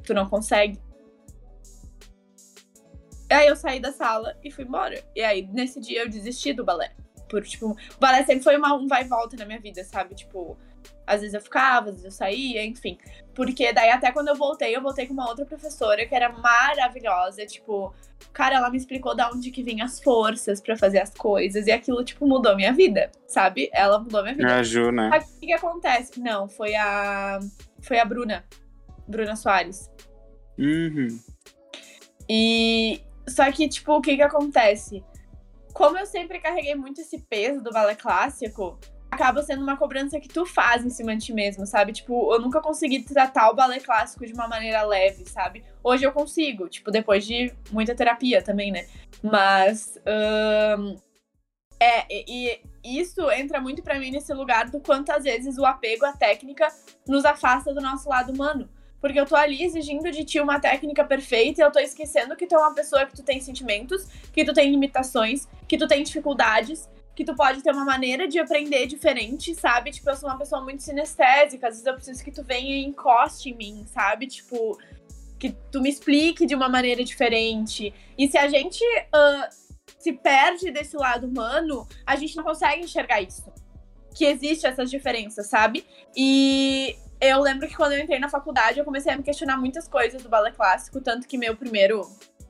Tu 0.03 0.13
não 0.13 0.27
consegue. 0.27 0.79
Aí 3.29 3.47
eu 3.47 3.55
saí 3.55 3.79
da 3.79 3.91
sala 3.91 4.35
e 4.43 4.51
fui 4.51 4.63
embora. 4.63 5.03
E 5.15 5.21
aí, 5.21 5.47
nesse 5.51 5.79
dia, 5.79 6.03
eu 6.03 6.09
desisti 6.09 6.53
do 6.53 6.63
balé. 6.63 6.91
Por, 7.29 7.43
tipo, 7.43 7.71
o 7.71 7.99
balé 7.99 8.25
sempre 8.25 8.43
foi 8.43 8.57
uma, 8.57 8.73
um 8.75 8.87
vai 8.87 9.03
e 9.03 9.07
volta 9.07 9.37
na 9.37 9.45
minha 9.45 9.59
vida, 9.59 9.83
sabe? 9.83 10.15
Tipo, 10.15 10.57
às 11.09 11.21
vezes 11.21 11.33
eu 11.33 11.41
ficava, 11.41 11.89
às 11.89 11.95
vezes 11.95 12.05
eu 12.05 12.11
saía, 12.11 12.63
enfim. 12.63 12.97
Porque 13.33 13.73
daí 13.73 13.89
até 13.89 14.11
quando 14.11 14.27
eu 14.27 14.35
voltei, 14.35 14.75
eu 14.75 14.81
voltei 14.81 15.07
com 15.07 15.13
uma 15.13 15.27
outra 15.27 15.45
professora 15.45 16.05
que 16.05 16.13
era 16.13 16.29
maravilhosa. 16.29 17.45
Tipo, 17.45 17.93
cara, 18.31 18.55
ela 18.55 18.69
me 18.69 18.77
explicou 18.77 19.15
da 19.15 19.29
onde 19.29 19.49
que 19.49 19.63
vinham 19.63 19.85
as 19.85 19.99
forças 19.99 20.61
para 20.61 20.77
fazer 20.77 20.99
as 20.99 21.11
coisas. 21.11 21.65
E 21.65 21.71
aquilo, 21.71 22.03
tipo, 22.03 22.27
mudou 22.27 22.55
minha 22.55 22.73
vida, 22.73 23.11
sabe? 23.27 23.69
Ela 23.73 23.99
mudou 23.99 24.21
minha 24.21 24.35
vida. 24.35 24.49
É 24.49 24.59
a 24.59 24.63
Ju, 24.63 24.91
né? 24.91 25.09
O 25.09 25.39
que, 25.39 25.47
que 25.47 25.53
acontece? 25.53 26.19
Não, 26.19 26.47
foi 26.47 26.75
a. 26.75 27.39
Foi 27.81 27.97
a 27.97 28.05
Bruna. 28.05 28.45
Bruna 29.07 29.35
Soares. 29.35 29.89
Uhum. 30.57 31.19
E. 32.29 33.01
Só 33.29 33.51
que, 33.51 33.67
tipo, 33.67 33.93
o 33.93 34.01
que 34.01 34.15
que 34.15 34.21
acontece? 34.21 35.03
Como 35.73 35.97
eu 35.97 36.05
sempre 36.05 36.39
carreguei 36.39 36.75
muito 36.75 37.01
esse 37.01 37.19
peso 37.19 37.61
do 37.61 37.71
balé 37.71 37.95
clássico, 37.95 38.79
acaba 39.11 39.41
sendo 39.43 39.63
uma 39.63 39.77
cobrança 39.77 40.19
que 40.19 40.27
tu 40.27 40.45
faz 40.45 40.85
em 40.85 40.89
cima 40.89 41.15
de 41.15 41.25
ti 41.25 41.33
mesmo, 41.33 41.65
sabe? 41.65 41.91
Tipo, 41.91 42.33
eu 42.33 42.39
nunca 42.39 42.61
consegui 42.61 43.03
tratar 43.03 43.49
o 43.49 43.55
balé 43.55 43.79
clássico 43.79 44.25
de 44.25 44.33
uma 44.33 44.47
maneira 44.47 44.83
leve, 44.83 45.25
sabe? 45.25 45.63
Hoje 45.83 46.05
eu 46.05 46.11
consigo, 46.11 46.67
tipo, 46.69 46.91
depois 46.91 47.25
de 47.25 47.53
muita 47.71 47.95
terapia 47.95 48.41
também, 48.41 48.71
né? 48.71 48.87
Mas. 49.21 49.97
É, 51.81 52.05
e 52.09 52.61
isso 52.83 53.31
entra 53.31 53.61
muito 53.61 53.81
para 53.81 53.97
mim 53.97 54.11
nesse 54.11 54.33
lugar 54.33 54.69
do 54.69 54.81
quanto 54.81 55.11
às 55.11 55.23
vezes 55.23 55.57
o 55.57 55.65
apego 55.65 56.05
à 56.05 56.11
técnica 56.11 56.67
nos 57.07 57.23
afasta 57.23 57.73
do 57.73 57.79
nosso 57.79 58.09
lado 58.09 58.33
humano. 58.33 58.69
Porque 59.01 59.19
eu 59.19 59.25
tô 59.25 59.35
ali 59.35 59.63
exigindo 59.63 60.11
de 60.11 60.23
ti 60.23 60.39
uma 60.39 60.59
técnica 60.59 61.03
perfeita 61.03 61.61
e 61.61 61.63
eu 61.63 61.71
tô 61.71 61.79
esquecendo 61.79 62.35
que 62.35 62.45
tu 62.45 62.55
é 62.55 62.57
uma 62.57 62.73
pessoa 62.73 63.05
que 63.05 63.15
tu 63.15 63.23
tem 63.23 63.39
sentimentos, 63.39 64.05
que 64.33 64.43
tu 64.43 64.53
tem 64.53 64.69
limitações, 64.69 65.47
que 65.67 65.77
tu 65.77 65.87
tem 65.87 66.03
dificuldades 66.03 66.89
que 67.19 67.25
tu 67.25 67.35
pode 67.35 67.61
ter 67.61 67.73
uma 67.73 67.83
maneira 67.83 68.29
de 68.29 68.39
aprender 68.39 68.85
diferente, 68.85 69.53
sabe? 69.53 69.91
Tipo, 69.91 70.09
eu 70.09 70.15
sou 70.15 70.29
uma 70.29 70.37
pessoa 70.37 70.61
muito 70.63 70.81
sinestésica, 70.81 71.67
às 71.67 71.73
vezes 71.73 71.85
eu 71.85 71.93
preciso 71.93 72.23
que 72.23 72.31
tu 72.31 72.41
venha 72.45 72.77
e 72.77 72.85
encoste 72.85 73.49
em 73.49 73.57
mim, 73.57 73.85
sabe? 73.87 74.25
Tipo, 74.25 74.79
que 75.37 75.53
tu 75.69 75.81
me 75.81 75.89
explique 75.89 76.45
de 76.45 76.55
uma 76.55 76.69
maneira 76.69 77.03
diferente. 77.03 77.93
E 78.17 78.29
se 78.29 78.37
a 78.37 78.47
gente 78.47 78.81
uh, 78.83 79.49
se 79.99 80.13
perde 80.13 80.71
desse 80.71 80.95
lado 80.95 81.27
humano, 81.27 81.85
a 82.05 82.15
gente 82.15 82.37
não 82.37 82.43
consegue 82.45 82.85
enxergar 82.85 83.21
isso. 83.21 83.51
Que 84.15 84.23
existe 84.23 84.65
essas 84.65 84.89
diferenças, 84.89 85.47
sabe? 85.47 85.85
E 86.15 86.95
eu 87.21 87.41
lembro 87.41 87.67
que 87.67 87.75
quando 87.75 87.93
eu 87.93 87.99
entrei 87.99 88.19
na 88.19 88.29
faculdade, 88.29 88.79
eu 88.79 88.85
comecei 88.85 89.11
a 89.11 89.17
me 89.17 89.23
questionar 89.23 89.57
muitas 89.57 89.87
coisas 89.87 90.21
do 90.21 90.29
balé 90.29 90.51
clássico, 90.51 91.01
tanto 91.01 91.27
que 91.27 91.37
meu 91.37 91.55
primeiro 91.55 92.01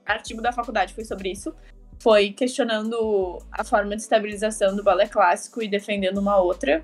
artigo 0.06 0.42
da 0.42 0.52
faculdade 0.52 0.94
foi 0.94 1.06
sobre 1.06 1.32
isso 1.32 1.56
foi 2.02 2.32
questionando 2.32 3.40
a 3.52 3.64
forma 3.64 3.96
de 3.96 4.02
estabilização 4.02 4.76
do 4.76 4.84
balé 4.84 5.08
clássico 5.08 5.62
e 5.62 5.68
defendendo 5.68 6.18
uma 6.18 6.38
outra. 6.38 6.84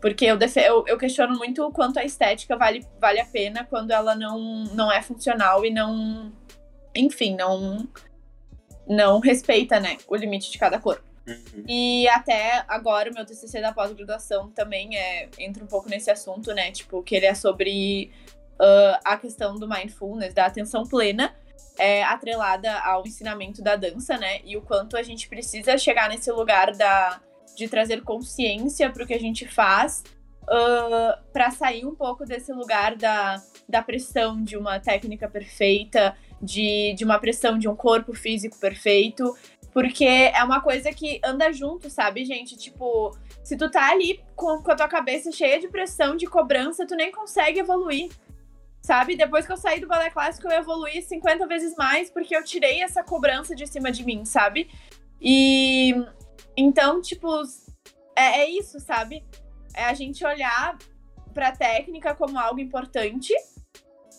Porque 0.00 0.24
eu, 0.24 0.38
eu, 0.38 0.84
eu, 0.86 0.98
questiono 0.98 1.36
muito 1.36 1.62
o 1.62 1.72
quanto 1.72 1.98
a 1.98 2.04
estética 2.04 2.56
vale, 2.56 2.86
vale 2.98 3.20
a 3.20 3.26
pena 3.26 3.64
quando 3.64 3.90
ela 3.90 4.14
não, 4.14 4.64
não 4.74 4.90
é 4.90 5.02
funcional 5.02 5.64
e 5.64 5.70
não. 5.70 6.32
Enfim, 6.94 7.36
não. 7.36 7.88
Não 8.88 9.20
respeita, 9.20 9.78
né, 9.78 9.98
o 10.08 10.16
limite 10.16 10.50
de 10.50 10.58
cada 10.58 10.78
corpo. 10.80 11.09
Uhum. 11.30 11.64
E 11.68 12.08
até 12.08 12.64
agora 12.68 13.10
o 13.10 13.14
meu 13.14 13.24
TCC 13.24 13.60
da 13.60 13.72
pós-graduação 13.72 14.50
também 14.50 14.96
é, 14.96 15.28
entra 15.38 15.62
um 15.62 15.66
pouco 15.66 15.88
nesse 15.88 16.10
assunto, 16.10 16.52
né? 16.52 16.70
Tipo, 16.70 17.02
que 17.02 17.14
ele 17.14 17.26
é 17.26 17.34
sobre 17.34 18.10
uh, 18.54 18.98
a 19.04 19.16
questão 19.16 19.54
do 19.56 19.68
mindfulness, 19.68 20.34
da 20.34 20.46
atenção 20.46 20.84
plena, 20.84 21.34
é, 21.78 22.02
atrelada 22.02 22.78
ao 22.80 23.06
ensinamento 23.06 23.62
da 23.62 23.76
dança, 23.76 24.16
né? 24.16 24.40
E 24.44 24.56
o 24.56 24.62
quanto 24.62 24.96
a 24.96 25.02
gente 25.02 25.28
precisa 25.28 25.78
chegar 25.78 26.08
nesse 26.08 26.30
lugar 26.30 26.72
da 26.72 27.20
de 27.56 27.68
trazer 27.68 28.02
consciência 28.02 28.90
para 28.90 29.04
o 29.04 29.06
que 29.06 29.12
a 29.12 29.18
gente 29.18 29.46
faz, 29.46 30.02
uh, 30.44 31.22
para 31.32 31.50
sair 31.50 31.84
um 31.84 31.94
pouco 31.94 32.24
desse 32.24 32.52
lugar 32.52 32.96
da, 32.96 33.42
da 33.68 33.82
pressão 33.82 34.42
de 34.42 34.56
uma 34.56 34.80
técnica 34.80 35.28
perfeita, 35.28 36.16
de, 36.40 36.94
de 36.96 37.04
uma 37.04 37.18
pressão 37.18 37.58
de 37.58 37.68
um 37.68 37.76
corpo 37.76 38.14
físico 38.14 38.58
perfeito, 38.58 39.36
porque 39.72 40.04
é 40.04 40.42
uma 40.42 40.60
coisa 40.60 40.92
que 40.92 41.20
anda 41.24 41.52
junto, 41.52 41.88
sabe, 41.88 42.24
gente? 42.24 42.56
Tipo, 42.56 43.16
se 43.44 43.56
tu 43.56 43.70
tá 43.70 43.90
ali 43.90 44.20
com, 44.34 44.62
com 44.62 44.72
a 44.72 44.76
tua 44.76 44.88
cabeça 44.88 45.30
cheia 45.30 45.60
de 45.60 45.68
pressão, 45.68 46.16
de 46.16 46.26
cobrança, 46.26 46.86
tu 46.86 46.96
nem 46.96 47.12
consegue 47.12 47.60
evoluir. 47.60 48.10
Sabe? 48.82 49.14
Depois 49.14 49.46
que 49.46 49.52
eu 49.52 49.56
saí 49.56 49.78
do 49.78 49.86
balé 49.86 50.10
clássico, 50.10 50.48
eu 50.48 50.58
evoluí 50.58 51.02
50 51.02 51.46
vezes 51.46 51.76
mais, 51.76 52.10
porque 52.10 52.34
eu 52.34 52.42
tirei 52.42 52.82
essa 52.82 53.04
cobrança 53.04 53.54
de 53.54 53.66
cima 53.66 53.92
de 53.92 54.04
mim, 54.04 54.24
sabe? 54.24 54.70
E 55.20 55.94
então, 56.56 57.00
tipo, 57.00 57.28
é, 58.16 58.40
é 58.40 58.50
isso, 58.50 58.80
sabe? 58.80 59.22
É 59.74 59.84
a 59.84 59.94
gente 59.94 60.24
olhar 60.24 60.78
pra 61.32 61.52
técnica 61.52 62.14
como 62.14 62.38
algo 62.38 62.58
importante, 62.58 63.32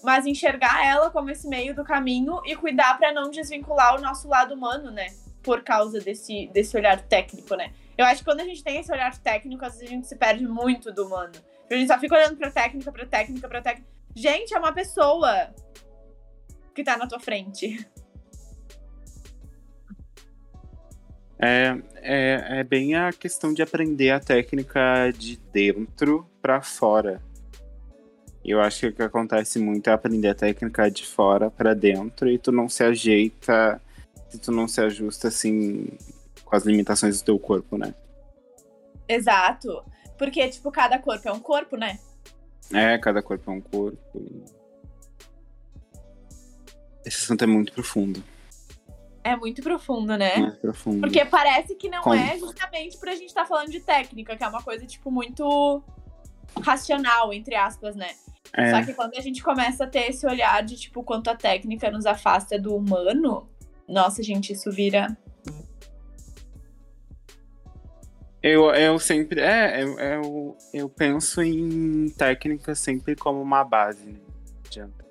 mas 0.04 0.26
enxergar 0.26 0.86
ela 0.86 1.10
como 1.10 1.30
esse 1.30 1.48
meio 1.48 1.76
do 1.76 1.84
caminho 1.84 2.40
e 2.46 2.56
cuidar 2.56 2.98
para 2.98 3.12
não 3.12 3.30
desvincular 3.30 3.96
o 3.96 4.02
nosso 4.02 4.28
lado 4.28 4.54
humano, 4.54 4.92
né? 4.92 5.08
Por 5.42 5.64
causa 5.64 6.00
desse, 6.00 6.48
desse 6.54 6.76
olhar 6.78 7.02
técnico, 7.02 7.56
né? 7.56 7.74
Eu 7.98 8.06
acho 8.06 8.20
que 8.20 8.26
quando 8.26 8.42
a 8.42 8.46
gente 8.46 8.64
tem 8.64 8.80
esse 8.80 8.92
olhar 8.92 9.18
técnico, 9.18 9.64
às 9.66 9.74
vezes 9.74 9.88
a 9.88 9.92
gente 9.92 10.08
se 10.08 10.16
perde 10.16 10.48
muito 10.48 10.92
do 10.92 11.06
humano. 11.06 11.34
A 11.70 11.76
gente 11.76 11.88
só 11.88 11.98
fica 11.98 12.16
olhando 12.16 12.38
pra 12.38 12.52
técnica, 12.52 12.92
pra 12.92 13.06
técnica, 13.06 13.48
pra 13.48 13.62
técnica. 13.62 13.90
Gente, 14.16 14.54
é 14.54 14.60
uma 14.60 14.74
pessoa 14.74 15.54
que 16.76 16.84
tá 16.84 16.98
na 16.98 17.08
tua 17.08 17.20
frente. 17.20 17.88
É, 21.44 21.76
é, 21.96 22.60
é 22.60 22.64
bem 22.64 22.94
a 22.94 23.12
questão 23.12 23.52
de 23.52 23.64
aprender 23.64 24.12
a 24.12 24.20
técnica 24.20 25.12
de 25.12 25.38
dentro 25.52 26.30
para 26.40 26.62
fora. 26.62 27.20
Eu 28.44 28.60
acho 28.62 28.82
que 28.82 28.88
o 28.88 28.94
que 28.94 29.02
acontece 29.04 29.58
muito 29.58 29.90
é 29.90 29.94
aprender 29.94 30.30
a 30.30 30.36
técnica 30.36 30.90
de 30.90 31.06
fora 31.06 31.50
para 31.50 31.74
dentro 31.74 32.30
e 32.30 32.38
tu 32.38 32.52
não 32.52 32.70
se 32.70 32.84
ajeita, 32.84 33.82
se 34.32 34.40
tu 34.40 34.52
não 34.52 34.68
se 34.68 34.80
ajusta 34.80 35.28
assim 35.28 35.88
com 36.46 36.56
as 36.56 36.64
limitações 36.64 37.20
do 37.20 37.26
teu 37.26 37.38
corpo, 37.38 37.78
né? 37.78 37.94
Exato. 39.08 39.84
Porque, 40.18 40.48
tipo, 40.48 40.72
cada 40.72 40.98
corpo 40.98 41.28
é 41.28 41.32
um 41.32 41.40
corpo, 41.40 41.76
né? 41.76 42.00
É, 42.74 42.98
cada 42.98 43.22
corpo 43.22 43.52
é 43.52 43.54
um 43.54 43.62
corpo. 43.62 44.46
Esse 47.06 47.24
assunto 47.24 47.44
é 47.44 47.48
muito 47.48 47.74
profundo. 47.74 48.24
É 49.24 49.36
muito 49.36 49.62
profundo, 49.62 50.18
né? 50.18 50.38
Muito 50.38 50.58
profundo. 50.60 51.02
Porque 51.02 51.26
parece 51.26 51.76
que 51.76 51.90
não 51.90 52.02
Como? 52.02 52.16
é 52.16 52.38
justamente 52.38 52.98
pra 52.98 53.14
gente 53.14 53.26
estar 53.26 53.42
tá 53.42 53.48
falando 53.48 53.70
de 53.70 53.82
técnica, 53.82 54.38
que 54.38 54.44
é 54.44 54.48
uma 54.48 54.64
coisa, 54.64 54.86
tipo, 54.86 55.12
muito 55.12 55.84
racional, 56.64 57.34
entre 57.34 57.56
aspas, 57.56 57.96
né? 57.96 58.10
É. 58.54 58.72
Só 58.72 58.86
que 58.86 58.94
quando 58.94 59.16
a 59.18 59.22
gente 59.22 59.44
começa 59.44 59.84
a 59.84 59.88
ter 59.88 60.10
esse 60.10 60.26
olhar 60.26 60.64
de, 60.64 60.76
tipo, 60.76 61.04
quanto 61.04 61.30
a 61.30 61.36
técnica 61.36 61.92
nos 61.92 62.06
afasta 62.06 62.58
do 62.58 62.76
humano, 62.76 63.50
nossa, 63.92 64.24
gente, 64.24 64.54
isso 64.54 64.72
vira. 64.72 65.16
Eu, 68.42 68.72
eu 68.74 68.98
sempre. 69.00 69.40
É, 69.40 69.84
eu, 69.84 70.00
eu, 70.00 70.58
eu 70.74 70.90
penso 70.90 71.42
em 71.44 72.10
técnica 72.10 72.74
sempre 72.74 73.16
como 73.16 73.40
uma 73.42 73.64
base, 73.64 74.04
né? 74.08 74.20
Adianta. 74.66 75.06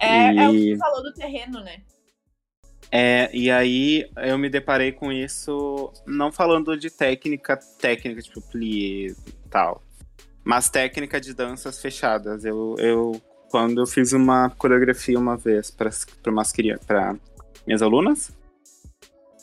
É, 0.00 0.36
é 0.36 0.48
o 0.48 0.52
que 0.52 0.70
E- 0.70 0.74
tu 0.74 0.78
falou 0.78 1.02
do 1.02 1.12
terreno, 1.14 1.60
né? 1.60 1.82
É, 2.90 3.30
e 3.32 3.50
aí 3.50 4.08
eu 4.16 4.36
me 4.38 4.48
deparei 4.48 4.92
com 4.92 5.10
isso, 5.10 5.92
não 6.06 6.30
falando 6.30 6.76
de 6.76 6.90
técnica, 6.90 7.56
técnica, 7.80 8.22
tipo 8.22 8.40
plié 8.40 9.08
e 9.08 9.14
tal, 9.50 9.82
mas 10.44 10.68
técnica 10.68 11.20
de 11.20 11.34
danças 11.34 11.80
fechadas. 11.80 12.44
Eu, 12.44 12.76
eu 12.78 13.20
quando 13.50 13.80
eu 13.80 13.86
fiz 13.86 14.12
uma 14.12 14.50
coreografia 14.50 15.18
uma 15.18 15.36
vez 15.36 15.70
para 15.70 15.90
umas 16.26 16.52
crianças, 16.52 16.84
para 16.84 17.16
minhas 17.66 17.82
alunas, 17.82 18.30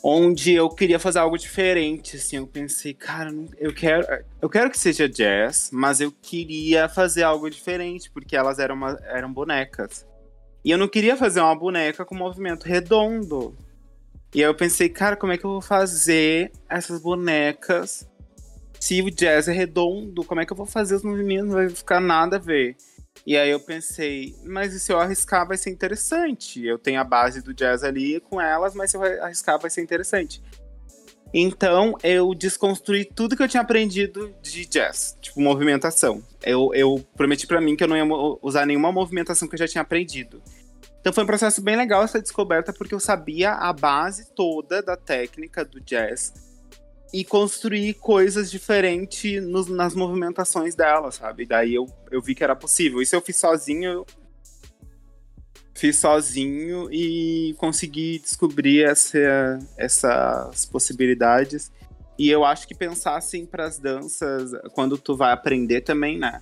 onde 0.02 0.52
eu 0.52 0.68
queria 0.68 0.98
fazer 0.98 1.20
algo 1.20 1.38
diferente, 1.38 2.16
assim, 2.16 2.36
eu 2.36 2.46
pensei, 2.46 2.92
cara, 2.92 3.32
eu 3.58 3.72
quero, 3.72 4.04
eu 4.40 4.48
quero 4.50 4.70
que 4.70 4.78
seja 4.78 5.08
jazz, 5.08 5.70
mas 5.72 6.00
eu 6.00 6.10
queria 6.10 6.88
fazer 6.88 7.22
algo 7.22 7.48
diferente, 7.48 8.10
porque 8.10 8.34
elas 8.36 8.58
eram, 8.58 8.74
uma- 8.74 8.98
eram 9.04 9.32
bonecas. 9.32 10.04
E 10.64 10.70
eu 10.70 10.78
não 10.78 10.88
queria 10.88 11.16
fazer 11.16 11.40
uma 11.40 11.54
boneca 11.54 12.04
com 12.04 12.14
movimento 12.14 12.64
redondo. 12.64 13.56
E 14.34 14.38
aí 14.42 14.48
eu 14.48 14.54
pensei, 14.54 14.88
cara, 14.88 15.14
como 15.16 15.32
é 15.32 15.38
que 15.38 15.44
eu 15.44 15.50
vou 15.50 15.60
fazer 15.60 16.50
essas 16.68 17.00
bonecas 17.00 18.08
se 18.80 19.02
o 19.02 19.10
jazz 19.10 19.46
é 19.46 19.52
redondo? 19.52 20.24
Como 20.24 20.40
é 20.40 20.46
que 20.46 20.52
eu 20.52 20.56
vou 20.56 20.66
fazer 20.66 20.94
os 20.96 21.02
movimentos? 21.04 21.48
Não 21.48 21.54
vai 21.54 21.68
ficar 21.68 22.00
nada 22.00 22.36
a 22.36 22.40
ver. 22.40 22.76
E 23.24 23.36
aí 23.36 23.50
eu 23.50 23.60
pensei, 23.60 24.34
mas 24.44 24.74
e 24.74 24.80
se 24.80 24.92
eu 24.92 24.98
arriscar 24.98 25.46
vai 25.46 25.56
ser 25.56 25.70
interessante. 25.70 26.64
Eu 26.64 26.78
tenho 26.78 27.00
a 27.00 27.04
base 27.04 27.40
do 27.40 27.54
jazz 27.54 27.84
ali 27.84 28.20
com 28.20 28.40
elas, 28.40 28.74
mas 28.74 28.90
se 28.90 28.96
eu 28.96 29.02
arriscar 29.02 29.58
vai 29.58 29.70
ser 29.70 29.82
interessante. 29.82 30.42
Então 31.32 31.96
eu 32.02 32.34
desconstruí 32.34 33.04
tudo 33.04 33.36
que 33.36 33.42
eu 33.42 33.48
tinha 33.48 33.62
aprendido 33.62 34.34
de 34.42 34.66
jazz, 34.66 35.16
tipo 35.20 35.40
movimentação. 35.40 36.22
Eu, 36.42 36.74
eu 36.74 37.02
prometi 37.16 37.46
pra 37.46 37.60
mim 37.60 37.76
que 37.76 37.84
eu 37.84 37.88
não 37.88 37.96
ia 37.96 38.04
usar 38.42 38.66
nenhuma 38.66 38.92
movimentação 38.92 39.48
que 39.48 39.54
eu 39.54 39.58
já 39.58 39.68
tinha 39.68 39.82
aprendido. 39.82 40.42
Então 41.00 41.12
foi 41.12 41.24
um 41.24 41.26
processo 41.26 41.62
bem 41.62 41.76
legal 41.76 42.02
essa 42.02 42.20
descoberta, 42.20 42.72
porque 42.72 42.94
eu 42.94 43.00
sabia 43.00 43.52
a 43.52 43.72
base 43.72 44.32
toda 44.34 44.82
da 44.82 44.96
técnica 44.96 45.64
do 45.64 45.80
jazz 45.80 46.51
e 47.12 47.24
construir 47.24 47.94
coisas 47.94 48.50
diferentes 48.50 49.42
nos- 49.42 49.68
nas 49.68 49.94
movimentações 49.94 50.74
dela, 50.74 51.10
sabe? 51.12 51.44
Daí 51.44 51.74
eu, 51.74 51.86
eu 52.10 52.22
vi 52.22 52.34
que 52.34 52.42
era 52.42 52.56
possível. 52.56 53.02
Isso 53.02 53.14
eu 53.14 53.20
fiz 53.20 53.36
sozinho, 53.36 53.90
eu 53.90 54.06
fiz 55.74 55.96
sozinho 55.98 56.88
e 56.92 57.54
consegui 57.58 58.18
descobrir 58.18 58.84
essa, 58.84 59.58
essas 59.76 60.64
possibilidades. 60.66 61.70
E 62.18 62.30
eu 62.30 62.44
acho 62.44 62.66
que 62.68 62.74
pensar 62.74 63.16
assim 63.16 63.44
para 63.44 63.64
as 63.66 63.78
danças, 63.78 64.52
quando 64.74 64.96
tu 64.96 65.16
vai 65.16 65.32
aprender 65.32 65.80
também, 65.80 66.18
né? 66.18 66.38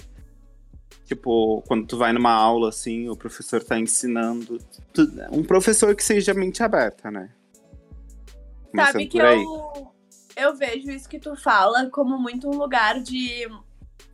Tipo, 1.07 1.63
quando 1.67 1.87
tu 1.87 1.97
vai 1.97 2.13
numa 2.13 2.33
aula 2.33 2.69
assim, 2.69 3.09
o 3.09 3.17
professor 3.17 3.63
tá 3.63 3.79
ensinando. 3.79 4.59
tu- 4.93 5.11
um 5.33 5.43
professor 5.43 5.95
que 5.97 6.05
seja 6.05 6.33
mente 6.35 6.63
aberta, 6.63 7.11
né? 7.11 7.31
Sabe 8.27 8.71
Começando 8.71 9.09
que 9.09 9.19
por 9.19 9.27
aí. 9.27 9.43
eu, 9.43 9.90
eu 10.37 10.55
vejo 10.55 10.91
isso 10.91 11.09
que 11.09 11.19
tu 11.19 11.37
fala 11.37 11.89
como 11.91 12.19
muito 12.19 12.49
um 12.49 12.57
lugar 12.57 13.01
de 13.01 13.47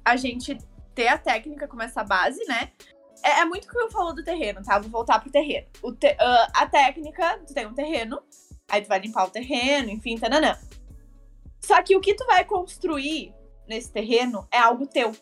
a 0.04 0.16
gente 0.16 0.56
ter 0.94 1.08
a 1.08 1.18
técnica 1.18 1.68
como 1.68 1.82
essa 1.82 2.02
base, 2.02 2.42
né? 2.46 2.72
É, 3.22 3.40
é 3.40 3.44
muito 3.44 3.66
o 3.66 3.70
que 3.70 3.78
eu 3.78 3.90
falo 3.90 4.12
do 4.12 4.24
terreno, 4.24 4.62
tá? 4.62 4.78
Vou 4.78 4.90
voltar 4.90 5.20
pro 5.20 5.30
terreno. 5.30 5.66
Te- 5.98 6.16
ah, 6.18 6.48
a 6.54 6.66
técnica, 6.66 7.38
tu 7.46 7.52
tem 7.52 7.66
um 7.66 7.74
terreno, 7.74 8.22
aí 8.68 8.82
tu 8.82 8.88
vai 8.88 8.98
limpar 8.98 9.24
o 9.26 9.30
terreno, 9.30 9.90
enfim, 9.90 10.16
tananã. 10.16 10.56
Só 11.60 11.82
que 11.82 11.96
o 11.96 12.00
que 12.00 12.14
tu 12.14 12.24
vai 12.26 12.44
construir 12.44 13.34
nesse 13.68 13.92
terreno 13.92 14.46
é 14.52 14.58
algo 14.58 14.86
teu. 14.86 15.12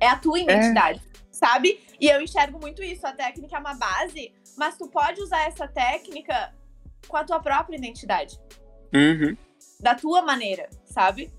É 0.00 0.08
a 0.08 0.16
tua 0.16 0.38
identidade, 0.38 1.02
sabe? 1.30 1.80
E 2.00 2.08
eu 2.08 2.20
enxergo 2.20 2.58
muito 2.58 2.82
isso. 2.82 3.06
A 3.06 3.12
técnica 3.12 3.56
é 3.56 3.60
uma 3.60 3.74
base, 3.74 4.32
mas 4.56 4.76
tu 4.78 4.88
pode 4.88 5.20
usar 5.20 5.46
essa 5.46 5.66
técnica 5.68 6.54
com 7.06 7.16
a 7.16 7.24
tua 7.24 7.40
própria 7.40 7.76
identidade 7.76 8.38
Uhum. 8.94 9.36
Da 9.80 9.94
tua 9.94 10.22
maneira, 10.22 10.68
sabe? 10.84 11.30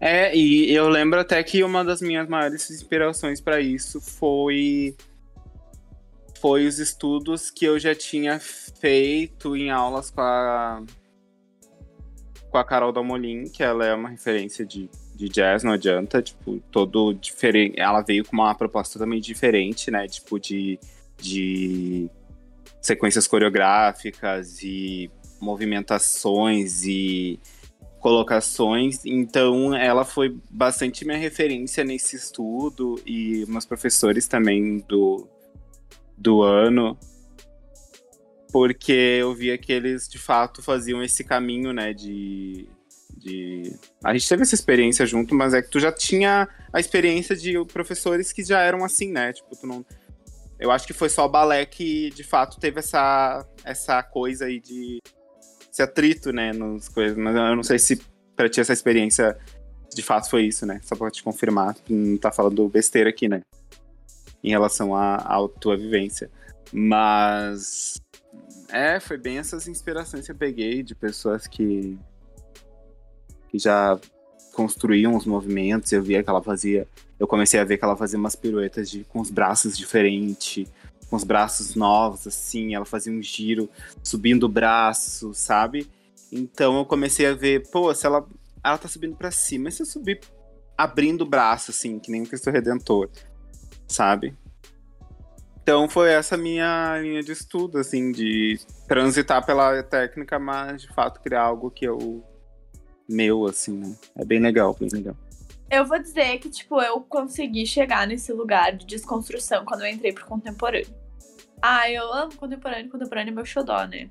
É, 0.00 0.36
e 0.36 0.72
eu 0.72 0.88
lembro 0.88 1.18
até 1.18 1.42
que 1.42 1.64
uma 1.64 1.82
das 1.82 2.02
minhas 2.02 2.28
maiores 2.28 2.70
inspirações 2.70 3.40
para 3.40 3.60
isso 3.60 4.00
foi 4.00 4.94
foi 6.38 6.66
os 6.66 6.78
estudos 6.78 7.50
que 7.50 7.64
eu 7.64 7.78
já 7.78 7.94
tinha 7.94 8.38
feito 8.38 9.56
em 9.56 9.70
aulas 9.70 10.10
com 10.10 10.20
a 10.20 10.82
com 12.50 12.58
a 12.58 12.64
Carol 12.64 12.92
Dalmolin, 12.92 13.44
que 13.44 13.62
ela 13.62 13.84
é 13.84 13.94
uma 13.94 14.08
referência 14.10 14.64
de, 14.64 14.88
de 15.14 15.28
jazz, 15.28 15.64
não 15.64 15.72
adianta, 15.72 16.22
tipo, 16.22 16.60
todo 16.70 17.12
diferente, 17.12 17.78
ela 17.78 18.00
veio 18.02 18.24
com 18.24 18.36
uma 18.36 18.54
proposta 18.54 18.94
totalmente 18.94 19.24
diferente, 19.24 19.90
né, 19.90 20.06
tipo 20.06 20.38
de 20.38 20.78
de 21.18 22.10
sequências 22.82 23.26
coreográficas 23.26 24.62
e 24.62 25.10
movimentações 25.40 26.84
e 26.84 27.38
colocações. 28.00 29.04
Então, 29.04 29.74
ela 29.74 30.04
foi 30.04 30.36
bastante 30.50 31.04
minha 31.04 31.18
referência 31.18 31.82
nesse 31.82 32.14
estudo 32.14 33.00
e 33.04 33.44
meus 33.48 33.66
professores 33.66 34.28
também 34.28 34.78
do, 34.88 35.26
do 36.16 36.42
ano. 36.42 36.96
Porque 38.52 38.92
eu 38.92 39.34
via 39.34 39.58
que 39.58 39.72
eles, 39.72 40.08
de 40.08 40.18
fato, 40.18 40.62
faziam 40.62 41.02
esse 41.02 41.24
caminho, 41.24 41.72
né, 41.72 41.92
de... 41.92 42.68
de... 43.16 43.76
A 44.04 44.12
gente 44.12 44.28
teve 44.28 44.42
essa 44.42 44.54
experiência 44.54 45.04
junto, 45.04 45.34
mas 45.34 45.52
é 45.52 45.60
que 45.60 45.70
tu 45.70 45.80
já 45.80 45.90
tinha 45.90 46.48
a 46.72 46.78
experiência 46.78 47.34
de 47.34 47.52
professores 47.66 48.32
que 48.32 48.44
já 48.44 48.60
eram 48.60 48.84
assim, 48.84 49.10
né? 49.10 49.32
Tipo, 49.32 49.56
tu 49.56 49.66
não... 49.66 49.84
Eu 50.58 50.70
acho 50.70 50.86
que 50.86 50.92
foi 50.92 51.08
só 51.08 51.26
o 51.26 51.28
balé 51.28 51.66
que, 51.66 52.10
de 52.10 52.22
fato, 52.22 52.60
teve 52.60 52.78
essa, 52.78 53.44
essa 53.64 54.02
coisa 54.02 54.46
aí 54.46 54.60
de 54.60 55.02
esse 55.76 55.82
atrito, 55.82 56.32
né, 56.32 56.54
nas 56.54 56.88
coisas. 56.88 57.16
Mas 57.18 57.36
eu 57.36 57.54
não 57.54 57.62
sei 57.62 57.78
se 57.78 58.00
pra 58.34 58.48
ti 58.48 58.60
essa 58.60 58.72
experiência 58.72 59.36
de 59.94 60.02
fato 60.02 60.30
foi 60.30 60.44
isso, 60.44 60.64
né? 60.64 60.80
Só 60.82 60.96
pra 60.96 61.10
te 61.10 61.22
confirmar, 61.22 61.76
não 61.88 62.16
tá 62.16 62.32
falando 62.32 62.66
besteira 62.68 63.10
aqui, 63.10 63.28
né? 63.28 63.42
Em 64.42 64.50
relação 64.50 64.94
à, 64.94 65.46
tua 65.60 65.76
vivência. 65.76 66.30
Mas. 66.72 68.00
É, 68.70 68.98
foi 68.98 69.16
bem 69.16 69.38
essas 69.38 69.68
inspirações 69.68 70.24
que 70.24 70.32
eu 70.32 70.36
peguei 70.36 70.82
de 70.82 70.94
pessoas 70.94 71.46
que. 71.46 71.98
que 73.50 73.58
já 73.58 73.98
construíam 74.52 75.14
os 75.14 75.26
movimentos. 75.26 75.92
Eu 75.92 76.02
via 76.02 76.22
que 76.22 76.30
ela 76.30 76.42
fazia. 76.42 76.86
Eu 77.18 77.26
comecei 77.26 77.60
a 77.60 77.64
ver 77.64 77.76
que 77.76 77.84
ela 77.84 77.96
fazia 77.96 78.18
umas 78.18 78.36
piruetas 78.36 78.90
de, 78.90 79.04
com 79.04 79.20
os 79.20 79.30
braços 79.30 79.76
diferentes, 79.76 80.66
com 81.08 81.16
os 81.16 81.24
braços 81.24 81.74
novos, 81.74 82.26
assim. 82.26 82.74
Ela 82.74 82.84
fazia 82.84 83.12
um 83.12 83.22
giro 83.22 83.68
subindo 84.02 84.44
o 84.44 84.48
braço, 84.48 85.32
sabe? 85.34 85.88
Então 86.30 86.78
eu 86.78 86.84
comecei 86.84 87.26
a 87.26 87.34
ver, 87.34 87.68
pô, 87.70 87.94
se 87.94 88.06
ela 88.06 88.26
ela 88.62 88.78
tá 88.78 88.88
subindo 88.88 89.16
para 89.16 89.30
cima. 89.30 89.68
E 89.68 89.72
se 89.72 89.82
eu 89.82 89.86
subir 89.86 90.20
abrindo 90.76 91.22
o 91.22 91.26
braço, 91.26 91.70
assim, 91.70 91.98
que 91.98 92.10
nem 92.10 92.22
o 92.22 92.26
Cristo 92.26 92.50
Redentor, 92.50 93.08
sabe? 93.86 94.36
Então 95.62 95.88
foi 95.88 96.10
essa 96.10 96.36
minha 96.36 96.98
linha 97.00 97.22
de 97.22 97.32
estudo, 97.32 97.78
assim, 97.78 98.12
de 98.12 98.58
transitar 98.86 99.44
pela 99.44 99.82
técnica, 99.82 100.38
mas 100.38 100.82
de 100.82 100.88
fato 100.88 101.20
criar 101.20 101.42
algo 101.42 101.70
que 101.70 101.84
eu. 101.84 102.22
meu, 103.08 103.46
assim, 103.46 103.76
né? 103.76 103.96
É 104.16 104.24
bem 104.24 104.40
legal, 104.40 104.76
bem 104.78 104.88
legal. 104.88 105.16
Eu 105.70 105.84
vou 105.84 105.98
dizer 105.98 106.38
que, 106.38 106.48
tipo, 106.48 106.80
eu 106.80 107.00
consegui 107.00 107.66
chegar 107.66 108.06
nesse 108.06 108.32
lugar 108.32 108.72
de 108.72 108.86
desconstrução 108.86 109.64
quando 109.64 109.82
eu 109.82 109.88
entrei 109.88 110.12
pro 110.12 110.26
contemporâneo. 110.26 110.94
Ah, 111.60 111.90
eu 111.90 112.12
amo 112.12 112.36
contemporâneo, 112.36 112.90
contemporâneo 112.90 113.32
é 113.32 113.34
meu 113.34 113.44
xodó, 113.44 113.84
né? 113.84 114.08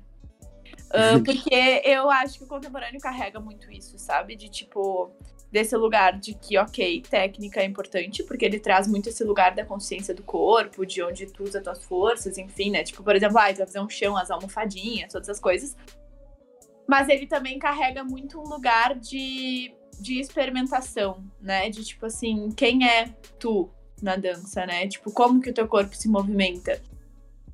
Uh, 0.88 1.22
porque 1.24 1.82
eu 1.84 2.10
acho 2.10 2.38
que 2.38 2.44
o 2.44 2.46
contemporâneo 2.46 3.00
carrega 3.00 3.40
muito 3.40 3.70
isso, 3.70 3.98
sabe? 3.98 4.36
De 4.36 4.48
tipo, 4.48 5.10
desse 5.50 5.76
lugar 5.76 6.18
de 6.18 6.34
que, 6.34 6.58
ok, 6.58 7.02
técnica 7.08 7.60
é 7.60 7.64
importante, 7.64 8.22
porque 8.22 8.44
ele 8.44 8.58
traz 8.58 8.86
muito 8.86 9.08
esse 9.08 9.24
lugar 9.24 9.54
da 9.54 9.64
consciência 9.64 10.14
do 10.14 10.22
corpo, 10.22 10.84
de 10.84 11.02
onde 11.02 11.26
tu 11.26 11.44
usa 11.44 11.62
tuas 11.62 11.82
forças, 11.84 12.36
enfim, 12.36 12.70
né? 12.70 12.82
Tipo, 12.82 13.02
por 13.02 13.16
exemplo, 13.16 13.38
ah, 13.38 13.52
tu 13.52 13.58
vai 13.58 13.66
fazer 13.66 13.80
um 13.80 13.88
chão, 13.88 14.16
as 14.16 14.30
almofadinhas, 14.30 15.12
todas 15.12 15.28
essas 15.28 15.40
coisas. 15.40 15.76
Mas 16.86 17.08
ele 17.08 17.26
também 17.26 17.58
carrega 17.58 18.04
muito 18.04 18.38
um 18.38 18.44
lugar 18.44 18.94
de, 18.94 19.74
de 20.00 20.20
experimentação, 20.20 21.24
né? 21.40 21.68
De 21.70 21.84
tipo 21.84 22.06
assim, 22.06 22.50
quem 22.50 22.88
é 22.88 23.08
tu 23.38 23.70
na 24.02 24.16
dança, 24.16 24.66
né? 24.66 24.86
Tipo, 24.86 25.10
como 25.10 25.40
que 25.40 25.50
o 25.50 25.54
teu 25.54 25.66
corpo 25.66 25.94
se 25.94 26.08
movimenta. 26.08 26.80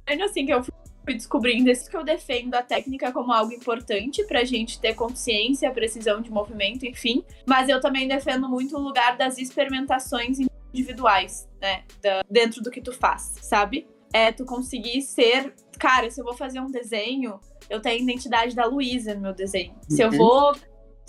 É 0.06 0.20
assim 0.22 0.44
que 0.44 0.52
eu 0.52 0.62
fui 0.62 1.14
descobrindo 1.14 1.70
isso 1.70 1.90
que 1.90 1.96
eu 1.96 2.04
defendo 2.04 2.54
a 2.54 2.62
técnica 2.62 3.12
como 3.12 3.32
algo 3.32 3.52
importante 3.52 4.24
pra 4.24 4.44
gente 4.44 4.80
ter 4.80 4.94
consciência, 4.94 5.70
precisão 5.70 6.20
de 6.20 6.30
movimento, 6.30 6.84
enfim. 6.84 7.24
Mas 7.46 7.68
eu 7.68 7.80
também 7.80 8.06
defendo 8.06 8.48
muito 8.48 8.76
o 8.76 8.80
lugar 8.80 9.16
das 9.16 9.38
experimentações 9.38 10.38
individuais, 10.72 11.48
né? 11.60 11.84
Da, 12.02 12.22
dentro 12.30 12.62
do 12.62 12.70
que 12.70 12.80
tu 12.80 12.92
faz, 12.92 13.34
sabe? 13.42 13.86
É 14.12 14.30
tu 14.30 14.44
conseguir 14.44 15.02
ser. 15.02 15.54
Cara, 15.78 16.10
se 16.10 16.20
eu 16.20 16.24
vou 16.24 16.34
fazer 16.34 16.60
um 16.60 16.70
desenho, 16.70 17.40
eu 17.70 17.80
tenho 17.80 18.00
a 18.00 18.02
identidade 18.02 18.54
da 18.54 18.66
Luísa 18.66 19.14
no 19.14 19.20
meu 19.20 19.32
desenho. 19.32 19.72
Uhum. 19.72 19.96
Se 19.96 20.02
eu 20.02 20.10
uhum. 20.10 20.18
vou 20.18 20.52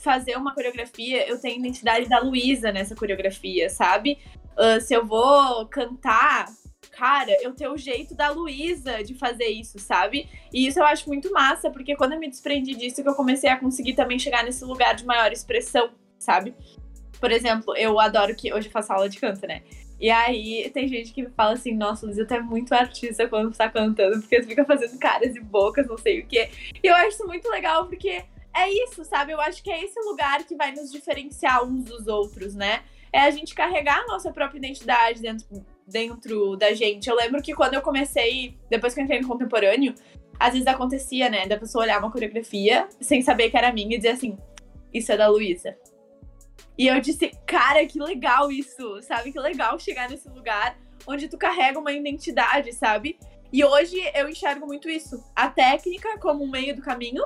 fazer 0.03 0.35
uma 0.35 0.53
coreografia, 0.53 1.27
eu 1.27 1.39
tenho 1.39 1.55
a 1.55 1.59
identidade 1.59 2.09
da 2.09 2.19
Luísa 2.19 2.71
nessa 2.71 2.93
coreografia, 2.93 3.69
sabe? 3.69 4.19
Uh, 4.57 4.81
se 4.81 4.93
eu 4.93 5.05
vou 5.05 5.65
cantar, 5.67 6.47
cara, 6.91 7.35
eu 7.41 7.53
tenho 7.53 7.71
o 7.71 7.77
jeito 7.77 8.13
da 8.13 8.29
Luísa 8.29 9.03
de 9.03 9.15
fazer 9.15 9.47
isso, 9.47 9.79
sabe? 9.79 10.27
E 10.53 10.67
isso 10.67 10.79
eu 10.79 10.85
acho 10.85 11.07
muito 11.07 11.31
massa, 11.31 11.71
porque 11.71 11.95
quando 11.95 12.13
eu 12.13 12.19
me 12.19 12.29
desprendi 12.29 12.75
disso, 12.75 13.01
que 13.01 13.09
eu 13.09 13.15
comecei 13.15 13.49
a 13.49 13.57
conseguir 13.57 13.93
também 13.93 14.19
chegar 14.19 14.43
nesse 14.43 14.63
lugar 14.65 14.93
de 14.93 15.05
maior 15.05 15.31
expressão, 15.31 15.91
sabe? 16.19 16.53
Por 17.19 17.31
exemplo, 17.31 17.75
eu 17.77 17.99
adoro 17.99 18.35
que 18.35 18.53
hoje 18.53 18.67
eu 18.67 18.71
faço 18.71 18.91
aula 18.91 19.07
de 19.07 19.17
canto, 19.17 19.47
né? 19.47 19.63
E 19.99 20.09
aí 20.09 20.69
tem 20.73 20.85
gente 20.85 21.13
que 21.13 21.29
fala 21.29 21.53
assim, 21.53 21.73
nossa, 21.73 22.05
Luísa, 22.05 22.25
tu 22.25 22.33
é 22.33 22.41
muito 22.41 22.73
artista 22.73 23.25
quando 23.29 23.51
tu 23.51 23.57
tá 23.57 23.69
cantando, 23.69 24.19
porque 24.19 24.41
tu 24.41 24.47
fica 24.47 24.65
fazendo 24.65 24.99
caras 24.99 25.33
e 25.33 25.39
bocas, 25.39 25.87
não 25.87 25.97
sei 25.97 26.19
o 26.19 26.27
quê. 26.27 26.49
E 26.83 26.87
eu 26.87 26.93
acho 26.93 27.09
isso 27.09 27.25
muito 27.25 27.49
legal, 27.49 27.87
porque 27.87 28.25
é 28.55 28.69
isso, 28.69 29.03
sabe? 29.03 29.31
Eu 29.31 29.41
acho 29.41 29.63
que 29.63 29.71
é 29.71 29.83
esse 29.83 29.99
lugar 30.01 30.43
que 30.43 30.55
vai 30.55 30.71
nos 30.71 30.91
diferenciar 30.91 31.63
uns 31.63 31.83
dos 31.83 32.07
outros, 32.07 32.55
né? 32.55 32.83
É 33.11 33.21
a 33.21 33.31
gente 33.31 33.53
carregar 33.53 33.99
a 33.99 34.07
nossa 34.07 34.31
própria 34.31 34.57
identidade 34.57 35.21
dentro 35.21 35.65
dentro 35.85 36.55
da 36.55 36.73
gente. 36.73 37.09
Eu 37.09 37.15
lembro 37.15 37.41
que 37.41 37.53
quando 37.53 37.73
eu 37.73 37.81
comecei, 37.81 38.57
depois 38.69 38.93
que 38.93 39.01
eu 39.01 39.03
entrei 39.03 39.19
no 39.19 39.27
contemporâneo, 39.27 39.93
às 40.39 40.53
vezes 40.53 40.67
acontecia, 40.67 41.29
né, 41.29 41.45
da 41.45 41.57
pessoa 41.57 41.83
olhar 41.83 41.99
uma 41.99 42.11
coreografia 42.11 42.87
sem 43.01 43.21
saber 43.21 43.49
que 43.49 43.57
era 43.57 43.71
minha 43.71 43.95
e 43.95 43.97
dizer 43.97 44.11
assim: 44.11 44.37
Isso 44.93 45.11
é 45.11 45.17
da 45.17 45.27
Luísa. 45.27 45.77
E 46.77 46.87
eu 46.87 46.99
disse, 46.99 47.31
cara, 47.45 47.85
que 47.85 47.99
legal 47.99 48.51
isso, 48.51 48.99
sabe? 49.03 49.31
Que 49.31 49.39
legal 49.39 49.77
chegar 49.77 50.09
nesse 50.09 50.27
lugar 50.29 50.75
onde 51.05 51.27
tu 51.27 51.37
carrega 51.37 51.79
uma 51.79 51.91
identidade, 51.91 52.73
sabe? 52.73 53.19
E 53.51 53.63
hoje 53.63 53.97
eu 54.15 54.27
enxergo 54.27 54.65
muito 54.65 54.89
isso. 54.89 55.23
A 55.35 55.47
técnica 55.49 56.17
como 56.17 56.43
um 56.43 56.49
meio 56.49 56.75
do 56.75 56.81
caminho 56.81 57.23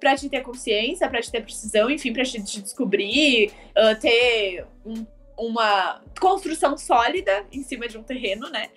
para 0.00 0.16
te 0.16 0.28
ter 0.28 0.40
consciência, 0.40 1.08
para 1.08 1.20
te 1.20 1.30
ter 1.30 1.42
precisão, 1.42 1.90
enfim, 1.90 2.12
para 2.12 2.24
te, 2.24 2.42
te 2.42 2.62
descobrir, 2.62 3.52
uh, 3.76 4.00
ter 4.00 4.66
um 4.84 5.06
uma 5.40 6.02
construção 6.20 6.76
sólida 6.76 7.46
em 7.50 7.62
cima 7.62 7.88
de 7.88 7.96
um 7.96 8.02
terreno, 8.02 8.50
né? 8.50 8.68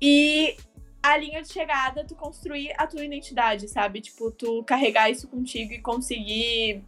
E 0.00 0.56
a 1.02 1.16
linha 1.16 1.42
de 1.42 1.52
chegada, 1.52 2.04
tu 2.04 2.14
construir 2.14 2.72
a 2.78 2.86
tua 2.86 3.04
identidade, 3.04 3.68
sabe? 3.68 4.00
Tipo, 4.00 4.30
tu 4.30 4.62
carregar 4.62 5.10
isso 5.10 5.26
contigo 5.26 5.72
e 5.72 5.80
conseguir 5.80 6.84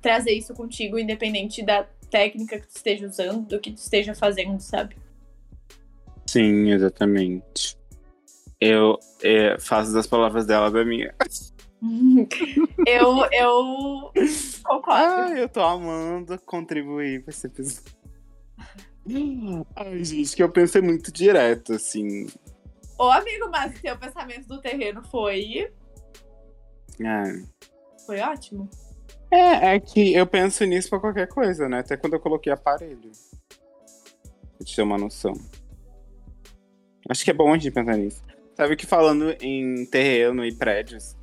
trazer 0.00 0.32
isso 0.32 0.54
contigo, 0.54 0.98
independente 0.98 1.62
da 1.62 1.86
técnica 2.10 2.58
que 2.58 2.66
tu 2.66 2.76
esteja 2.76 3.06
usando, 3.06 3.46
do 3.46 3.60
que 3.60 3.70
tu 3.70 3.78
esteja 3.78 4.14
fazendo, 4.14 4.60
sabe? 4.60 4.96
Sim, 6.26 6.70
exatamente. 6.70 7.76
Eu 8.60 8.98
é, 9.22 9.58
faço 9.58 9.92
das 9.92 10.06
palavras 10.06 10.46
dela 10.46 10.70
da 10.70 10.84
minha. 10.84 11.14
eu, 12.86 13.24
eu 13.32 14.12
concordo. 14.64 14.92
Ah, 14.92 15.32
eu 15.36 15.48
tô 15.48 15.60
amando 15.62 16.38
contribuir 16.40 17.22
pra 17.22 17.30
esse 17.30 17.46
episódio. 17.46 17.98
Ai, 19.76 20.04
gente, 20.04 20.36
que 20.36 20.42
eu 20.42 20.50
pensei 20.50 20.82
muito 20.82 21.12
direto, 21.12 21.74
assim. 21.74 22.26
Ô, 22.98 23.04
amigo, 23.04 23.48
mas 23.50 23.78
seu 23.80 23.96
pensamento 23.96 24.48
do 24.48 24.60
terreno 24.60 25.02
foi. 25.04 25.72
É. 27.00 27.22
Foi 28.04 28.20
ótimo. 28.20 28.68
É, 29.30 29.74
é 29.74 29.80
que 29.80 30.14
eu 30.14 30.26
penso 30.26 30.64
nisso 30.64 30.90
pra 30.90 30.98
qualquer 30.98 31.28
coisa, 31.28 31.68
né? 31.68 31.78
Até 31.78 31.96
quando 31.96 32.14
eu 32.14 32.20
coloquei 32.20 32.52
aparelho. 32.52 33.12
Pra 34.56 34.66
te 34.66 34.74
ter 34.74 34.82
uma 34.82 34.98
noção. 34.98 35.34
Acho 37.08 37.24
que 37.24 37.30
é 37.30 37.34
bom 37.34 37.52
a 37.52 37.58
gente 37.58 37.70
pensar 37.70 37.96
nisso. 37.96 38.22
Sabe 38.56 38.74
que 38.74 38.86
falando 38.86 39.30
em 39.40 39.86
terreno 39.86 40.44
e 40.44 40.52
prédios, 40.52 41.16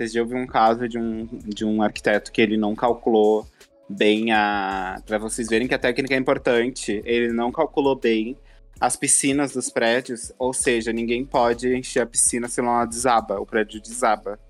vocês 0.00 0.12
já 0.12 0.22
ouviram 0.22 0.40
um 0.40 0.46
caso 0.46 0.88
de 0.88 0.98
um, 0.98 1.26
de 1.26 1.64
um 1.64 1.82
arquiteto 1.82 2.32
que 2.32 2.40
ele 2.40 2.56
não 2.56 2.74
calculou 2.74 3.46
bem 3.86 4.32
a. 4.32 5.02
para 5.04 5.18
vocês 5.18 5.48
verem 5.48 5.68
que 5.68 5.74
a 5.74 5.78
técnica 5.78 6.14
é 6.14 6.16
importante. 6.16 7.02
Ele 7.04 7.30
não 7.32 7.52
calculou 7.52 7.94
bem 7.94 8.36
as 8.80 8.96
piscinas 8.96 9.52
dos 9.52 9.68
prédios, 9.68 10.32
ou 10.38 10.54
seja, 10.54 10.90
ninguém 10.90 11.22
pode 11.22 11.76
encher 11.76 12.00
a 12.00 12.06
piscina 12.06 12.48
senão 12.48 12.70
ela 12.70 12.86
desaba, 12.86 13.38
o 13.38 13.44
prédio 13.44 13.78
desaba. 13.78 14.40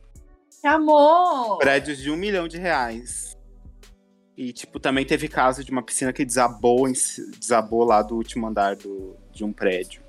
Amor! 0.63 1.59
Prédios 1.59 1.99
de 1.99 2.13
um 2.13 2.17
milhão 2.17 2.47
de 2.47 2.57
reais. 2.57 3.37
E, 4.37 4.53
tipo, 4.53 4.79
também 4.79 5.05
teve 5.05 5.27
caso 5.27 5.65
de 5.65 5.73
uma 5.73 5.83
piscina 5.83 6.13
que 6.13 6.25
desabou, 6.25 6.87
desabou 7.39 7.83
lá 7.83 8.03
do 8.03 8.15
último 8.15 8.47
andar 8.47 8.77
do, 8.77 9.17
de 9.33 9.43
um 9.43 9.53
prédio. 9.53 10.01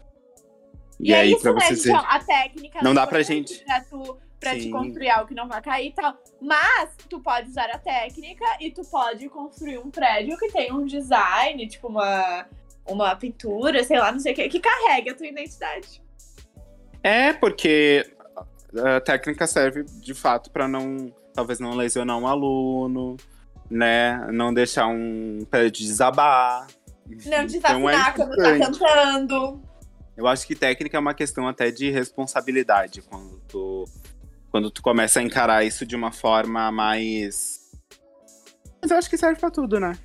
E, 1.00 1.10
e 1.10 1.14
é 1.14 1.22
aí, 1.22 1.32
isso, 1.32 1.42
pra 1.42 1.54
né, 1.54 1.62
vocês 1.62 1.86
né, 1.86 1.94
verem... 1.94 2.08
a 2.08 2.20
técnica. 2.20 2.80
Não 2.84 2.94
dá 2.94 3.08
pra 3.08 3.24
gente. 3.24 3.64
Pra 3.66 3.82
tu 3.82 4.20
pra 4.42 4.56
Sim. 4.56 4.62
te 4.62 4.70
construir 4.72 5.10
algo 5.10 5.28
que 5.28 5.36
não 5.36 5.48
vai 5.48 5.62
cair 5.62 5.90
e 5.90 5.94
tal. 5.94 6.18
Mas 6.42 6.90
tu 7.08 7.22
pode 7.22 7.50
usar 7.50 7.70
a 7.70 7.78
técnica 7.78 8.44
e 8.60 8.72
tu 8.72 8.82
pode 8.82 9.30
construir 9.30 9.78
um 9.78 9.92
prédio 9.92 10.36
que 10.38 10.52
tem 10.52 10.74
um 10.74 10.84
design, 10.84 11.66
tipo 11.68 11.88
uma, 11.88 12.48
uma 12.86 13.16
pintura, 13.16 13.84
sei 13.84 14.00
lá, 14.00 14.12
não 14.12 14.20
sei 14.20 14.34
o 14.34 14.36
que, 14.36 14.50
que 14.50 14.60
carregue 14.60 15.12
a 15.12 15.16
tua 15.16 15.28
identidade. 15.28 16.02
É, 17.04 17.34
porque 17.34 18.12
a 18.84 19.00
técnica 19.00 19.46
serve 19.46 19.84
de 19.84 20.14
fato 20.16 20.50
para 20.50 20.68
não, 20.68 21.14
talvez 21.34 21.60
não 21.60 21.76
lesionar 21.76 22.18
um 22.18 22.28
aluno, 22.28 23.18
né? 23.70 24.28
Não 24.32 24.52
deixar 24.52 24.88
um 24.88 25.46
prédio 25.50 25.86
desabar. 25.86 26.66
Não 27.08 27.46
desafinar 27.46 27.60
então 27.60 27.90
é 27.90 28.12
quando 28.12 28.36
tá 28.36 28.60
cantando. 28.60 29.62
Eu 30.18 30.28
acho 30.28 30.46
que 30.48 30.56
técnica 30.56 30.98
é 30.98 31.00
uma 31.00 31.14
questão 31.14 31.48
até 31.48 31.72
de 31.72 31.90
responsabilidade 31.90 33.02
quando 33.02 33.40
tu 33.48 33.86
quando 34.52 34.70
tu 34.70 34.82
começa 34.82 35.20
a 35.20 35.24
encarar 35.24 35.66
isso 35.66 35.86
de 35.86 35.96
uma 35.96 36.12
forma 36.12 36.72
mais. 36.72 37.72
Mas 38.82 38.92
eu 38.92 38.98
acho 38.98 39.10
que 39.10 39.18
serve 39.18 39.40
para 39.40 39.50
tudo, 39.50 39.80
né? 39.80 39.98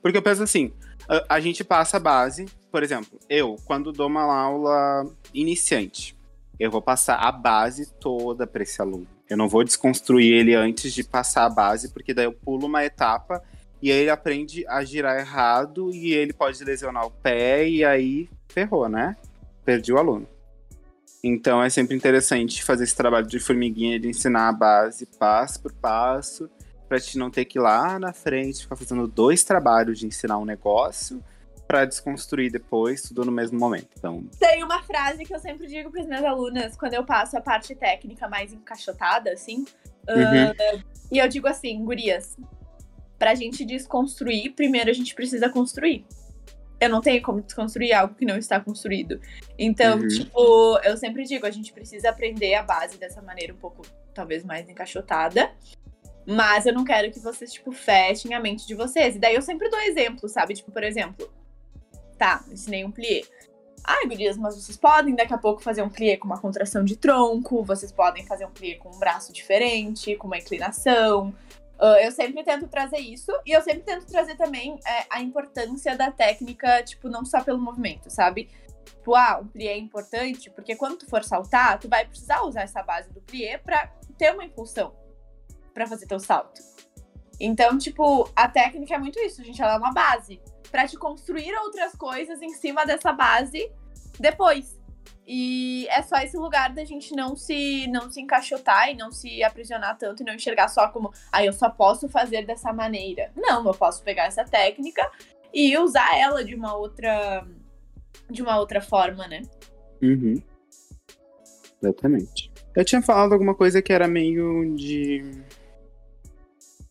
Porque 0.00 0.16
eu 0.16 0.22
penso 0.22 0.42
assim, 0.42 0.72
a, 1.08 1.34
a, 1.34 1.40
gente 1.40 1.64
passa 1.64 1.96
a 1.96 2.00
base, 2.00 2.46
por 2.70 2.82
exemplo, 2.82 3.18
eu, 3.28 3.56
quando 3.64 3.92
dou 3.92 4.06
uma 4.06 4.22
aula 4.22 5.04
iniciante, 5.34 6.16
eu 6.60 6.70
vou 6.70 6.80
passar 6.80 7.16
a 7.16 7.32
base 7.32 7.92
toda 7.94 8.46
para 8.46 8.62
esse 8.62 8.80
aluno. 8.80 9.06
Eu 9.28 9.36
não 9.36 9.48
vou 9.48 9.64
desconstruir 9.64 10.32
ele 10.32 10.54
antes 10.54 10.92
de 10.92 11.02
passar 11.02 11.44
a 11.44 11.50
base, 11.50 11.92
porque 11.92 12.14
daí 12.14 12.26
eu 12.26 12.32
pulo 12.32 12.66
uma 12.66 12.84
etapa 12.84 13.42
e 13.82 13.90
aí 13.90 13.98
ele 13.98 14.10
aprende 14.10 14.66
a 14.68 14.82
girar 14.84 15.18
errado 15.18 15.90
e 15.92 16.12
ele 16.12 16.32
pode 16.32 16.62
lesionar 16.64 17.04
o 17.04 17.10
pé 17.10 17.68
e 17.68 17.84
aí 17.84 18.28
ferrou, 18.48 18.88
né? 18.88 19.16
Perdi 19.64 19.92
o 19.92 19.98
aluno. 19.98 20.26
Então 21.22 21.62
é 21.62 21.68
sempre 21.68 21.96
interessante 21.96 22.62
fazer 22.62 22.84
esse 22.84 22.94
trabalho 22.94 23.26
de 23.26 23.40
formiguinha, 23.40 23.98
de 23.98 24.08
ensinar 24.08 24.48
a 24.48 24.52
base 24.52 25.06
passo 25.06 25.60
por 25.60 25.72
passo, 25.72 26.48
para 26.88 27.00
te 27.00 27.18
não 27.18 27.30
ter 27.30 27.44
que 27.44 27.58
ir 27.58 27.62
lá 27.62 27.98
na 27.98 28.12
frente 28.12 28.62
ficar 28.62 28.76
fazendo 28.76 29.06
dois 29.06 29.44
trabalhos 29.44 29.98
de 29.98 30.06
ensinar 30.06 30.38
um 30.38 30.44
negócio 30.44 31.22
para 31.66 31.84
desconstruir 31.84 32.50
depois, 32.50 33.02
tudo 33.02 33.26
no 33.26 33.32
mesmo 33.32 33.58
momento. 33.58 33.88
Então, 33.98 34.24
Tem 34.40 34.64
uma 34.64 34.82
frase 34.82 35.22
que 35.24 35.34
eu 35.34 35.38
sempre 35.38 35.66
digo 35.66 35.90
para 35.90 36.00
as 36.00 36.06
minhas 36.06 36.24
alunas 36.24 36.74
quando 36.76 36.94
eu 36.94 37.04
passo 37.04 37.36
a 37.36 37.42
parte 37.42 37.74
técnica 37.74 38.26
mais 38.26 38.54
encaixotada, 38.54 39.30
assim. 39.30 39.66
Uhum. 40.08 40.78
Uh, 40.78 40.82
e 41.12 41.18
eu 41.18 41.28
digo 41.28 41.46
assim, 41.46 41.84
gurias, 41.84 42.38
pra 43.18 43.34
gente 43.34 43.66
desconstruir, 43.66 44.54
primeiro 44.54 44.88
a 44.88 44.94
gente 44.94 45.14
precisa 45.14 45.50
construir. 45.50 46.06
Eu 46.80 46.88
não 46.88 47.00
tenho 47.00 47.20
como 47.22 47.40
desconstruir 47.40 47.92
algo 47.92 48.14
que 48.14 48.24
não 48.24 48.36
está 48.38 48.60
construído. 48.60 49.20
Então, 49.58 49.98
Uhum. 49.98 50.08
tipo, 50.08 50.78
eu 50.84 50.96
sempre 50.96 51.24
digo, 51.24 51.44
a 51.44 51.50
gente 51.50 51.72
precisa 51.72 52.10
aprender 52.10 52.54
a 52.54 52.62
base 52.62 52.96
dessa 52.98 53.20
maneira 53.20 53.52
um 53.52 53.56
pouco, 53.56 53.82
talvez, 54.14 54.44
mais 54.44 54.68
encaixotada. 54.68 55.50
Mas 56.24 56.66
eu 56.66 56.74
não 56.74 56.84
quero 56.84 57.10
que 57.10 57.18
vocês, 57.18 57.52
tipo, 57.52 57.72
fechem 57.72 58.34
a 58.34 58.40
mente 58.40 58.66
de 58.66 58.74
vocês. 58.74 59.16
E 59.16 59.18
daí 59.18 59.34
eu 59.34 59.42
sempre 59.42 59.68
dou 59.70 59.80
exemplo, 59.80 60.28
sabe? 60.28 60.54
Tipo, 60.54 60.70
por 60.70 60.84
exemplo, 60.84 61.28
tá, 62.18 62.44
ensinei 62.52 62.84
um 62.84 62.90
plié. 62.90 63.22
Ai, 63.82 64.06
gurias, 64.06 64.36
mas 64.36 64.54
vocês 64.54 64.76
podem 64.76 65.14
daqui 65.14 65.32
a 65.32 65.38
pouco 65.38 65.62
fazer 65.62 65.82
um 65.82 65.88
plié 65.88 66.16
com 66.18 66.26
uma 66.26 66.38
contração 66.38 66.84
de 66.84 66.96
tronco, 66.96 67.62
vocês 67.64 67.90
podem 67.90 68.26
fazer 68.26 68.44
um 68.44 68.50
plié 68.50 68.74
com 68.74 68.94
um 68.94 68.98
braço 68.98 69.32
diferente, 69.32 70.14
com 70.16 70.26
uma 70.26 70.36
inclinação. 70.36 71.34
Ah, 71.78 71.96
eu 72.02 72.10
sempre 72.10 72.42
tento 72.42 72.66
trazer 72.66 72.98
isso 72.98 73.32
e 73.46 73.52
eu 73.52 73.62
sempre 73.62 73.82
tento 73.82 74.06
trazer 74.06 74.36
também 74.36 74.78
é, 74.86 75.06
a 75.08 75.22
importância 75.22 75.96
da 75.96 76.10
técnica, 76.10 76.82
tipo, 76.82 77.08
não 77.08 77.24
só 77.24 77.42
pelo 77.42 77.58
movimento, 77.58 78.10
sabe? 78.10 78.50
Tipo, 78.84 79.14
ah, 79.14 79.38
um 79.42 79.46
plié 79.46 79.72
é 79.72 79.78
importante 79.78 80.50
porque 80.50 80.74
quando 80.74 80.98
tu 80.98 81.06
for 81.06 81.22
saltar, 81.22 81.78
tu 81.78 81.88
vai 81.88 82.04
precisar 82.04 82.42
usar 82.42 82.62
essa 82.62 82.82
base 82.82 83.10
do 83.12 83.20
plié 83.20 83.58
pra 83.58 83.92
ter 84.16 84.34
uma 84.34 84.44
impulsão 84.44 84.94
pra 85.72 85.86
fazer 85.86 86.06
teu 86.06 86.18
salto. 86.18 86.60
Então, 87.40 87.78
tipo, 87.78 88.28
a 88.34 88.48
técnica 88.48 88.96
é 88.96 88.98
muito 88.98 89.20
isso, 89.20 89.44
gente, 89.44 89.62
ela 89.62 89.74
é 89.74 89.78
uma 89.78 89.92
base 89.92 90.40
pra 90.72 90.86
te 90.86 90.96
construir 90.96 91.54
outras 91.54 91.92
coisas 91.92 92.42
em 92.42 92.50
cima 92.50 92.84
dessa 92.84 93.12
base 93.12 93.70
depois. 94.18 94.77
E 95.30 95.86
é 95.90 96.00
só 96.00 96.16
esse 96.16 96.38
lugar 96.38 96.72
da 96.72 96.86
gente 96.86 97.14
não 97.14 97.36
se 97.36 97.86
não 97.88 98.10
se 98.10 98.18
encaixotar 98.18 98.88
e 98.88 98.96
não 98.96 99.12
se 99.12 99.44
aprisionar 99.44 99.98
tanto 99.98 100.22
e 100.22 100.26
não 100.26 100.32
enxergar 100.32 100.68
só 100.68 100.88
como, 100.88 101.12
ah, 101.30 101.44
eu 101.44 101.52
só 101.52 101.68
posso 101.68 102.08
fazer 102.08 102.46
dessa 102.46 102.72
maneira. 102.72 103.30
Não, 103.36 103.66
eu 103.66 103.74
posso 103.74 104.02
pegar 104.02 104.24
essa 104.24 104.42
técnica 104.42 105.06
e 105.52 105.76
usar 105.76 106.18
ela 106.18 106.42
de 106.42 106.54
uma 106.54 106.74
outra 106.74 107.46
de 108.30 108.40
uma 108.40 108.58
outra 108.58 108.80
forma, 108.80 109.28
né? 109.28 109.42
Uhum. 110.02 110.42
Exatamente. 111.82 112.50
Eu 112.74 112.84
tinha 112.84 113.02
falado 113.02 113.34
alguma 113.34 113.54
coisa 113.54 113.82
que 113.82 113.92
era 113.92 114.08
meio 114.08 114.74
de. 114.74 115.42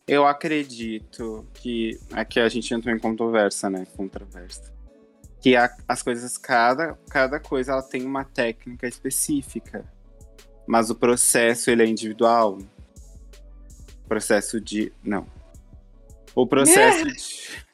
Eu 0.06 0.24
acredito 0.24 1.44
que. 1.54 1.98
Aqui 2.12 2.38
a 2.38 2.48
gente 2.48 2.72
entrou 2.72 2.94
em 2.94 3.00
controvérsia, 3.00 3.68
né? 3.68 3.84
Controversa. 3.96 4.77
Que 5.48 5.56
a- 5.56 5.74
as 5.88 6.02
coisas, 6.02 6.36
cada, 6.36 6.98
cada 7.08 7.40
coisa 7.40 7.72
ela 7.72 7.82
tem 7.82 8.04
uma 8.04 8.22
técnica 8.24 8.86
específica. 8.86 9.84
Mas 10.66 10.90
o 10.90 10.94
processo 10.94 11.70
ele 11.70 11.82
é 11.82 11.86
individual. 11.86 12.58
Processo 14.06 14.60
de. 14.60 14.92
Não. 15.02 15.26
O 16.34 16.46
processo 16.46 17.04
de. 17.06 17.64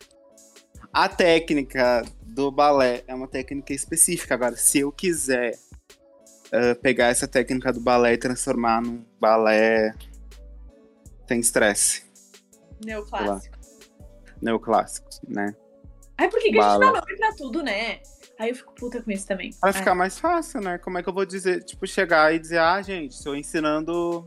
A 0.92 1.08
técnica 1.08 2.04
do 2.22 2.52
balé 2.52 3.02
é 3.08 3.14
uma 3.14 3.26
técnica 3.26 3.72
específica. 3.72 4.34
Agora, 4.34 4.56
se 4.56 4.78
eu 4.78 4.92
quiser 4.92 5.58
ah, 6.52 6.76
pegar 6.80 7.06
essa 7.08 7.26
técnica 7.26 7.72
do 7.72 7.80
balé 7.80 8.12
e 8.12 8.18
transformar 8.18 8.80
num 8.82 9.04
balé 9.20 9.92
sem 11.26 11.40
estresse, 11.40 12.04
Neoclássico. 12.84 13.56
neoclássico, 14.40 15.08
né? 15.26 15.56
Ai, 16.16 16.28
por 16.28 16.40
que, 16.40 16.50
que 16.50 16.58
a 16.58 16.62
gente 16.62 16.80
dá 16.80 16.92
nome 16.92 17.16
pra 17.16 17.32
tudo, 17.32 17.62
né? 17.62 18.00
Aí 18.38 18.50
eu 18.50 18.54
fico 18.54 18.74
puta 18.74 19.02
com 19.02 19.10
isso 19.10 19.26
também. 19.26 19.50
Vai 19.60 19.72
Ai. 19.72 19.78
ficar 19.78 19.94
mais 19.94 20.18
fácil, 20.18 20.60
né? 20.60 20.78
Como 20.78 20.98
é 20.98 21.02
que 21.02 21.08
eu 21.08 21.12
vou 21.12 21.24
dizer, 21.24 21.64
tipo, 21.64 21.86
chegar 21.86 22.32
e 22.34 22.38
dizer, 22.38 22.58
ah, 22.58 22.80
gente, 22.82 23.12
estou 23.12 23.36
ensinando. 23.36 24.26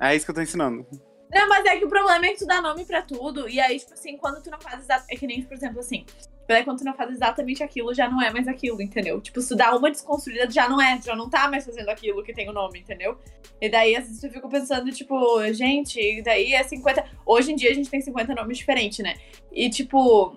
É 0.00 0.14
isso 0.14 0.24
que 0.24 0.30
eu 0.30 0.34
tô 0.34 0.40
ensinando. 0.40 0.86
Não, 1.32 1.48
mas 1.48 1.64
é 1.64 1.76
que 1.76 1.84
o 1.84 1.88
problema 1.88 2.26
é 2.26 2.32
que 2.32 2.38
tu 2.38 2.46
dá 2.46 2.60
nome 2.60 2.84
pra 2.84 3.02
tudo. 3.02 3.48
E 3.48 3.58
aí, 3.58 3.78
tipo 3.78 3.94
assim, 3.94 4.16
quando 4.18 4.42
tu 4.42 4.50
não 4.50 4.60
faz 4.60 4.80
exatamente. 4.80 5.14
É 5.14 5.16
que 5.16 5.26
nem, 5.26 5.42
por 5.42 5.54
exemplo, 5.54 5.80
assim. 5.80 6.04
Daí 6.48 6.64
quando 6.64 6.78
tu 6.78 6.84
não 6.84 6.94
faz 6.94 7.10
exatamente 7.10 7.62
aquilo, 7.62 7.94
já 7.94 8.08
não 8.08 8.20
é 8.20 8.32
mais 8.32 8.48
aquilo, 8.48 8.82
entendeu? 8.82 9.20
Tipo, 9.20 9.40
se 9.40 9.48
tu 9.48 9.56
dá 9.56 9.74
uma 9.76 9.90
desconstruída, 9.90 10.50
já 10.50 10.68
não 10.68 10.80
é, 10.80 11.00
já 11.00 11.14
não 11.14 11.30
tá 11.30 11.48
mais 11.48 11.64
fazendo 11.64 11.88
aquilo 11.88 12.22
que 12.22 12.32
tem 12.32 12.48
o 12.48 12.52
nome, 12.52 12.80
entendeu? 12.80 13.18
E 13.60 13.68
daí, 13.68 13.94
às 13.94 14.06
vezes, 14.06 14.24
eu 14.24 14.30
fico 14.30 14.48
pensando, 14.48 14.90
tipo, 14.90 15.16
gente, 15.52 16.20
daí 16.22 16.52
é 16.52 16.62
50. 16.62 17.04
Hoje 17.24 17.52
em 17.52 17.56
dia 17.56 17.70
a 17.70 17.74
gente 17.74 17.88
tem 17.88 18.00
50 18.00 18.34
nomes 18.34 18.58
diferentes, 18.58 18.98
né? 18.98 19.14
E, 19.52 19.70
tipo, 19.70 20.36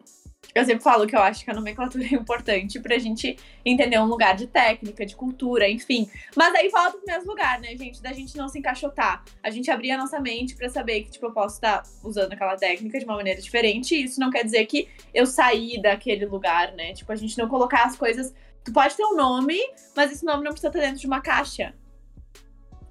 eu 0.53 0.65
sempre 0.65 0.83
falo 0.83 1.07
que 1.07 1.15
eu 1.15 1.21
acho 1.21 1.43
que 1.43 1.51
a 1.51 1.53
nomenclatura 1.53 2.03
é 2.03 2.13
importante 2.13 2.79
pra 2.79 2.97
gente 2.97 3.37
entender 3.65 3.99
um 3.99 4.05
lugar 4.05 4.35
de 4.35 4.47
técnica, 4.47 5.05
de 5.05 5.15
cultura, 5.15 5.69
enfim. 5.69 6.09
Mas 6.35 6.53
aí 6.55 6.69
volta 6.69 6.97
pro 6.97 7.05
mesmo 7.05 7.31
lugar, 7.31 7.59
né, 7.59 7.75
gente? 7.75 8.01
Da 8.01 8.13
gente 8.13 8.37
não 8.37 8.47
se 8.47 8.59
encaixotar. 8.59 9.23
A 9.41 9.49
gente 9.49 9.71
abrir 9.71 9.91
a 9.91 9.97
nossa 9.97 10.19
mente 10.19 10.55
pra 10.55 10.69
saber 10.69 11.01
que, 11.03 11.11
tipo, 11.11 11.25
eu 11.25 11.31
posso 11.31 11.55
estar 11.55 11.83
usando 12.03 12.33
aquela 12.33 12.55
técnica 12.55 12.99
de 12.99 13.05
uma 13.05 13.15
maneira 13.15 13.41
diferente. 13.41 13.95
E 13.95 14.03
isso 14.03 14.19
não 14.19 14.29
quer 14.29 14.43
dizer 14.43 14.65
que 14.65 14.87
eu 15.13 15.25
saí 15.25 15.81
daquele 15.81 16.25
lugar, 16.25 16.73
né? 16.73 16.93
Tipo, 16.93 17.11
a 17.11 17.15
gente 17.15 17.37
não 17.37 17.47
colocar 17.47 17.85
as 17.85 17.95
coisas. 17.95 18.33
Tu 18.63 18.71
pode 18.71 18.95
ter 18.95 19.03
um 19.03 19.15
nome, 19.15 19.59
mas 19.95 20.11
esse 20.11 20.25
nome 20.25 20.43
não 20.43 20.51
precisa 20.51 20.69
estar 20.69 20.79
dentro 20.79 20.99
de 20.99 21.07
uma 21.07 21.21
caixa. 21.21 21.73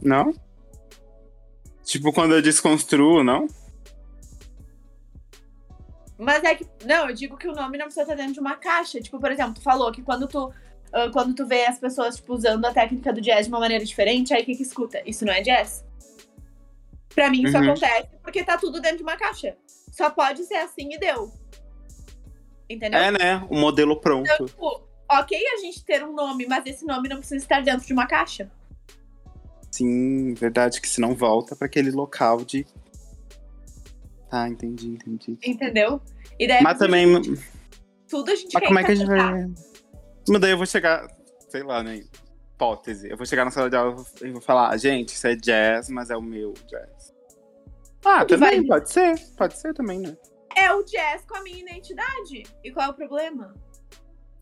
Não? 0.00 0.34
Tipo, 1.84 2.12
quando 2.12 2.34
eu 2.34 2.42
desconstruo, 2.42 3.22
não? 3.22 3.46
Mas 6.18 6.44
é 6.44 6.54
que. 6.54 6.66
Não, 6.84 7.08
eu 7.08 7.14
digo 7.14 7.36
que 7.36 7.48
o 7.48 7.52
nome 7.52 7.76
não 7.78 7.86
precisa 7.86 8.02
estar 8.02 8.14
dentro 8.14 8.34
de 8.34 8.40
uma 8.40 8.56
caixa. 8.56 9.00
Tipo, 9.00 9.18
por 9.18 9.30
exemplo, 9.32 9.54
tu 9.54 9.60
falou 9.62 9.90
que 9.92 10.02
quando 10.02 10.26
tu. 10.28 10.52
ah, 10.92 11.10
quando 11.12 11.34
tu 11.34 11.44
vê 11.46 11.66
as 11.66 11.78
pessoas, 11.78 12.16
tipo, 12.16 12.34
usando 12.34 12.64
a 12.64 12.72
técnica 12.72 13.12
do 13.12 13.20
jazz 13.20 13.46
de 13.46 13.52
uma 13.52 13.58
maneira 13.60 13.84
diferente, 13.84 14.32
aí 14.32 14.42
o 14.42 14.44
que 14.44 14.54
que 14.54 14.62
escuta? 14.62 15.02
Isso 15.04 15.24
não 15.24 15.32
é 15.32 15.40
jazz? 15.40 15.84
Pra 17.14 17.30
mim, 17.30 17.42
isso 17.42 17.56
Uhum. 17.56 17.64
acontece 17.70 18.08
porque 18.22 18.42
tá 18.44 18.56
tudo 18.58 18.80
dentro 18.80 18.98
de 18.98 19.02
uma 19.02 19.16
caixa. 19.16 19.56
Só 19.92 20.10
pode 20.10 20.44
ser 20.44 20.56
assim 20.56 20.92
e 20.92 20.98
deu. 20.98 21.32
Entendeu? 22.68 22.98
É, 23.00 23.10
né? 23.10 23.46
O 23.50 23.56
modelo 23.56 24.00
pronto. 24.00 24.28
Então, 24.32 24.46
tipo, 24.46 24.82
ok 25.10 25.38
a 25.54 25.60
gente 25.60 25.84
ter 25.84 26.02
um 26.04 26.12
nome, 26.12 26.46
mas 26.46 26.64
esse 26.66 26.84
nome 26.86 27.08
não 27.08 27.18
precisa 27.18 27.42
estar 27.42 27.60
dentro 27.62 27.86
de 27.86 27.92
uma 27.92 28.06
caixa. 28.06 28.50
Sim, 29.70 30.34
verdade, 30.34 30.80
que 30.80 30.88
senão 30.88 31.14
volta 31.14 31.54
pra 31.56 31.66
aquele 31.66 31.90
local 31.90 32.44
de. 32.44 32.66
Tá, 34.34 34.48
entendi, 34.48 34.88
entendi. 34.94 35.38
Entendeu? 35.46 36.00
E 36.40 36.48
daí 36.48 36.60
Mas 36.60 36.76
também. 36.76 37.06
tudo 38.08 38.32
a 38.32 38.34
gente 38.34 38.52
Mas 38.52 38.62
quer 38.62 38.66
como 38.66 38.78
é 38.80 38.82
que 38.82 38.90
a 38.90 38.94
gente 38.96 39.06
vai. 39.06 39.46
Mas 40.28 40.40
daí 40.40 40.50
eu 40.50 40.56
vou 40.56 40.66
chegar, 40.66 41.06
sei 41.48 41.62
lá, 41.62 41.84
né? 41.84 42.02
Hipótese. 42.56 43.08
Eu 43.08 43.16
vou 43.16 43.24
chegar 43.24 43.44
na 43.44 43.52
sala 43.52 43.70
de 43.70 43.76
aula 43.76 44.04
e 44.22 44.30
vou 44.32 44.40
falar, 44.40 44.76
gente, 44.76 45.10
isso 45.10 45.24
é 45.28 45.36
jazz, 45.36 45.88
mas 45.88 46.10
é 46.10 46.16
o 46.16 46.20
meu 46.20 46.52
jazz. 46.66 47.14
Ah, 48.04 48.24
Tu 48.24 48.30
também, 48.30 48.66
vai- 48.66 48.80
pode 48.80 48.90
ser. 48.92 49.14
Pode 49.36 49.56
ser 49.56 49.72
também, 49.72 50.00
né? 50.00 50.16
É 50.56 50.72
o 50.72 50.82
jazz 50.82 51.24
com 51.28 51.36
a 51.36 51.42
minha 51.44 51.60
identidade. 51.60 52.42
E 52.64 52.72
qual 52.72 52.86
é 52.86 52.90
o 52.90 52.94
problema? 52.94 53.54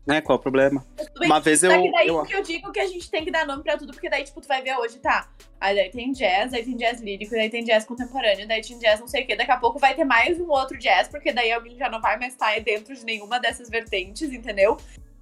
É, 0.07 0.19
qual 0.19 0.37
o 0.37 0.41
problema? 0.41 0.85
Bem 1.17 1.29
Uma 1.29 1.39
vez 1.39 1.63
eu. 1.63 1.71
Só 1.71 1.81
que 1.81 1.91
daí 1.91 2.07
eu... 2.07 2.23
que 2.23 2.35
eu 2.35 2.43
digo 2.43 2.71
que 2.71 2.79
a 2.79 2.87
gente 2.87 3.09
tem 3.09 3.23
que 3.23 3.31
dar 3.31 3.47
nome 3.47 3.63
pra 3.63 3.77
tudo, 3.77 3.93
porque 3.93 4.09
daí, 4.09 4.23
tipo, 4.23 4.41
tu 4.41 4.47
vai 4.47 4.61
ver 4.61 4.75
hoje, 4.77 4.99
tá? 4.99 5.29
Aí 5.61 5.75
daí 5.75 5.89
tem 5.89 6.11
jazz, 6.11 6.53
aí 6.53 6.63
tem 6.63 6.75
jazz 6.75 6.99
lírico, 6.99 7.31
daí 7.31 7.49
tem 7.49 7.63
jazz 7.63 7.85
contemporâneo, 7.85 8.45
daí 8.45 8.61
tem 8.61 8.77
jazz 8.79 8.99
não 8.99 9.07
sei 9.07 9.23
o 9.23 9.27
quê. 9.27 9.35
Daqui 9.35 9.51
a 9.51 9.57
pouco 9.57 9.79
vai 9.79 9.95
ter 9.95 10.03
mais 10.03 10.39
um 10.39 10.49
outro 10.49 10.77
jazz, 10.77 11.07
porque 11.07 11.31
daí 11.31 11.51
alguém 11.53 11.77
já 11.77 11.89
não 11.89 12.01
vai 12.01 12.19
mais 12.19 12.33
estar 12.33 12.59
dentro 12.59 12.93
de 12.93 13.05
nenhuma 13.05 13.39
dessas 13.39 13.69
vertentes, 13.69 14.33
entendeu? 14.33 14.77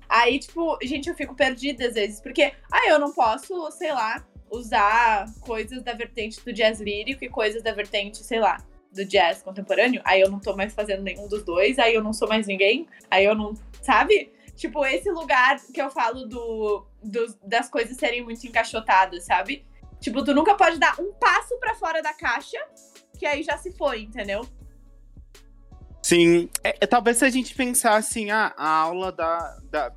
Aí, 0.10 0.40
tipo, 0.40 0.78
gente, 0.82 1.10
eu 1.10 1.16
fico 1.16 1.36
perdida 1.36 1.88
às 1.88 1.94
vezes, 1.94 2.20
porque, 2.20 2.52
ah, 2.72 2.90
eu 2.90 3.00
não 3.00 3.14
posso, 3.14 3.70
sei 3.72 3.94
lá, 3.94 4.26
usar 4.50 5.26
coisas 5.42 5.82
da 5.84 5.94
vertente 5.94 6.44
do 6.44 6.52
jazz 6.52 6.82
lírico 6.82 7.24
e 7.24 7.30
coisas 7.30 7.62
da 7.64 7.72
vertente, 7.72 8.18
sei 8.18 8.40
lá, 8.40 8.58
do 8.92 9.06
jazz 9.06 9.42
contemporâneo. 9.42 10.02
Aí 10.04 10.20
eu 10.20 10.30
não 10.30 10.40
tô 10.40 10.56
mais 10.56 10.74
fazendo 10.74 11.02
nenhum 11.02 11.28
dos 11.28 11.44
dois, 11.44 11.80
aí 11.80 11.94
eu 11.94 12.04
não 12.04 12.12
sou 12.12 12.28
mais 12.28 12.46
ninguém, 12.48 12.88
aí 13.10 13.24
eu 13.24 13.36
não. 13.36 13.54
Sabe? 13.82 14.32
Tipo, 14.62 14.86
esse 14.86 15.10
lugar 15.10 15.60
que 15.74 15.82
eu 15.82 15.90
falo 15.90 16.24
do, 16.28 16.86
do- 17.04 17.36
das 17.44 17.68
coisas 17.68 17.98
serem 17.98 18.24
muito 18.24 18.46
encaixotadas, 18.46 19.24
sabe? 19.26 19.66
Tipo, 20.00 20.24
tu 20.24 20.36
nunca 20.36 20.54
pode 20.54 20.78
dar 20.78 21.02
um 21.02 21.12
passo 21.14 21.58
pra 21.60 21.74
fora 21.74 22.00
da 22.00 22.14
caixa, 22.14 22.60
que 23.18 23.26
aí 23.26 23.42
já 23.42 23.58
se 23.58 23.72
foi, 23.72 24.04
entendeu? 24.04 24.46
Sim. 26.04 26.48
É, 26.64 26.76
é, 26.82 26.86
talvez 26.86 27.18
se 27.18 27.26
a 27.26 27.30
gente 27.32 27.56
pensar 27.56 27.96
assim, 27.96 28.30
ah, 28.30 28.54
a 28.56 28.68
aula 28.70 29.12
da, 29.12 29.58
da. 29.72 29.92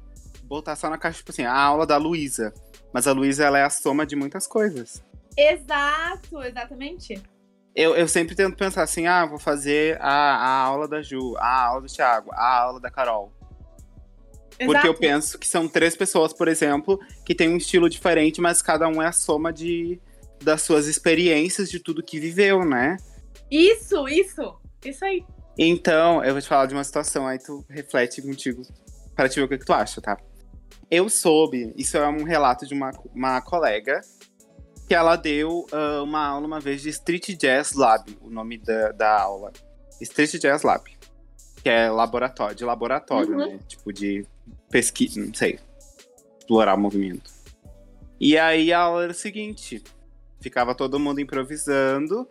Botar 0.44 0.76
só 0.76 0.88
na 0.88 0.96
caixa, 0.96 1.18
tipo 1.18 1.30
assim, 1.30 1.44
a 1.44 1.54
aula 1.54 1.86
da 1.86 1.98
Luísa. 1.98 2.54
Mas 2.90 3.06
a 3.06 3.12
Luísa, 3.12 3.44
ela 3.44 3.58
é 3.58 3.64
a 3.64 3.70
soma 3.70 4.06
de 4.06 4.16
muitas 4.16 4.46
coisas. 4.46 5.04
Exato, 5.36 6.42
exatamente. 6.42 7.22
Eu, 7.76 7.94
eu 7.94 8.08
sempre 8.08 8.34
tento 8.34 8.56
pensar 8.56 8.82
assim, 8.82 9.06
ah, 9.06 9.26
vou 9.26 9.38
fazer 9.38 10.00
a, 10.00 10.08
a 10.08 10.56
aula 10.62 10.88
da 10.88 11.02
Ju, 11.02 11.36
a 11.36 11.66
aula 11.66 11.82
do 11.82 11.86
Thiago, 11.86 12.30
a 12.32 12.60
aula 12.62 12.80
da 12.80 12.90
Carol. 12.90 13.30
Porque 14.58 14.86
eu 14.86 14.92
Exato. 14.92 15.00
penso 15.00 15.38
que 15.38 15.46
são 15.46 15.68
três 15.68 15.96
pessoas, 15.96 16.32
por 16.32 16.48
exemplo, 16.48 17.00
que 17.24 17.34
têm 17.34 17.48
um 17.48 17.56
estilo 17.56 17.88
diferente, 17.88 18.40
mas 18.40 18.62
cada 18.62 18.88
um 18.88 19.02
é 19.02 19.06
a 19.06 19.12
soma 19.12 19.52
de, 19.52 20.00
das 20.42 20.62
suas 20.62 20.86
experiências, 20.86 21.70
de 21.70 21.80
tudo 21.80 22.02
que 22.02 22.20
viveu, 22.20 22.64
né? 22.64 22.96
Isso, 23.50 24.08
isso. 24.08 24.56
Isso 24.84 25.04
aí. 25.04 25.24
Então, 25.58 26.22
eu 26.24 26.32
vou 26.32 26.42
te 26.42 26.48
falar 26.48 26.66
de 26.66 26.74
uma 26.74 26.84
situação, 26.84 27.26
aí 27.26 27.38
tu 27.38 27.64
reflete 27.68 28.20
contigo 28.22 28.62
para 29.14 29.28
te 29.28 29.36
ver 29.36 29.46
o 29.46 29.48
que, 29.48 29.58
que 29.58 29.64
tu 29.64 29.72
acha, 29.72 30.00
tá? 30.00 30.16
Eu 30.90 31.08
soube, 31.08 31.72
isso 31.76 31.96
é 31.96 32.08
um 32.08 32.24
relato 32.24 32.66
de 32.66 32.74
uma, 32.74 32.90
uma 33.14 33.40
colega, 33.40 34.00
que 34.86 34.94
ela 34.94 35.16
deu 35.16 35.66
ah, 35.72 36.02
uma 36.02 36.26
aula 36.26 36.46
uma 36.46 36.60
vez 36.60 36.82
de 36.82 36.90
Street 36.90 37.36
Jazz 37.36 37.72
Lab, 37.72 38.04
o 38.20 38.30
nome 38.30 38.58
da, 38.58 38.92
da 38.92 39.20
aula. 39.20 39.52
Street 40.00 40.32
Jazz 40.38 40.62
Lab. 40.62 40.84
Que 41.64 41.70
é 41.70 41.90
laboratório, 41.90 42.54
de 42.54 42.64
laboratório, 42.64 43.30
Uhum. 43.32 43.36
né? 43.38 43.58
Tipo 43.66 43.92
de 43.92 44.24
pesquisa, 44.70 45.18
não 45.18 45.34
sei. 45.34 45.58
Explorar 46.38 46.74
o 46.74 46.78
movimento. 46.78 47.32
E 48.20 48.38
aí 48.38 48.72
a 48.72 48.80
aula 48.80 49.04
era 49.04 49.12
o 49.12 49.14
seguinte: 49.14 49.82
ficava 50.40 50.74
todo 50.74 51.00
mundo 51.00 51.20
improvisando. 51.20 52.28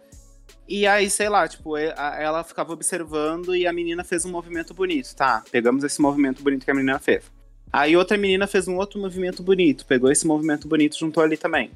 E 0.70 0.88
aí, 0.88 1.10
sei 1.10 1.28
lá, 1.30 1.48
tipo, 1.48 1.76
ela 1.76 2.44
ficava 2.44 2.72
observando 2.72 3.54
e 3.56 3.68
a 3.68 3.74
menina 3.74 4.04
fez 4.04 4.24
um 4.24 4.32
movimento 4.32 4.74
bonito, 4.74 5.14
tá? 5.16 5.44
Pegamos 5.52 5.84
esse 5.84 6.02
movimento 6.02 6.42
bonito 6.42 6.64
que 6.64 6.72
a 6.72 6.74
menina 6.74 7.00
fez. 7.00 7.26
Aí 7.72 7.98
outra 7.98 8.16
menina 8.18 8.46
fez 8.48 8.68
um 8.68 8.78
outro 8.78 9.00
movimento 9.02 9.42
bonito, 9.44 9.86
pegou 9.86 10.12
esse 10.12 10.26
movimento 10.28 10.68
bonito, 10.68 10.98
juntou 10.98 11.24
ali 11.24 11.36
também. 11.36 11.72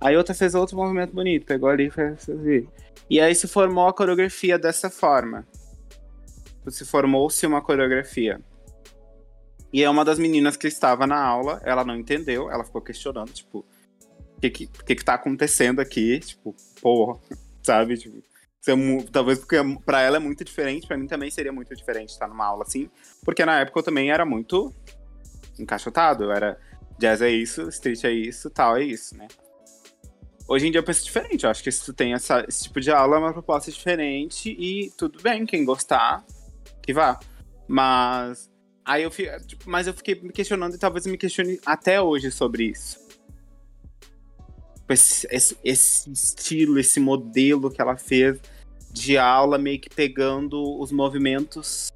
Aí 0.00 0.14
outra 0.16 0.34
fez 0.34 0.54
outro 0.54 0.76
movimento 0.76 1.12
bonito, 1.14 1.46
pegou 1.46 1.68
ali 1.70 1.86
e 1.86 1.90
fez. 1.90 2.26
E 3.10 3.18
aí 3.18 3.34
se 3.34 3.48
formou 3.48 3.88
a 3.88 3.92
coreografia 3.94 4.58
dessa 4.58 4.88
forma. 4.90 5.44
Se 6.70 6.84
formou-se 6.84 7.46
uma 7.46 7.62
coreografia. 7.62 8.40
E 9.72 9.82
é 9.82 9.90
uma 9.90 10.04
das 10.04 10.18
meninas 10.18 10.56
que 10.56 10.66
estava 10.66 11.06
na 11.06 11.22
aula, 11.22 11.60
ela 11.64 11.84
não 11.84 11.94
entendeu, 11.94 12.50
ela 12.50 12.64
ficou 12.64 12.80
questionando, 12.80 13.30
tipo, 13.32 13.66
o 14.36 14.40
que 14.40 14.50
que, 14.50 14.66
que 14.66 14.94
que 14.94 15.04
tá 15.04 15.14
acontecendo 15.14 15.80
aqui? 15.80 16.20
Tipo, 16.20 16.54
porra, 16.80 17.20
sabe? 17.62 17.98
Tipo, 17.98 18.22
é 18.66 19.02
talvez 19.10 19.38
porque 19.38 19.56
pra 19.84 20.00
ela 20.00 20.16
é 20.16 20.20
muito 20.20 20.44
diferente, 20.44 20.86
pra 20.86 20.96
mim 20.96 21.06
também 21.06 21.30
seria 21.30 21.52
muito 21.52 21.74
diferente 21.74 22.10
estar 22.10 22.28
numa 22.28 22.44
aula 22.44 22.64
assim, 22.64 22.90
porque 23.24 23.44
na 23.44 23.60
época 23.60 23.78
eu 23.78 23.82
também 23.82 24.10
era 24.10 24.24
muito 24.24 24.74
encaixotado, 25.58 26.30
era 26.30 26.58
jazz 26.98 27.22
é 27.22 27.30
isso, 27.30 27.68
street 27.68 28.04
é 28.04 28.12
isso, 28.12 28.50
tal 28.50 28.76
é 28.76 28.84
isso, 28.84 29.16
né? 29.16 29.28
Hoje 30.46 30.66
em 30.66 30.70
dia 30.70 30.78
eu 30.80 30.84
penso 30.84 31.04
diferente, 31.04 31.44
eu 31.44 31.50
acho 31.50 31.62
que 31.62 31.70
se 31.70 31.84
tu 31.84 31.92
tem 31.92 32.14
essa, 32.14 32.44
esse 32.48 32.64
tipo 32.64 32.80
de 32.80 32.90
aula 32.90 33.16
é 33.16 33.18
uma 33.18 33.32
proposta 33.32 33.70
diferente 33.70 34.50
e 34.50 34.90
tudo 34.96 35.20
bem, 35.22 35.44
quem 35.44 35.64
gostar, 35.64 36.24
que 36.88 36.94
vá. 36.94 37.20
Mas 37.68 38.50
aí 38.82 39.02
eu 39.02 39.10
fiquei, 39.10 39.38
tipo, 39.40 39.68
mas 39.68 39.86
eu 39.86 39.92
fiquei 39.92 40.14
me 40.14 40.32
questionando 40.32 40.74
e 40.74 40.78
talvez 40.78 41.04
me 41.06 41.18
questione 41.18 41.60
até 41.66 42.00
hoje 42.00 42.30
sobre 42.30 42.64
isso. 42.64 42.98
Esse, 44.88 45.28
esse, 45.30 45.58
esse 45.62 46.10
estilo, 46.10 46.78
esse 46.78 46.98
modelo 46.98 47.70
que 47.70 47.82
ela 47.82 47.98
fez 47.98 48.40
de 48.90 49.18
aula, 49.18 49.58
meio 49.58 49.78
que 49.78 49.90
pegando 49.90 50.80
os 50.80 50.90
movimentos 50.90 51.92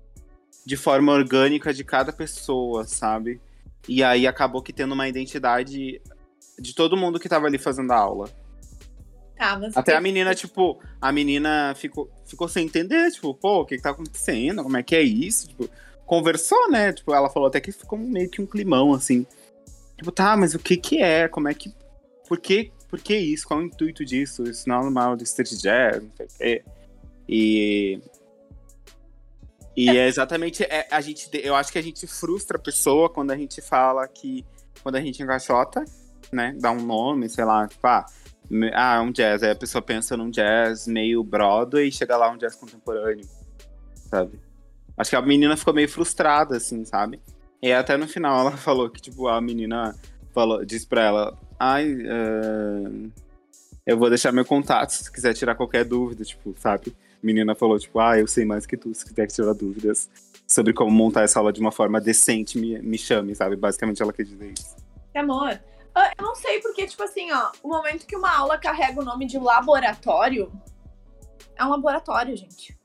de 0.66 0.76
forma 0.76 1.10
orgânica 1.10 1.72
de 1.72 1.82
cada 1.82 2.12
pessoa, 2.12 2.84
sabe? 2.84 3.40
E 3.88 4.04
aí 4.04 4.26
acabou 4.26 4.60
que 4.60 4.74
tendo 4.74 4.92
uma 4.92 5.08
identidade 5.08 6.02
de 6.58 6.74
todo 6.74 6.98
mundo 6.98 7.18
que 7.18 7.30
tava 7.30 7.46
ali 7.46 7.56
fazendo 7.56 7.92
a 7.92 7.96
aula. 7.96 8.28
Tá. 9.36 9.60
Até 9.74 9.96
a 9.96 10.00
menina, 10.00 10.34
tipo, 10.34 10.80
a 11.00 11.10
menina 11.10 11.74
ficou, 11.74 12.10
ficou 12.24 12.48
sem 12.48 12.66
entender, 12.66 13.10
tipo, 13.10 13.34
pô, 13.34 13.60
o 13.60 13.66
que, 13.66 13.76
que 13.76 13.82
tá 13.82 13.90
acontecendo? 13.90 14.62
Como 14.62 14.76
é 14.76 14.82
que 14.82 14.94
é 14.94 15.02
isso? 15.02 15.48
Tipo, 15.48 15.68
conversou, 16.06 16.70
né? 16.70 16.92
Tipo, 16.92 17.14
ela 17.14 17.28
falou 17.28 17.48
até 17.48 17.60
que 17.60 17.72
ficou 17.72 17.98
meio 17.98 18.30
que 18.30 18.40
um 18.40 18.46
climão, 18.46 18.92
assim. 18.92 19.26
Tipo, 19.96 20.12
tá, 20.12 20.36
mas 20.36 20.54
o 20.54 20.58
que 20.58 20.76
que 20.76 21.02
é? 21.02 21.28
Como 21.28 21.48
é 21.48 21.54
que. 21.54 21.74
Por 22.28 22.38
que, 22.38 22.72
por 22.88 23.00
que 23.00 23.16
isso? 23.16 23.46
Qual 23.46 23.60
é 23.60 23.62
o 23.62 23.66
intuito 23.66 24.04
disso? 24.04 24.44
Isso 24.44 24.68
não 24.68 24.76
é 24.76 24.82
normal 24.82 25.16
de 25.16 25.24
street 25.24 25.52
jazz, 25.60 26.02
não 26.02 26.10
sei 26.16 26.26
o 26.26 26.28
quê. 26.38 26.64
E. 27.28 28.00
E 29.76 29.88
é 29.88 30.06
exatamente. 30.06 30.62
É, 30.64 30.86
a 30.90 31.00
gente, 31.00 31.28
eu 31.32 31.54
acho 31.54 31.72
que 31.72 31.78
a 31.78 31.82
gente 31.82 32.06
frustra 32.06 32.58
a 32.58 32.60
pessoa 32.60 33.08
quando 33.08 33.30
a 33.30 33.36
gente 33.36 33.60
fala 33.60 34.06
que. 34.06 34.44
Quando 34.82 34.96
a 34.96 35.00
gente 35.00 35.22
encaixota, 35.22 35.84
né? 36.32 36.54
Dá 36.58 36.70
um 36.70 36.84
nome, 36.84 37.28
sei 37.28 37.44
lá, 37.44 37.66
tipo, 37.66 37.86
ah, 37.86 38.04
ah, 38.74 39.00
um 39.02 39.10
jazz. 39.10 39.42
Aí 39.42 39.50
a 39.50 39.56
pessoa 39.56 39.80
pensa 39.82 40.16
num 40.16 40.30
jazz 40.30 40.86
meio 40.86 41.22
Broadway 41.22 41.88
e 41.88 41.92
chega 41.92 42.16
lá 42.16 42.30
um 42.30 42.36
jazz 42.36 42.54
contemporâneo, 42.54 43.26
sabe? 44.10 44.38
Acho 44.96 45.10
que 45.10 45.16
a 45.16 45.22
menina 45.22 45.56
ficou 45.56 45.72
meio 45.72 45.88
frustrada, 45.88 46.56
assim, 46.56 46.84
sabe? 46.84 47.20
E 47.62 47.72
até 47.72 47.96
no 47.96 48.06
final 48.06 48.40
ela 48.40 48.52
falou 48.58 48.90
que, 48.90 49.00
tipo, 49.00 49.28
a 49.28 49.40
menina 49.40 49.94
falou, 50.32 50.64
disse 50.64 50.86
pra 50.86 51.02
ela, 51.02 51.38
ai, 51.58 51.96
ah, 52.08 53.10
eu 53.86 53.98
vou 53.98 54.08
deixar 54.08 54.32
meu 54.32 54.44
contato 54.44 54.90
se 54.90 55.10
quiser 55.10 55.34
tirar 55.34 55.54
qualquer 55.54 55.84
dúvida, 55.84 56.24
tipo, 56.24 56.54
sabe? 56.58 56.94
A 57.22 57.26
menina 57.26 57.54
falou, 57.54 57.78
tipo, 57.78 57.98
ah, 57.98 58.18
eu 58.18 58.26
sei 58.26 58.44
mais 58.44 58.66
que 58.66 58.76
tu, 58.76 58.94
se 58.94 59.04
quiser 59.04 59.26
tirar 59.26 59.54
dúvidas 59.54 60.10
sobre 60.46 60.72
como 60.72 60.90
montar 60.90 61.22
essa 61.22 61.38
aula 61.38 61.52
de 61.52 61.60
uma 61.60 61.72
forma 61.72 62.00
decente, 62.00 62.58
me, 62.58 62.78
me 62.80 62.98
chame, 62.98 63.34
sabe? 63.34 63.56
Basicamente 63.56 64.02
ela 64.02 64.12
quer 64.12 64.24
dizer 64.24 64.52
isso. 64.52 64.76
Que 65.12 65.18
amor. 65.18 65.58
Ah, 65.94 66.12
Eu 66.18 66.24
não 66.24 66.34
sei 66.34 66.60
porque, 66.60 66.86
tipo 66.86 67.02
assim, 67.02 67.30
ó, 67.32 67.52
o 67.62 67.68
momento 67.68 68.06
que 68.06 68.16
uma 68.16 68.34
aula 68.34 68.58
carrega 68.58 69.00
o 69.00 69.04
nome 69.04 69.26
de 69.26 69.38
laboratório, 69.38 70.52
é 71.56 71.64
um 71.64 71.70
laboratório, 71.70 72.36
gente. 72.36 72.78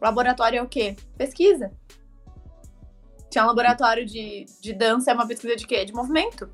Laboratório 0.00 0.58
é 0.58 0.62
o 0.62 0.68
quê? 0.68 0.96
Pesquisa. 1.16 1.72
Tinha 3.30 3.44
um 3.44 3.48
laboratório 3.48 4.04
de, 4.04 4.46
de 4.60 4.72
dança, 4.72 5.10
é 5.10 5.14
uma 5.14 5.26
pesquisa 5.26 5.54
de 5.54 5.66
quê? 5.66 5.84
De 5.84 5.92
movimento. 5.92 6.50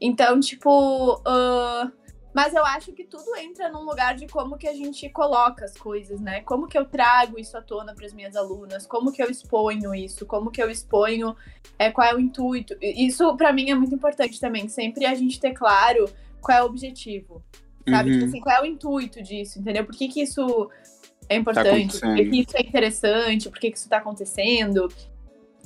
Então, 0.00 0.40
tipo. 0.40 1.22
ah, 1.26 1.90
mas 2.38 2.54
eu 2.54 2.64
acho 2.64 2.92
que 2.92 3.02
tudo 3.02 3.34
entra 3.34 3.68
num 3.68 3.82
lugar 3.82 4.14
de 4.14 4.28
como 4.28 4.56
que 4.56 4.68
a 4.68 4.72
gente 4.72 5.08
coloca 5.08 5.64
as 5.64 5.76
coisas, 5.76 6.20
né? 6.20 6.40
Como 6.42 6.68
que 6.68 6.78
eu 6.78 6.84
trago 6.84 7.36
isso 7.36 7.56
à 7.56 7.60
tona 7.60 7.92
para 7.92 8.06
as 8.06 8.12
minhas 8.12 8.36
alunas? 8.36 8.86
Como 8.86 9.10
que 9.10 9.20
eu 9.20 9.28
exponho 9.28 9.92
isso? 9.92 10.24
Como 10.24 10.48
que 10.48 10.62
eu 10.62 10.70
exponho 10.70 11.34
é, 11.76 11.90
qual 11.90 12.06
é 12.06 12.14
o 12.14 12.20
intuito. 12.20 12.76
Isso, 12.80 13.36
pra 13.36 13.52
mim, 13.52 13.70
é 13.70 13.74
muito 13.74 13.92
importante 13.92 14.38
também. 14.38 14.68
Sempre 14.68 15.04
a 15.04 15.16
gente 15.16 15.40
ter 15.40 15.52
claro 15.52 16.08
qual 16.40 16.58
é 16.58 16.62
o 16.62 16.66
objetivo. 16.66 17.42
Sabe? 17.88 18.10
Uhum. 18.10 18.14
Tipo 18.14 18.26
assim, 18.26 18.40
qual 18.40 18.56
é 18.56 18.62
o 18.62 18.66
intuito 18.66 19.20
disso, 19.20 19.58
entendeu? 19.58 19.84
Por 19.84 19.96
que, 19.96 20.06
que 20.06 20.22
isso 20.22 20.70
é 21.28 21.34
importante? 21.34 21.98
Por 21.98 22.00
que, 22.00 22.06
acontecendo. 22.06 22.30
que 22.30 22.40
isso 22.40 22.56
é 22.56 22.60
interessante? 22.60 23.50
Por 23.50 23.58
que, 23.58 23.70
que 23.72 23.78
isso 23.78 23.88
tá 23.88 23.96
acontecendo? 23.96 24.86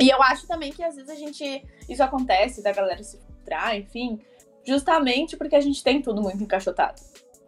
E 0.00 0.08
eu 0.08 0.22
acho 0.22 0.46
também 0.46 0.72
que 0.72 0.82
às 0.82 0.94
vezes 0.94 1.10
a 1.10 1.16
gente. 1.16 1.66
Isso 1.86 2.02
acontece 2.02 2.62
da 2.62 2.72
galera 2.72 3.02
se 3.02 3.18
frustrar, 3.18 3.76
enfim, 3.76 4.18
justamente 4.66 5.36
porque 5.36 5.56
a 5.56 5.60
gente 5.60 5.82
tem 5.82 6.00
tudo 6.00 6.22
muito 6.22 6.42
encaixotado. 6.42 7.00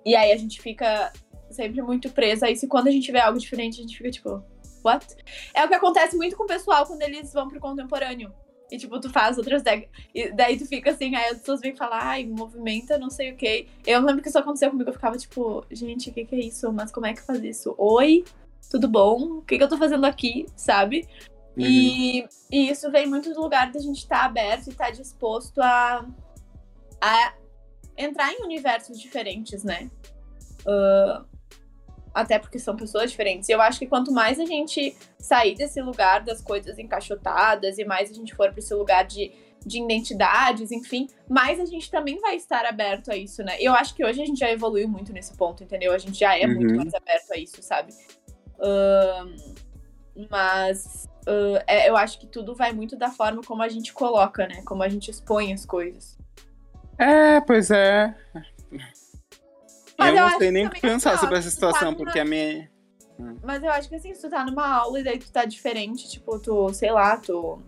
E 0.05 0.15
aí 0.15 0.33
a 0.33 0.37
gente 0.37 0.61
fica 0.61 1.13
sempre 1.51 1.81
muito 1.83 2.11
presa. 2.11 2.51
E 2.51 2.67
quando 2.67 2.89
a 2.89 2.91
gente 2.91 3.11
vê 3.11 3.21
algo 3.21 3.39
diferente, 3.39 3.79
a 3.79 3.83
gente 3.83 3.97
fica 3.97 4.11
tipo, 4.11 4.43
what? 4.85 5.07
É 5.55 5.65
o 5.65 5.69
que 5.69 5.75
acontece 5.75 6.17
muito 6.17 6.37
com 6.37 6.45
o 6.45 6.49
pessoal 6.49 6.87
quando 6.87 7.03
eles 7.03 7.33
vão 7.33 7.49
pro 7.49 7.61
contemporâneo. 7.61 8.33
E, 8.71 8.79
tipo, 8.79 8.99
tu 8.99 9.11
faz 9.11 9.39
outras 9.39 9.63
décadas. 9.63 9.91
E 10.15 10.33
daí 10.33 10.59
tu 10.59 10.67
fica 10.67 10.91
assim, 10.91 11.15
aí 11.15 11.31
as 11.31 11.39
pessoas 11.39 11.61
vêm 11.61 11.77
falar, 11.77 12.03
ai, 12.03 12.25
movimenta 12.25 12.99
não 12.99 13.11
sei 13.11 13.33
o 13.33 13.37
quê. 13.37 13.67
Eu 13.87 14.01
lembro 14.01 14.23
que 14.23 14.29
isso 14.29 14.39
aconteceu 14.39 14.71
comigo, 14.71 14.91
eu 14.91 14.95
ficava 14.95 15.17
tipo, 15.17 15.65
gente, 15.71 16.11
o 16.11 16.13
que, 16.13 16.25
que 16.25 16.35
é 16.35 16.41
isso? 16.41 16.73
Mas 16.73 16.91
como 16.91 17.07
é 17.07 17.13
que 17.13 17.23
faz 17.23 17.43
isso? 17.45 17.75
Oi, 17.79 18.25
tudo 18.71 18.89
bom? 18.89 19.39
O 19.39 19.43
que, 19.43 19.59
que 19.59 19.63
eu 19.63 19.69
tô 19.69 19.77
fazendo 19.77 20.05
aqui, 20.05 20.47
sabe? 20.57 21.07
Uhum. 21.57 21.65
E, 21.65 22.27
e 22.51 22.71
isso 22.71 22.91
vem 22.91 23.07
muito 23.07 23.33
do 23.33 23.41
lugar 23.41 23.71
da 23.71 23.79
gente 23.79 23.99
estar 23.99 24.25
aberto 24.25 24.67
e 24.67 24.71
estar 24.71 24.91
disposto 24.91 25.61
a, 25.61 26.05
a 27.05 27.35
entrar 27.97 28.33
em 28.33 28.43
universos 28.43 28.99
diferentes, 28.99 29.63
né? 29.63 29.91
Ah, 30.67 31.25
até 32.15 32.39
porque 32.39 32.59
são 32.59 32.77
pessoas 32.77 33.11
diferentes. 33.11 33.49
E 33.49 33.53
eu 33.53 33.61
acho 33.61 33.79
que 33.79 33.87
quanto 33.87 34.13
mais 34.13 34.39
a 34.39 34.45
gente 34.47 34.97
sair 35.19 35.55
desse 35.55 35.81
lugar 35.83 36.25
das 36.25 36.41
coisas 36.41 36.79
encaixotadas 36.79 37.77
e 37.79 37.85
mais 37.85 38.11
a 38.11 38.15
gente 38.15 38.35
for 38.35 38.51
para 38.51 38.59
esse 38.61 38.73
lugar 38.73 39.05
de, 39.05 39.33
de 39.67 39.83
identidades, 39.83 40.71
enfim, 40.71 41.09
mais 41.29 41.59
a 41.61 41.67
gente 41.67 41.91
também 41.91 42.19
vai 42.21 42.37
estar 42.37 42.65
aberto 42.67 43.11
a 43.11 43.17
isso, 43.17 43.43
né? 43.43 43.57
Eu 43.61 43.75
acho 43.75 43.95
que 43.95 44.05
hoje 44.05 44.23
a 44.23 44.27
gente 44.27 44.39
já 44.39 44.51
evoluiu 44.51 44.89
muito 44.89 45.13
nesse 45.13 45.37
ponto, 45.37 45.63
entendeu? 45.65 45.93
A 45.93 45.99
gente 45.99 46.19
já 46.19 46.39
é 46.39 46.47
muito 46.47 46.71
Uhum. 46.71 46.77
mais 46.77 46.95
aberto 46.95 47.33
a 47.33 47.37
isso, 47.37 47.61
sabe? 47.63 47.93
Ahn, 48.61 49.37
mas 50.31 51.09
ah, 51.27 51.65
é, 51.67 51.89
eu 51.91 51.97
acho 51.97 52.19
que 52.21 52.27
tudo 52.29 52.55
vai 52.55 52.73
muito 52.73 52.97
da 52.97 53.11
forma 53.11 53.43
como 53.43 53.63
a 53.63 53.69
gente 53.69 53.93
coloca, 53.93 54.47
né? 54.47 54.63
Como 54.65 54.83
a 54.83 54.89
gente 54.89 55.11
expõe 55.11 55.53
as 55.53 55.67
coisas. 55.67 56.17
É, 56.99 57.41
pois 57.41 57.71
é. 57.71 58.15
Mas 59.99 60.11
eu 60.11 60.17
eu 60.17 60.31
não 60.31 60.39
sei 60.39 60.51
nem 60.51 60.67
o 60.67 60.71
que 60.71 60.81
pensar 60.81 61.13
assim, 61.13 61.21
sobre 61.21 61.39
essa 61.39 61.49
tá 61.49 61.55
situação, 61.55 61.91
numa- 61.93 61.97
porque 61.97 62.19
a 62.19 62.25
minha. 62.25 62.71
Mas 63.43 63.63
eu 63.63 63.71
acho 63.71 63.89
que 63.89 63.95
assim, 63.95 64.13
se 64.15 64.21
tu 64.23 64.29
tá 64.31 64.45
numa 64.45 64.67
aula 64.67 65.01
e 65.01 65.05
daí 65.05 65.19
tu 65.19 65.31
tá 65.31 65.45
diferente, 65.45 66.09
tipo, 66.11 66.39
tu, 66.39 66.73
sei 66.75 66.91
lá, 66.91 67.17
tu 67.17 67.63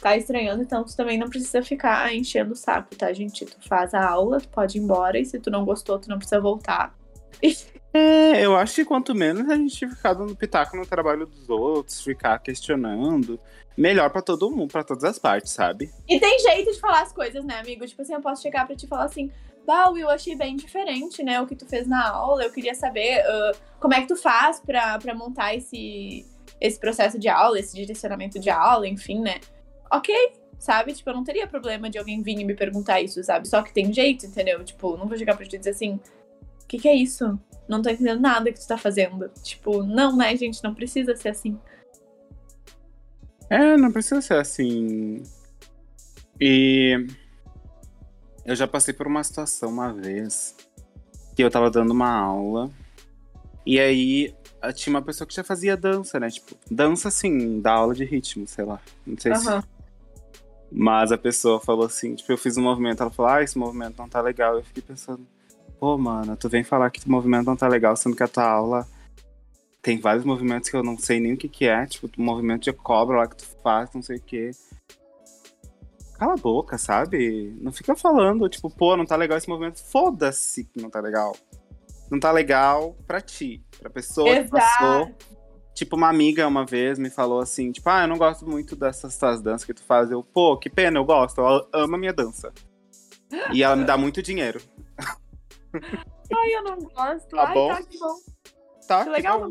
tá 0.00 0.16
estranhando, 0.16 0.62
então 0.62 0.84
tu 0.84 0.96
também 0.96 1.18
não 1.18 1.28
precisa 1.28 1.62
ficar 1.62 2.12
enchendo 2.14 2.52
o 2.52 2.56
saco, 2.56 2.94
tá, 2.96 3.12
gente? 3.12 3.44
Tu 3.44 3.56
faz 3.68 3.92
a 3.94 4.06
aula, 4.08 4.40
tu 4.40 4.48
pode 4.48 4.78
ir 4.78 4.80
embora, 4.82 5.18
e 5.18 5.24
se 5.24 5.38
tu 5.38 5.50
não 5.50 5.64
gostou, 5.64 5.98
tu 5.98 6.08
não 6.08 6.16
precisa 6.18 6.40
voltar. 6.40 6.94
É, 7.96 8.44
eu 8.44 8.54
acho 8.54 8.74
que 8.74 8.84
quanto 8.84 9.14
menos 9.14 9.48
a 9.48 9.56
gente 9.56 9.88
ficar 9.88 10.12
dando 10.12 10.36
pitaco 10.36 10.76
no 10.76 10.84
trabalho 10.84 11.24
dos 11.24 11.48
outros, 11.48 12.02
ficar 12.02 12.38
questionando, 12.40 13.40
melhor 13.74 14.10
pra 14.10 14.20
todo 14.20 14.50
mundo, 14.50 14.70
pra 14.70 14.84
todas 14.84 15.02
as 15.04 15.18
partes, 15.18 15.52
sabe? 15.52 15.90
E 16.06 16.20
tem 16.20 16.38
jeito 16.40 16.72
de 16.72 16.78
falar 16.78 17.00
as 17.00 17.12
coisas, 17.12 17.42
né, 17.42 17.58
amigo? 17.58 17.86
Tipo 17.86 18.02
assim, 18.02 18.12
eu 18.12 18.20
posso 18.20 18.42
chegar 18.42 18.66
pra 18.66 18.76
te 18.76 18.86
falar 18.86 19.04
assim, 19.04 19.30
Bah, 19.66 19.88
Will, 19.88 20.10
achei 20.10 20.36
bem 20.36 20.56
diferente, 20.56 21.22
né, 21.22 21.40
o 21.40 21.46
que 21.46 21.56
tu 21.56 21.66
fez 21.66 21.88
na 21.88 22.10
aula. 22.10 22.44
Eu 22.44 22.52
queria 22.52 22.74
saber 22.74 23.20
uh, 23.20 23.58
como 23.80 23.94
é 23.94 24.02
que 24.02 24.08
tu 24.08 24.16
faz 24.16 24.60
pra 24.60 25.14
montar 25.14 25.54
esse, 25.54 26.26
esse 26.60 26.78
processo 26.78 27.18
de 27.18 27.28
aula, 27.28 27.58
esse 27.58 27.74
direcionamento 27.74 28.38
de 28.38 28.50
aula, 28.50 28.86
enfim, 28.86 29.20
né? 29.20 29.40
Ok, 29.90 30.14
sabe? 30.58 30.92
Tipo, 30.92 31.10
eu 31.10 31.14
não 31.14 31.24
teria 31.24 31.46
problema 31.46 31.88
de 31.88 31.96
alguém 31.98 32.22
vir 32.22 32.38
e 32.38 32.44
me 32.44 32.54
perguntar 32.54 33.00
isso, 33.00 33.24
sabe? 33.24 33.48
Só 33.48 33.62
que 33.62 33.72
tem 33.72 33.90
jeito, 33.90 34.26
entendeu? 34.26 34.62
Tipo, 34.62 34.98
não 34.98 35.08
vou 35.08 35.16
chegar 35.16 35.34
pra 35.34 35.46
te 35.46 35.56
dizer 35.56 35.70
assim, 35.70 35.98
o 36.66 36.68
que, 36.68 36.78
que 36.78 36.88
é 36.88 36.94
isso? 36.96 37.38
Não 37.68 37.80
tô 37.80 37.88
entendendo 37.88 38.20
nada 38.20 38.52
que 38.52 38.58
tu 38.58 38.66
tá 38.66 38.76
fazendo. 38.76 39.28
Tipo, 39.40 39.84
não, 39.84 40.16
né, 40.16 40.36
gente? 40.36 40.62
Não 40.64 40.74
precisa 40.74 41.14
ser 41.14 41.28
assim. 41.28 41.56
É, 43.48 43.76
não 43.76 43.92
precisa 43.92 44.20
ser 44.20 44.34
assim. 44.34 45.22
E 46.40 47.06
eu 48.44 48.56
já 48.56 48.66
passei 48.66 48.92
por 48.92 49.06
uma 49.06 49.22
situação 49.22 49.68
uma 49.68 49.92
vez 49.92 50.56
que 51.36 51.44
eu 51.44 51.50
tava 51.50 51.70
dando 51.70 51.92
uma 51.92 52.10
aula 52.10 52.68
e 53.64 53.78
aí 53.78 54.34
tinha 54.74 54.92
uma 54.92 55.02
pessoa 55.02 55.26
que 55.26 55.34
já 55.34 55.44
fazia 55.44 55.76
dança, 55.76 56.18
né? 56.18 56.28
Tipo, 56.28 56.56
dança 56.68 57.06
assim, 57.06 57.60
da 57.60 57.74
aula 57.74 57.94
de 57.94 58.04
ritmo, 58.04 58.44
sei 58.48 58.64
lá. 58.64 58.80
Não 59.06 59.16
sei 59.16 59.36
se. 59.36 59.46
Mas 60.72 61.12
a 61.12 61.18
pessoa 61.18 61.60
falou 61.60 61.86
assim, 61.86 62.16
tipo, 62.16 62.32
eu 62.32 62.36
fiz 62.36 62.56
um 62.56 62.62
movimento, 62.62 63.00
ela 63.00 63.10
falou, 63.10 63.30
ah, 63.30 63.42
esse 63.42 63.56
movimento 63.56 63.96
não 63.98 64.08
tá 64.08 64.20
legal. 64.20 64.56
Eu 64.56 64.64
fiquei 64.64 64.82
pensando, 64.82 65.24
pô, 65.78 65.96
mano, 65.96 66.36
tu 66.36 66.48
vem 66.48 66.64
falar 66.64 66.90
que 66.90 67.06
o 67.06 67.10
movimento 67.10 67.46
não 67.46 67.56
tá 67.56 67.68
legal, 67.68 67.96
sendo 67.96 68.16
que 68.16 68.22
a 68.22 68.28
tua 68.28 68.48
aula 68.48 68.86
tem 69.86 70.00
vários 70.00 70.24
movimentos 70.24 70.68
que 70.68 70.76
eu 70.76 70.82
não 70.82 70.98
sei 70.98 71.20
nem 71.20 71.34
o 71.34 71.36
que 71.36 71.48
que 71.48 71.66
é, 71.66 71.86
tipo, 71.86 72.10
movimento 72.20 72.64
de 72.64 72.72
cobra 72.72 73.18
lá 73.18 73.28
que 73.28 73.36
tu 73.36 73.46
faz, 73.62 73.88
não 73.94 74.02
sei 74.02 74.16
o 74.16 74.20
que. 74.20 74.50
Cala 76.18 76.32
a 76.32 76.36
boca, 76.36 76.76
sabe? 76.76 77.56
Não 77.60 77.70
fica 77.70 77.94
falando, 77.94 78.48
tipo, 78.48 78.68
pô, 78.68 78.96
não 78.96 79.06
tá 79.06 79.14
legal 79.14 79.38
esse 79.38 79.48
movimento. 79.48 79.78
Foda-se 79.84 80.64
que 80.64 80.82
não 80.82 80.90
tá 80.90 80.98
legal. 80.98 81.36
Não 82.10 82.18
tá 82.18 82.32
legal 82.32 82.96
pra 83.06 83.20
ti, 83.20 83.62
pra 83.78 83.88
pessoa 83.88 84.28
Exato. 84.28 84.44
que 84.44 84.50
passou. 84.50 85.14
Tipo, 85.72 85.94
uma 85.94 86.08
amiga 86.08 86.48
uma 86.48 86.64
vez 86.64 86.98
me 86.98 87.10
falou 87.10 87.38
assim, 87.38 87.70
tipo, 87.70 87.88
ah, 87.88 88.02
eu 88.02 88.08
não 88.08 88.16
gosto 88.16 88.44
muito 88.44 88.74
dessas 88.74 89.16
tuas 89.16 89.42
danças 89.42 89.64
que 89.64 89.74
tu 89.74 89.84
faz. 89.84 90.10
Eu, 90.10 90.22
pô, 90.22 90.56
que 90.56 90.70
pena, 90.70 90.98
eu 90.98 91.04
gosto, 91.04 91.40
eu 91.40 91.68
amo 91.72 91.94
a 91.94 91.98
minha 91.98 92.12
dança. 92.12 92.52
E 93.52 93.62
ela 93.62 93.76
me 93.76 93.84
dá 93.84 93.96
muito 93.96 94.22
dinheiro. 94.22 94.60
Ai, 95.74 96.54
eu 96.54 96.62
não 96.64 96.76
gosto. 96.78 97.28
Tá 97.28 97.48
Ai, 97.48 97.54
bom. 97.54 97.68
tá, 97.68 97.82
que 97.82 97.98
bom. 97.98 98.14
Tá, 98.86 99.04
Que 99.04 99.10
legal. 99.10 99.40
bom. 99.40 99.46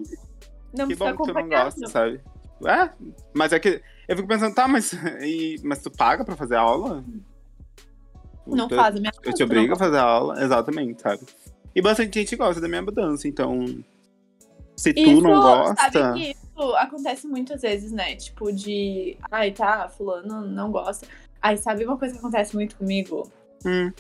Não 0.78 0.88
que 0.88 0.96
precisa 0.96 1.14
bom 1.14 1.24
que 1.26 1.32
tu 1.32 1.34
não 1.34 1.50
gosta, 1.50 1.88
sabe? 1.88 2.22
É, 2.66 2.90
mas 3.34 3.52
é 3.54 3.60
que 3.60 3.82
eu 4.08 4.16
fico 4.16 4.28
pensando, 4.28 4.56
tá, 4.56 4.68
mas, 4.68 4.94
e, 5.22 5.56
mas 5.64 5.82
tu 5.82 5.92
paga 5.92 6.24
pra 6.24 6.36
fazer 6.36 6.56
aula? 6.56 7.04
Não 8.48 8.68
Tu- 8.68 8.76
faz 8.76 8.96
a 8.96 9.00
minha 9.00 9.12
Eu 9.24 9.34
te 9.34 9.44
obrigo 9.44 9.74
a 9.74 9.78
fazer 9.78 9.98
aula, 9.98 10.42
exatamente, 10.42 11.02
sabe? 11.02 11.22
E 11.76 11.82
bastante 11.82 12.20
gente 12.20 12.36
gosta 12.36 12.62
da 12.62 12.68
minha 12.68 12.82
mudança, 12.82 13.28
então. 13.28 13.66
Se 14.78 14.94
tu 14.94 15.00
Isso, 15.00 15.22
não 15.22 15.42
gosta. 15.42 15.76
sabe 15.92 16.20
que 16.20 16.32
isso 16.32 16.76
acontece 16.76 17.28
muitas 17.28 17.62
vezes, 17.62 17.92
né? 17.92 18.16
Tipo, 18.16 18.52
de. 18.52 19.18
Ai, 19.32 19.52
tá, 19.52 19.90
fulano 19.90 20.42
não 20.46 20.72
gosta. 20.72 21.08
Ai, 21.42 21.58
sabe 21.58 21.86
uma 21.86 21.98
coisa 21.98 22.14
que 22.14 22.20
acontece 22.20 22.56
muito 22.56 22.76
comigo? 22.78 23.30
Hum, 23.66 23.92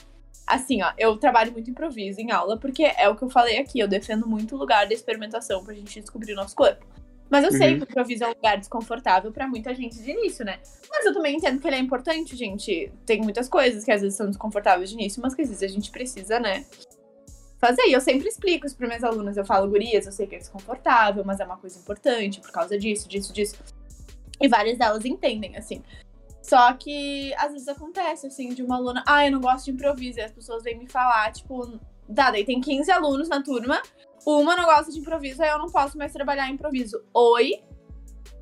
Assim, 0.46 0.82
ó, 0.84 0.92
eu 0.98 1.18
trabalho 1.18 1.52
muito 1.52 1.70
improviso 1.72 2.20
em 2.22 2.32
aula, 2.32 2.58
porque 2.58 2.84
é 2.84 3.10
o 3.10 3.16
que 3.16 3.24
eu 3.24 3.30
falei 3.30 3.58
aqui, 3.58 3.80
eu 3.80 3.88
defendo 3.88 4.28
muito 4.28 4.56
o 4.56 4.58
lugar 4.60 4.88
da 4.88 4.94
experimentação 4.94 5.64
pra 5.64 5.74
gente 5.74 6.00
descobrir 6.00 6.34
o 6.34 6.36
nosso 6.36 6.56
corpo. 6.56 6.86
Mas 7.30 7.44
eu 7.44 7.52
sei 7.52 7.72
Uhum. 7.74 7.78
que 7.80 7.84
o 7.86 7.90
improviso 7.90 8.24
é 8.24 8.28
um 8.28 8.34
lugar 8.34 8.58
desconfortável 8.60 9.32
pra 9.32 9.48
muita 9.48 9.74
gente 9.74 9.98
de 9.98 10.12
início, 10.12 10.46
né? 10.46 10.60
Mas 10.88 11.04
eu 11.06 11.14
também 11.14 11.36
entendo 11.36 11.60
que 11.60 11.68
ele 11.68 11.76
é 11.76 11.80
importante, 11.80 12.36
gente. 12.36 12.92
Tem 13.04 13.20
muitas 13.22 13.50
coisas 13.50 13.84
que 13.84 13.92
às 13.92 14.02
vezes 14.02 14.16
são 14.16 14.28
desconfortáveis 14.28 14.90
de 14.90 14.96
início, 14.96 15.20
mas 15.22 15.34
que 15.34 15.42
às 15.42 15.50
vezes 15.50 15.64
a 15.64 15.68
gente 15.68 15.90
precisa, 15.90 16.40
né? 16.40 16.64
Fazer. 17.60 17.82
E 17.88 17.94
eu 17.94 18.02
sempre 18.02 18.28
explico 18.28 18.68
isso 18.68 18.78
para 18.78 18.86
minhas 18.86 19.04
alunas. 19.04 19.36
Eu 19.38 19.46
falo, 19.46 19.68
gurias, 19.68 20.06
eu 20.06 20.12
sei 20.12 20.28
que 20.28 20.36
é 20.36 20.38
desconfortável, 20.38 21.24
mas 21.26 21.40
é 21.40 21.46
uma 21.46 21.58
coisa 21.58 21.80
importante 21.80 22.40
por 22.40 22.52
causa 22.52 22.78
disso, 22.78 23.10
disso, 23.10 23.34
disso. 23.34 23.56
E 24.40 24.48
várias 24.48 24.78
delas 24.78 25.04
entendem, 25.04 25.58
assim. 25.58 25.82
Só 26.48 26.74
que 26.74 27.34
às 27.36 27.52
vezes 27.54 27.68
acontece, 27.68 28.28
assim, 28.28 28.50
de 28.50 28.62
uma 28.62 28.76
aluna, 28.76 29.04
ah, 29.08 29.26
eu 29.26 29.32
não 29.32 29.42
gosto 29.42 29.66
de 29.66 29.72
improviso. 29.72 30.20
E 30.20 30.22
as 30.22 30.32
pessoas 30.32 30.64
vêm 30.64 30.78
me 30.78 30.88
falar, 30.88 31.32
tipo, 31.32 31.80
tá, 32.14 32.30
daí 32.30 32.46
tem 32.46 32.62
15 32.62 32.92
alunos 32.92 33.28
na 33.28 33.42
turma, 33.42 33.82
uma 34.24 34.56
não 34.56 34.66
gosta 34.66 34.92
de 34.92 35.00
improviso, 35.00 35.42
aí 35.42 35.50
eu 35.50 35.58
não 35.58 35.72
posso 35.72 35.98
mais 35.98 36.14
trabalhar 36.14 36.48
improviso. 36.48 37.04
Oi? 37.12 37.64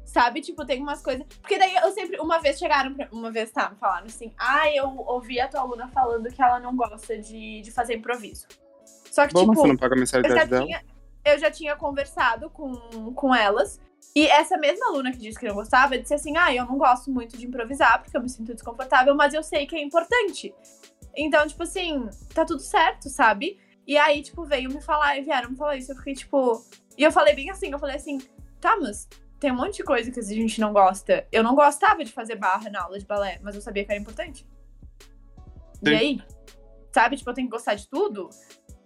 Sabe? 0.03 0.41
Tipo, 0.41 0.65
tem 0.65 0.81
umas 0.81 1.01
coisas. 1.01 1.25
Porque 1.41 1.57
daí 1.57 1.75
eu 1.75 1.91
sempre. 1.91 2.19
Uma 2.19 2.39
vez 2.39 2.59
chegaram. 2.59 2.93
Pra... 2.93 3.07
Uma 3.11 3.31
vez, 3.31 3.51
tá, 3.51 3.73
falaram 3.79 4.05
assim. 4.05 4.33
Ah, 4.37 4.69
eu 4.69 4.85
ouvi 5.07 5.39
a 5.39 5.47
tua 5.47 5.61
aluna 5.61 5.87
falando 5.87 6.29
que 6.29 6.41
ela 6.41 6.59
não 6.59 6.75
gosta 6.75 7.17
de, 7.17 7.61
de 7.61 7.71
fazer 7.71 7.95
improviso. 7.95 8.45
Só 8.85 9.25
que, 9.25 9.33
bom, 9.33 9.41
tipo. 9.41 9.55
você 9.55 9.67
não 9.67 9.77
paga 9.77 9.95
a 9.95 9.97
Eu 9.97 9.99
mensalidade 10.01 10.35
já, 10.35 10.45
dela? 10.45 10.65
tinha, 10.65 10.83
eu 11.25 11.39
já 11.39 11.49
tinha 11.49 11.75
conversado 11.77 12.49
com, 12.49 13.13
com 13.13 13.33
elas. 13.33 13.79
E 14.15 14.27
essa 14.27 14.57
mesma 14.57 14.87
aluna 14.87 15.11
que 15.11 15.17
disse 15.17 15.39
que 15.39 15.47
não 15.47 15.55
gostava, 15.55 15.97
disse 15.97 16.13
assim: 16.13 16.37
Ah, 16.37 16.53
eu 16.53 16.65
não 16.65 16.77
gosto 16.77 17.09
muito 17.11 17.37
de 17.37 17.47
improvisar 17.47 18.01
porque 18.01 18.15
eu 18.15 18.21
me 18.21 18.29
sinto 18.29 18.53
desconfortável, 18.53 19.15
mas 19.15 19.33
eu 19.33 19.41
sei 19.41 19.65
que 19.65 19.75
é 19.75 19.81
importante. 19.81 20.53
Então, 21.15 21.47
tipo 21.47 21.63
assim, 21.63 22.09
tá 22.33 22.45
tudo 22.45 22.61
certo, 22.61 23.09
sabe? 23.09 23.59
E 23.85 23.97
aí, 23.97 24.21
tipo, 24.21 24.45
veio 24.45 24.71
me 24.71 24.81
falar, 24.81 25.17
e 25.17 25.21
vieram 25.21 25.51
me 25.51 25.57
falar 25.57 25.77
isso. 25.77 25.91
Eu 25.91 25.95
fiquei, 25.97 26.13
tipo. 26.13 26.63
E 26.97 27.03
eu 27.03 27.11
falei 27.11 27.35
bem 27.35 27.49
assim: 27.49 27.71
eu 27.71 27.79
falei 27.79 27.95
assim, 27.95 28.19
tá, 28.61 28.77
mas 28.77 29.07
tem 29.39 29.51
um 29.51 29.55
monte 29.55 29.77
de 29.77 29.83
coisa 29.83 30.09
que 30.11 30.19
a 30.19 30.23
gente 30.23 30.61
não 30.61 30.71
gosta. 30.71 31.27
Eu 31.31 31.43
não 31.43 31.55
gostava 31.55 32.03
de 32.03 32.11
fazer 32.11 32.35
barra 32.35 32.69
na 32.69 32.83
aula 32.83 32.97
de 32.97 33.05
balé, 33.05 33.39
mas 33.41 33.55
eu 33.55 33.61
sabia 33.61 33.83
que 33.83 33.91
era 33.91 33.99
importante. 33.99 34.47
E 35.81 35.89
Sim. 35.89 35.95
aí? 35.95 36.21
Sabe? 36.93 37.17
Tipo, 37.17 37.31
eu 37.31 37.33
tenho 37.33 37.47
que 37.47 37.51
gostar 37.51 37.75
de 37.75 37.87
tudo 37.89 38.29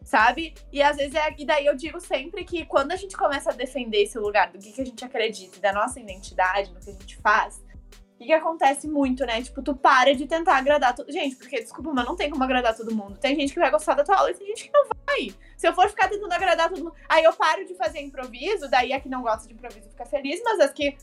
sabe? 0.07 0.53
E 0.71 0.81
às 0.81 0.95
vezes 0.95 1.13
é. 1.13 1.35
E 1.37 1.45
daí 1.45 1.65
eu 1.65 1.75
digo 1.75 1.99
sempre 1.99 2.45
que 2.45 2.65
quando 2.65 2.93
a 2.93 2.95
gente 2.95 3.15
começa 3.17 3.51
a 3.51 3.53
defender 3.53 4.03
esse 4.03 4.17
lugar 4.17 4.49
do 4.49 4.57
que, 4.57 4.71
que 4.71 4.81
a 4.81 4.85
gente 4.85 5.03
acredita, 5.03 5.59
da 5.59 5.73
nossa 5.73 5.99
identidade, 5.99 6.71
no 6.73 6.79
que 6.79 6.89
a 6.89 6.93
gente 6.93 7.17
faz, 7.17 7.57
o 7.57 8.17
que, 8.17 8.25
que 8.25 8.33
acontece 8.33 8.87
muito, 8.87 9.25
né? 9.25 9.41
Tipo, 9.41 9.61
tu 9.61 9.75
para 9.75 10.15
de 10.15 10.25
tentar 10.25 10.55
agradar 10.55 10.95
todo. 10.95 11.11
Gente, 11.11 11.35
porque, 11.35 11.59
desculpa, 11.59 11.91
mas 11.93 12.05
não 12.05 12.15
tem 12.15 12.29
como 12.29 12.41
agradar 12.41 12.73
todo 12.73 12.95
mundo. 12.95 13.19
Tem 13.19 13.35
gente 13.35 13.53
que 13.53 13.59
vai 13.59 13.69
gostar 13.69 13.95
da 13.95 14.03
tua 14.03 14.15
aula 14.15 14.31
e 14.31 14.33
tem 14.33 14.47
gente 14.47 14.63
que 14.63 14.71
não 14.73 14.87
vai. 14.87 15.35
Se 15.57 15.67
eu 15.67 15.73
for 15.73 15.89
ficar 15.89 16.07
tentando 16.07 16.31
agradar 16.31 16.69
todo 16.69 16.85
mundo. 16.85 16.95
Aí 17.09 17.25
eu 17.25 17.33
paro 17.33 17.65
de 17.65 17.75
fazer 17.75 17.99
improviso, 17.99 18.69
daí 18.69 18.93
a 18.93 19.01
que 19.01 19.09
não 19.09 19.21
gosta 19.21 19.45
de 19.45 19.53
improviso 19.53 19.89
fica 19.89 20.05
feliz, 20.05 20.41
mas 20.41 20.61
as 20.61 20.71
que. 20.71 20.97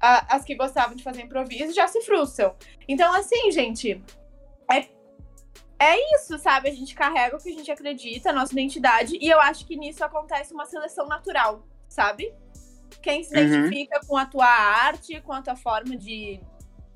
as 0.00 0.44
que 0.44 0.54
gostavam 0.54 0.96
de 0.96 1.04
fazer 1.04 1.22
improviso 1.22 1.74
já 1.74 1.86
se 1.86 2.00
frustram. 2.00 2.56
Então, 2.88 3.14
assim, 3.14 3.52
gente, 3.52 4.02
é 4.72 4.95
é 5.78 6.14
isso, 6.16 6.38
sabe? 6.38 6.68
A 6.68 6.72
gente 6.72 6.94
carrega 6.94 7.36
o 7.36 7.42
que 7.42 7.50
a 7.50 7.52
gente 7.52 7.70
acredita, 7.70 8.30
a 8.30 8.32
nossa 8.32 8.52
identidade, 8.52 9.18
e 9.20 9.28
eu 9.28 9.40
acho 9.40 9.66
que 9.66 9.76
nisso 9.76 10.04
acontece 10.04 10.52
uma 10.54 10.66
seleção 10.66 11.06
natural, 11.06 11.66
sabe? 11.88 12.32
Quem 13.02 13.22
se 13.22 13.34
Uhum. 13.36 13.42
identifica 13.44 14.00
com 14.06 14.16
a 14.16 14.26
tua 14.26 14.46
arte, 14.46 15.20
com 15.20 15.32
a 15.32 15.42
tua 15.42 15.56
forma 15.56 15.96
de, 15.96 16.40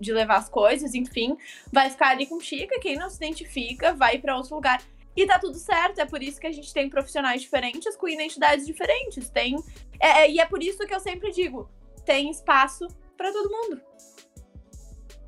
de 0.01 0.13
levar 0.13 0.37
as 0.37 0.49
coisas, 0.49 0.95
enfim, 0.95 1.37
vai 1.73 1.91
ficar 1.91 2.09
ali 2.09 2.27
contigo, 2.27 2.73
e 2.73 2.81
quem 2.81 2.97
não 2.97 3.11
se 3.11 3.17
identifica 3.17 3.93
vai 3.93 4.19
para 4.19 4.37
outro 4.37 4.55
lugar. 4.55 4.83
E 5.17 5.27
tá 5.27 5.39
tudo 5.39 5.57
certo, 5.59 5.99
é 6.01 6.07
por 6.07 6.23
isso 6.23 6.41
que 6.41 6.47
a 6.47 6.53
gente 6.53 6.73
tem 6.73 6.89
profissionais 6.89 7.43
diferentes 7.43 7.97
com 7.97 8.09
identidades 8.09 8.65
diferentes. 8.65 9.29
Tem, 9.29 9.57
é- 10.01 10.23
é- 10.23 10.31
e 10.31 10.39
é 10.41 10.47
por 10.47 10.63
isso 10.63 10.87
que 10.87 10.95
eu 10.95 11.01
sempre 11.01 11.33
digo: 11.33 11.69
tem 12.07 12.31
espaço 12.31 12.87
para 13.17 13.31
todo 13.33 13.51
mundo. 13.51 13.83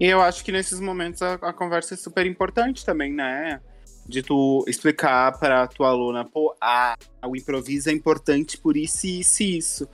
E 0.02 0.06
eu 0.06 0.20
acho 0.20 0.44
que 0.44 0.50
nesses 0.50 0.80
momentos 0.80 1.22
a, 1.22 1.34
a 1.34 1.52
conversa 1.52 1.94
é 1.94 1.96
super 1.96 2.26
importante 2.26 2.84
também, 2.84 3.12
né? 3.12 3.60
De 4.04 4.20
tu 4.20 4.64
explicar 4.66 5.38
pra 5.38 5.68
tua 5.68 5.90
aluna, 5.90 6.24
pô, 6.24 6.56
a, 6.60 6.96
o 7.24 7.36
improviso 7.36 7.88
é 7.88 7.92
importante 7.92 8.58
por 8.58 8.76
isso, 8.76 9.06
isso 9.06 9.42
e 9.44 9.58
isso. 9.58 9.88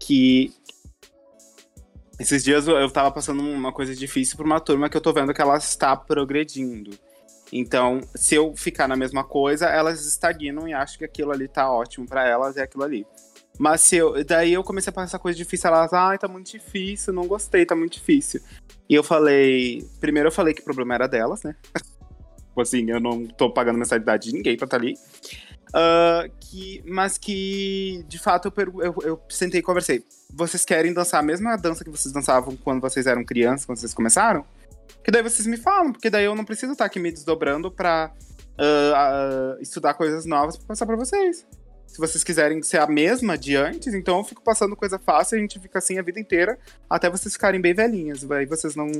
Que 0.00 0.52
esses 2.18 2.42
dias 2.42 2.66
eu, 2.66 2.90
tava 2.90 3.12
passando 3.12 3.40
uma 3.40 3.72
coisa 3.72 3.94
difícil 3.94 4.36
pra 4.36 4.44
uma 4.44 4.58
turma 4.58 4.90
que 4.90 4.96
eu 4.96 5.00
tô 5.00 5.12
vendo 5.12 5.32
que 5.32 5.40
ela 5.40 5.56
está 5.56 5.94
progredindo. 5.94 6.98
Então, 7.52 8.00
se 8.16 8.34
eu 8.34 8.56
ficar 8.56 8.88
na 8.88 8.96
mesma 8.96 9.22
coisa, 9.22 9.66
elas 9.66 10.04
estagnam 10.04 10.66
e 10.66 10.74
acham 10.74 10.98
que 10.98 11.04
aquilo 11.04 11.30
ali 11.30 11.46
tá 11.46 11.70
ótimo 11.70 12.04
pra 12.04 12.26
elas, 12.26 12.56
é 12.56 12.62
aquilo 12.62 12.82
ali. 12.82 13.06
Mas 13.58 13.80
se 13.82 13.96
eu. 13.96 14.24
Daí 14.24 14.52
eu 14.52 14.64
comecei 14.64 14.90
a 14.90 14.94
passar 14.94 15.18
coisa 15.18 15.36
difícil, 15.36 15.68
elas, 15.68 15.92
ai, 15.92 16.18
tá 16.18 16.28
muito 16.28 16.50
difícil, 16.50 17.12
não 17.12 17.26
gostei, 17.26 17.66
tá 17.66 17.76
muito 17.76 17.94
difícil. 17.94 18.40
E 18.88 18.94
eu 18.94 19.02
falei. 19.02 19.86
Primeiro 20.00 20.28
eu 20.28 20.32
falei 20.32 20.54
que 20.54 20.60
o 20.60 20.64
problema 20.64 20.94
era 20.94 21.06
delas, 21.06 21.42
né? 21.42 21.54
Tipo 22.52 22.60
assim, 22.60 22.90
eu 22.90 23.00
não 23.00 23.26
tô 23.26 23.50
pagando 23.50 23.78
mensalidade 23.78 24.28
de 24.28 24.36
ninguém 24.36 24.56
pra 24.56 24.66
estar 24.66 24.76
ali. 24.76 24.94
Ah, 25.72 26.28
que, 26.38 26.82
mas 26.86 27.16
que, 27.16 28.04
de 28.06 28.18
fato, 28.18 28.52
eu, 28.54 28.82
eu, 28.82 28.96
eu 29.02 29.22
sentei 29.28 29.60
e 29.60 29.62
conversei. 29.62 30.04
Vocês 30.32 30.64
querem 30.64 30.92
dançar 30.92 31.20
a 31.20 31.22
mesma 31.22 31.56
dança 31.56 31.82
que 31.82 31.90
vocês 31.90 32.12
dançavam 32.12 32.56
quando 32.56 32.80
vocês 32.80 33.06
eram 33.06 33.24
crianças, 33.24 33.64
quando 33.64 33.78
vocês 33.78 33.94
começaram? 33.94 34.44
Que 35.02 35.10
daí 35.10 35.22
vocês 35.22 35.46
me 35.46 35.56
falam, 35.56 35.92
porque 35.92 36.10
daí 36.10 36.24
eu 36.24 36.34
não 36.34 36.44
preciso 36.44 36.72
estar 36.72 36.84
aqui 36.84 37.00
me 37.00 37.10
desdobrando 37.10 37.70
pra 37.70 38.12
uh, 38.58 39.56
uh, 39.56 39.62
estudar 39.62 39.94
coisas 39.94 40.26
novas 40.26 40.56
pra 40.56 40.66
passar 40.68 40.86
pra 40.86 40.96
vocês. 40.96 41.46
Se 41.92 41.98
vocês 41.98 42.24
quiserem 42.24 42.62
ser 42.62 42.78
a 42.78 42.86
mesma 42.86 43.36
de 43.36 43.54
antes, 43.54 43.92
então 43.92 44.16
eu 44.16 44.24
fico 44.24 44.42
passando 44.42 44.74
coisa 44.74 44.98
fácil 44.98 45.36
a 45.36 45.40
gente 45.42 45.60
fica 45.60 45.78
assim 45.78 45.98
a 45.98 46.02
vida 46.02 46.18
inteira 46.18 46.58
até 46.88 47.10
vocês 47.10 47.34
ficarem 47.34 47.60
bem 47.60 47.74
velhinhas. 47.74 48.28
Aí 48.30 48.46
vocês 48.46 48.74
não, 48.74 48.90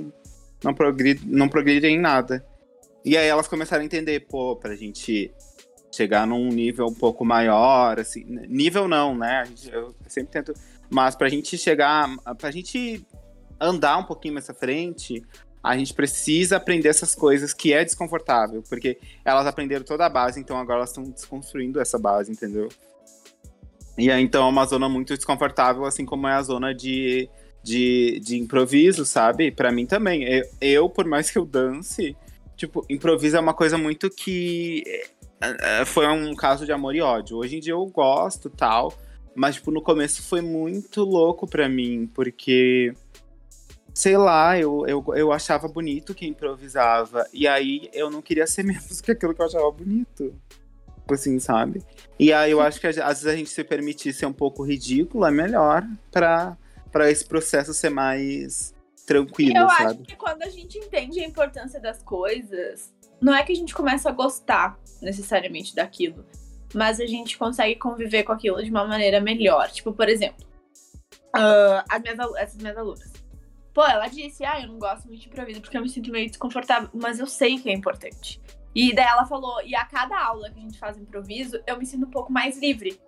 não, 0.63 0.75
progridem, 0.75 1.23
não 1.27 1.49
progridem 1.49 1.97
em 1.97 1.99
nada. 1.99 2.45
E 3.03 3.17
aí 3.17 3.27
elas 3.27 3.49
começaram 3.49 3.81
a 3.81 3.87
entender, 3.87 4.21
pô, 4.29 4.57
pra 4.57 4.77
gente 4.77 5.33
chegar 5.91 6.27
num 6.27 6.49
nível 6.49 6.85
um 6.87 6.93
pouco 6.93 7.25
maior, 7.25 7.99
assim. 7.99 8.25
Nível 8.47 8.87
não, 8.87 9.17
né? 9.17 9.45
Eu 9.73 9.95
sempre 10.07 10.31
tento. 10.31 10.53
Mas 10.91 11.17
pra 11.17 11.31
gente 11.31 11.57
chegar. 11.57 12.15
Pra 12.37 12.51
gente 12.51 13.07
andar 13.59 13.97
um 13.97 14.05
pouquinho 14.05 14.35
mais 14.35 14.51
à 14.51 14.55
frente, 14.55 15.25
a 15.63 15.77
gente 15.77 15.95
precisa 15.95 16.57
aprender 16.57 16.89
essas 16.89 17.15
coisas 17.15 17.55
que 17.55 17.73
é 17.73 17.85
desconfortável, 17.85 18.63
porque 18.69 18.99
elas 19.25 19.47
aprenderam 19.47 19.85
toda 19.85 20.05
a 20.05 20.09
base, 20.09 20.41
então 20.41 20.57
agora 20.57 20.79
elas 20.79 20.91
estão 20.91 21.05
desconstruindo 21.05 21.81
essa 21.81 21.99
base, 21.99 22.33
entendeu? 22.33 22.69
E 23.97 24.11
aí, 24.11 24.23
então, 24.23 24.47
é 24.47 24.49
uma 24.49 24.65
zona 24.65 24.89
muito 24.89 25.15
desconfortável, 25.15 25.85
assim 25.85 26.05
como 26.05 26.27
é 26.27 26.33
a 26.33 26.43
zona 26.43 26.75
de, 26.75 27.29
de, 27.63 28.21
de 28.21 28.39
improviso, 28.39 29.05
sabe? 29.05 29.51
Para 29.51 29.71
mim 29.71 29.87
também. 29.87 30.25
Eu, 30.25 30.45
eu, 30.61 30.91
por 30.91 31.05
mais 31.05 31.31
que 31.31 31.39
eu 31.39 31.45
dance, 31.45 32.17
tipo, 32.57 32.85
improviso 32.89 33.37
é 33.37 33.41
uma 33.41 33.55
coisa 33.55 33.77
muito 33.77 34.09
que. 34.09 34.83
É, 35.41 35.81
é, 35.81 35.85
foi 35.85 36.07
um 36.07 36.35
caso 36.35 36.65
de 36.65 36.73
amor 36.73 36.95
e 36.95 37.03
ódio. 37.03 37.37
Hoje 37.37 37.57
em 37.57 37.61
dia 37.61 37.75
eu 37.75 37.85
gosto 37.87 38.49
tal, 38.49 38.95
mas, 39.35 39.57
tipo, 39.57 39.71
no 39.71 39.83
começo 39.83 40.23
foi 40.23 40.41
muito 40.41 41.05
louco 41.05 41.47
para 41.47 41.69
mim, 41.69 42.09
porque 42.15 42.95
sei 43.95 44.17
lá, 44.17 44.59
eu, 44.59 44.87
eu, 44.87 45.05
eu 45.15 45.33
achava 45.33 45.69
bonito 45.69 46.15
quem 46.15 46.31
improvisava. 46.31 47.27
E 47.33 47.47
aí 47.47 47.91
eu 47.93 48.11
não 48.11 48.23
queria 48.23 48.47
ser 48.47 48.63
menos 48.65 49.01
que 49.01 49.13
aquilo 49.13 49.35
que 49.35 49.43
eu 49.43 49.47
achava 49.47 49.71
bonito. 49.71 50.35
Tipo 51.01 51.15
assim, 51.15 51.39
sabe? 51.39 51.83
E 52.19 52.33
aí 52.33 52.53
eu 52.53 52.61
acho 52.61 52.81
que 52.81 52.87
às 52.87 52.97
vezes 52.97 53.27
a 53.27 53.37
gente 53.37 53.51
se 53.51 53.65
permitir 53.65 54.13
ser 54.13 54.27
um 54.27 54.33
pouco 54.33 54.63
ridículo 54.63 55.27
é 55.27 55.31
melhor 55.31 55.85
pra, 56.11 56.57
pra 56.91 57.11
esse 57.11 57.25
processo 57.25 57.75
ser 57.75 57.91
mais 57.91 58.73
tranquilo, 59.05 59.59
eu 59.59 59.69
sabe? 59.69 59.83
Eu 59.83 59.89
acho 59.89 60.03
que 60.03 60.17
quando 60.17 60.43
a 60.43 60.49
gente 60.49 60.79
entende 60.79 61.21
a 61.21 61.27
importância 61.27 61.81
das 61.81 62.01
coisas, 62.03 62.93
não 63.21 63.35
é 63.35 63.43
que 63.43 63.53
a 63.53 63.57
gente 63.57 63.75
começa 63.75 64.09
a 64.09 64.13
gostar 64.13 64.79
necessariamente 65.03 65.75
daquilo, 65.75 66.25
mas 66.73 67.01
a 67.01 67.07
gente 67.07 67.37
consegue 67.37 67.75
conviver 67.77 68.23
com 68.23 68.33
aquilo 68.33 68.63
de 68.63 68.71
uma 68.71 68.87
maneira 68.87 69.21
melhor. 69.21 69.69
Tipo, 69.71 69.93
por 69.93 70.09
exemplo, 70.09 70.47
uh, 71.37 71.83
as 71.91 72.01
minhas, 72.01 72.19
essas 72.37 72.57
minhas 72.57 72.77
alunas 72.77 73.12
Pô, 73.73 73.85
ela 73.85 74.07
disse, 74.07 74.45
ah, 74.45 74.61
eu 74.61 74.69
não 74.69 74.79
gosto 74.79 75.07
muito 75.07 75.21
de 75.21 75.29
improviso 75.29 75.61
porque 75.61 75.77
eu 75.77 75.83
me 75.83 75.89
sinto 75.89 76.11
meio 76.11 76.29
desconfortável, 76.29 76.91
mas 76.93 77.19
eu 77.19 77.27
sei 77.27 77.59
que 77.59 77.71
é 77.71 77.73
importante. 77.73 78.41
E 78.75 78.95
daí 78.95 79.07
ela 79.07 79.25
falou, 79.25 79.63
e 79.63 79.75
a 79.75 79.85
cada 79.85 80.19
aula 80.19 80.51
que 80.51 80.59
a 80.59 80.63
gente 80.63 80.79
faz 80.79 80.97
improviso, 80.99 81.61
eu 81.67 81.79
me 81.79 81.87
sinto 81.87 82.07
um 82.07 82.11
pouco 82.11 82.33
mais 82.33 82.59
livre. 82.59 83.01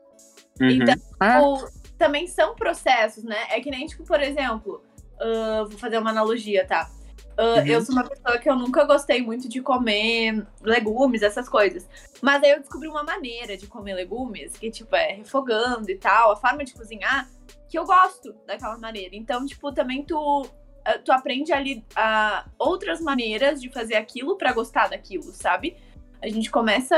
Uhum. 0.61 0.69
Então, 0.71 0.95
ah. 1.21 1.41
tipo, 1.41 1.95
também 1.99 2.27
são 2.27 2.55
processos, 2.55 3.25
né? 3.25 3.37
É 3.51 3.61
que 3.61 3.71
nem, 3.71 3.87
tipo, 3.87 4.05
por 4.05 4.21
exemplo, 4.21 4.83
uh, 5.15 5.69
vou 5.69 5.79
fazer 5.79 5.99
uma 5.99 6.11
analogia, 6.11 6.67
tá? 6.67 6.91
Uh, 7.39 7.61
uhum. 7.61 7.67
Eu 7.67 7.81
sou 7.81 7.95
uma 7.95 8.05
pessoa 8.05 8.39
que 8.39 8.49
eu 8.49 8.57
nunca 8.57 8.85
gostei 8.85 9.21
muito 9.21 9.49
de 9.49 9.61
comer 9.61 10.47
legumes, 10.62 11.23
essas 11.23 11.49
coisas. 11.49 11.89
Mas 12.23 12.43
aí 12.43 12.51
eu 12.51 12.61
descobri 12.61 12.89
uma 12.89 13.03
maneira 13.03 13.57
de 13.57 13.67
comer 13.67 13.95
legumes, 13.95 14.57
que, 14.57 14.71
tipo, 14.71 14.95
é 14.95 15.15
refogando 15.15 15.91
e 15.91 15.97
tal, 15.97 16.33
a 16.33 16.37
forma 16.37 16.65
de 16.65 16.73
cozinhar, 16.75 17.29
que 17.75 17.79
eu 17.79 17.85
gosto 17.85 18.33
daquela 18.47 18.79
maneira. 18.79 19.16
Então, 19.16 19.45
tipo, 19.45 19.72
também 19.72 20.05
tu, 20.05 20.47
eh, 20.85 20.99
tu 20.99 21.11
aprende 21.11 21.53
ali 21.53 21.85
a 21.97 22.47
outras 22.57 23.01
maneiras 23.01 23.61
de 23.61 23.68
fazer 23.68 23.97
aquilo 23.97 24.39
para 24.39 24.53
gostar 24.53 24.91
daquilo, 24.91 25.25
sabe? 25.33 25.77
A 26.22 26.29
gente 26.29 26.53
começa 26.53 26.97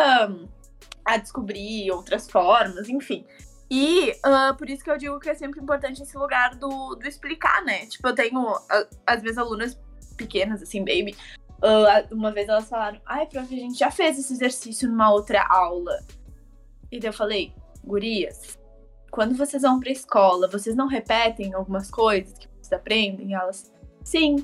a 1.03 1.17
descobrir 1.17 1.91
outras 1.91 2.29
formas, 2.29 2.91
enfim. 2.91 3.25
E 3.71 4.11
uh, 4.11 4.55
por 4.59 4.69
isso 4.69 4.85
que 4.85 4.91
eu 4.91 4.99
digo 4.99 5.19
que 5.19 5.31
é 5.31 5.35
sempre 5.35 5.61
importante 5.61 6.03
esse 6.03 6.19
lugar 6.19 6.57
do, 6.57 6.95
do 6.95 7.09
explicar, 7.09 7.65
né? 7.65 7.87
Tipo, 7.87 8.09
eu 8.09 8.15
tenho 8.15 8.43
uh, 8.43 8.97
as 9.07 9.23
minhas 9.23 9.39
alunas 9.39 9.81
pequenas, 10.15 10.63
assim, 10.63 10.81
baby. 10.81 11.17
Uh, 11.57 12.15
uma 12.15 12.33
vez 12.33 12.51
elas 12.51 12.69
falaram, 12.69 13.01
ai, 13.07 13.25
prof, 13.25 13.47
a 13.47 13.59
gente 13.59 13.79
já 13.79 13.91
fez 13.91 14.19
esse 14.19 14.35
exercício 14.35 14.91
numa 14.91 15.11
outra 15.11 15.43
aula. 15.49 16.05
E 16.93 17.01
daí 17.01 17.09
eu 17.09 17.15
falei, 17.15 17.55
gurias, 17.83 18.59
quando 19.11 19.37
vocês 19.37 19.63
vão 19.63 19.81
pra 19.81 19.91
escola, 19.91 20.49
vocês 20.49 20.77
não 20.77 20.87
repetem 20.87 21.55
algumas 21.55 21.91
coisas 21.91 22.37
que 22.39 22.49
vocês 22.49 22.73
aprendem? 22.73 23.31
E 23.31 23.35
elas, 23.35 23.73
sim. 24.05 24.37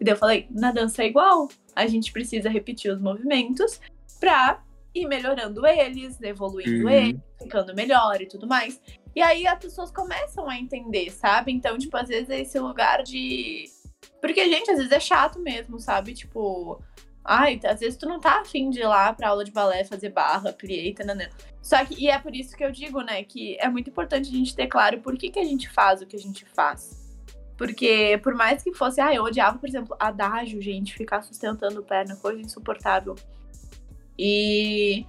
E 0.00 0.04
daí 0.04 0.14
eu 0.14 0.18
falei, 0.18 0.46
na 0.50 0.72
dança 0.72 1.02
é 1.02 1.06
igual. 1.06 1.48
A 1.74 1.86
gente 1.86 2.12
precisa 2.12 2.48
repetir 2.48 2.92
os 2.92 3.00
movimentos 3.00 3.80
pra 4.18 4.62
ir 4.94 5.06
melhorando 5.06 5.66
eles, 5.66 6.20
evoluindo 6.22 6.86
uhum. 6.86 6.90
eles, 6.90 7.20
ficando 7.40 7.74
melhor 7.74 8.20
e 8.20 8.26
tudo 8.26 8.46
mais. 8.46 8.80
E 9.14 9.22
aí 9.22 9.46
as 9.46 9.58
pessoas 9.58 9.90
começam 9.90 10.48
a 10.48 10.58
entender, 10.58 11.10
sabe? 11.10 11.52
Então, 11.52 11.78
tipo, 11.78 11.96
às 11.96 12.08
vezes 12.08 12.30
é 12.30 12.40
esse 12.40 12.58
lugar 12.58 13.02
de. 13.02 13.64
Porque, 14.20 14.48
gente, 14.48 14.70
às 14.70 14.78
vezes 14.78 14.92
é 14.92 15.00
chato 15.00 15.38
mesmo, 15.38 15.78
sabe? 15.78 16.14
Tipo, 16.14 16.82
Ai, 17.28 17.60
às 17.64 17.80
vezes 17.80 17.98
tu 17.98 18.06
não 18.06 18.20
tá 18.20 18.40
afim 18.40 18.70
de 18.70 18.80
ir 18.80 18.86
lá 18.86 19.12
pra 19.12 19.30
aula 19.30 19.44
de 19.44 19.50
balé 19.50 19.84
fazer 19.84 20.10
barra, 20.10 20.52
plié, 20.52 20.92
tananã. 20.94 21.28
Só 21.60 21.84
que, 21.84 22.00
e 22.00 22.08
é 22.08 22.18
por 22.18 22.34
isso 22.34 22.56
que 22.56 22.64
eu 22.64 22.70
digo, 22.70 23.00
né, 23.00 23.24
que 23.24 23.56
é 23.58 23.68
muito 23.68 23.90
importante 23.90 24.28
a 24.30 24.32
gente 24.32 24.54
ter 24.54 24.68
claro 24.68 25.00
por 25.00 25.16
que, 25.18 25.30
que 25.30 25.38
a 25.38 25.44
gente 25.44 25.68
faz 25.68 26.00
o 26.00 26.06
que 26.06 26.14
a 26.14 26.18
gente 26.18 26.44
faz. 26.44 27.04
Porque, 27.56 28.20
por 28.22 28.34
mais 28.34 28.62
que 28.62 28.72
fosse, 28.72 29.00
ah, 29.00 29.12
eu 29.12 29.24
odiava, 29.24 29.58
por 29.58 29.68
exemplo, 29.68 29.96
adágio, 29.98 30.60
gente, 30.60 30.94
ficar 30.94 31.22
sustentando 31.22 31.82
perna, 31.82 32.14
coisa 32.16 32.40
insuportável. 32.40 33.16
E. 34.18 35.04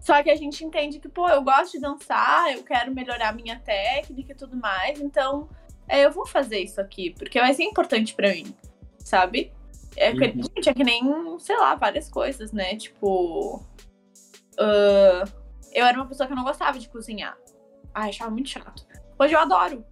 Só 0.00 0.22
que 0.22 0.30
a 0.30 0.36
gente 0.36 0.64
entende 0.64 1.00
que, 1.00 1.08
pô, 1.08 1.28
eu 1.28 1.42
gosto 1.42 1.72
de 1.72 1.80
dançar, 1.80 2.52
eu 2.52 2.62
quero 2.62 2.94
melhorar 2.94 3.34
minha 3.34 3.58
técnica 3.58 4.32
e 4.32 4.34
tudo 4.34 4.56
mais, 4.56 5.00
então 5.00 5.48
é, 5.88 6.04
eu 6.04 6.12
vou 6.12 6.24
fazer 6.24 6.60
isso 6.60 6.80
aqui, 6.80 7.10
porque 7.10 7.40
vai 7.40 7.52
ser 7.52 7.64
importante 7.64 8.14
para 8.14 8.32
mim, 8.32 8.54
sabe? 8.98 9.52
É, 9.98 10.10
uhum. 10.10 10.42
Gente, 10.42 10.68
é 10.68 10.74
que 10.74 10.84
nem, 10.84 11.02
sei 11.38 11.56
lá, 11.56 11.74
várias 11.74 12.08
coisas, 12.08 12.52
né? 12.52 12.76
Tipo. 12.76 13.56
Uh, 14.54 15.30
eu 15.72 15.84
era 15.84 15.96
uma 15.96 16.06
pessoa 16.06 16.26
que 16.26 16.32
eu 16.32 16.36
não 16.36 16.44
gostava 16.44 16.78
de 16.78 16.88
cozinhar. 16.88 17.36
Ai, 17.94 18.10
achava 18.10 18.30
muito 18.30 18.48
chato. 18.48 18.86
Hoje 19.18 19.34
eu 19.34 19.40
adoro. 19.40 19.84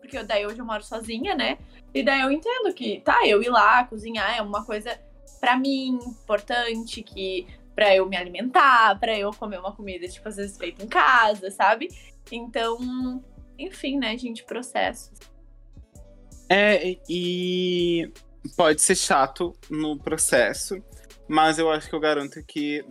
Porque 0.00 0.22
daí 0.22 0.46
hoje 0.46 0.58
eu 0.58 0.64
moro 0.64 0.82
sozinha, 0.82 1.34
né? 1.34 1.58
E 1.94 2.02
daí 2.02 2.20
eu 2.20 2.30
entendo 2.30 2.72
que, 2.74 3.00
tá, 3.00 3.26
eu 3.26 3.42
ir 3.42 3.48
lá 3.48 3.84
cozinhar 3.84 4.36
é 4.36 4.42
uma 4.42 4.64
coisa 4.64 4.98
para 5.40 5.56
mim 5.56 5.98
importante, 6.06 7.02
que 7.02 7.46
para 7.74 7.94
eu 7.94 8.06
me 8.06 8.16
alimentar, 8.16 8.98
para 8.98 9.18
eu 9.18 9.30
comer 9.32 9.58
uma 9.58 9.74
comida, 9.74 10.06
tipo, 10.06 10.28
às 10.28 10.36
vezes 10.36 10.56
feita 10.56 10.84
em 10.84 10.88
casa, 10.88 11.50
sabe? 11.50 11.88
Então, 12.30 13.22
enfim, 13.58 13.98
né, 13.98 14.16
gente, 14.16 14.44
processos. 14.44 15.18
É, 16.48 16.98
e 17.08 18.12
pode 18.56 18.80
ser 18.80 18.96
chato 18.96 19.56
no 19.70 19.98
processo, 19.98 20.82
mas 21.28 21.58
eu 21.58 21.70
acho 21.70 21.88
que 21.88 21.94
eu 21.94 22.00
garanto 22.00 22.42
que 22.44 22.84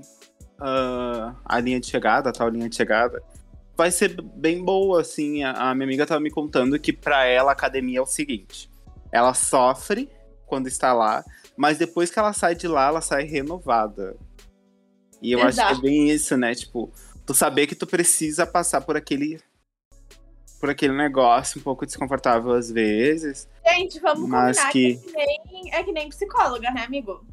uh, 0.60 1.36
a 1.44 1.60
linha 1.60 1.80
de 1.80 1.88
chegada, 1.88 2.30
a 2.30 2.34
tal 2.34 2.50
linha 2.50 2.70
de 2.70 2.76
chegada, 2.76 3.22
vai 3.76 3.92
ser 3.92 4.22
bem 4.22 4.64
boa, 4.64 5.02
assim. 5.02 5.44
A, 5.44 5.74
minha 5.74 5.88
amiga 5.88 6.04
estava 6.04 6.22
me 6.22 6.30
contando 6.30 6.80
que 6.80 6.94
para 6.94 7.26
ela 7.26 7.52
a 7.52 7.54
academia 7.54 8.00
é 8.00 8.02
o 8.02 8.06
seguinte: 8.06 8.70
ela 9.12 9.34
sofre 9.34 10.10
quando 10.46 10.68
está 10.68 10.94
lá, 10.94 11.24
mas 11.58 11.78
depois 11.78 12.12
que 12.12 12.20
ela 12.20 12.34
sai 12.34 12.56
de 12.56 12.68
lá, 12.68 12.88
ela 12.88 13.02
sai 13.02 13.24
renovada. 13.24 14.16
E 15.22 15.32
eu 15.32 15.40
Exato. 15.40 15.74
acho 15.74 15.82
que 15.82 15.88
é 15.88 15.90
bem 15.90 16.10
isso, 16.10 16.36
né? 16.38 16.54
Tipo, 16.56 16.92
tu 17.26 17.34
saber 17.34 17.68
que 17.68 17.76
tu 17.76 17.86
precisa 17.86 18.46
passar 18.46 18.82
por 18.82 18.98
aquele 18.98 19.40
por 20.60 20.70
aquele 20.70 20.94
negócio 20.94 21.60
um 21.60 21.64
pouco 21.64 21.86
desconfortável 21.86 22.52
às 22.52 22.72
vezes. 22.72 23.48
Gente, 23.68 24.00
vamos 24.00 24.28
mas 24.28 24.58
combinar 24.58 24.72
que... 24.72 24.96
que 24.98 25.20
é, 25.20 25.26
que 25.26 25.52
nem, 25.52 25.74
é 25.74 25.84
que 25.84 25.92
nem 25.92 26.10
psicóloga, 26.10 26.72
né, 26.72 26.84
amigo? 26.84 27.26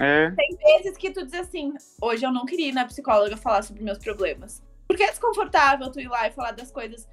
É. 0.00 0.30
Tem 0.30 0.56
vezes 0.56 0.96
que 0.96 1.10
tu 1.10 1.24
diz 1.24 1.34
assim, 1.34 1.72
hoje 2.00 2.24
eu 2.24 2.32
não 2.32 2.44
queria 2.44 2.68
ir 2.68 2.72
na 2.72 2.84
psicóloga 2.84 3.36
falar 3.36 3.62
sobre 3.62 3.82
meus 3.82 3.98
problemas. 3.98 4.62
Porque 4.86 5.02
é 5.02 5.10
desconfortável 5.10 5.90
tu 5.90 6.00
ir 6.00 6.08
lá 6.08 6.26
e 6.26 6.32
falar 6.32 6.52
das 6.52 6.70
coisas. 6.70 7.08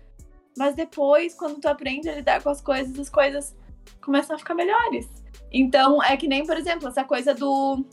Mas 0.58 0.76
depois, 0.76 1.34
quando 1.34 1.60
tu 1.60 1.68
aprende 1.68 2.10
a 2.10 2.16
lidar 2.16 2.42
com 2.42 2.50
as 2.50 2.62
coisas, 2.62 2.98
as 3.00 3.10
coisas 3.10 3.56
começam 4.02 4.36
a 4.36 4.40
ficar 4.40 4.54
melhores. 4.54 5.08
Então, 5.52 6.02
é 6.04 6.16
que 6.16 6.28
nem, 6.28 6.46
por 6.46 6.58
exemplo, 6.58 6.88
essa 6.88 7.04
coisa 7.04 7.34
do. 7.34 7.84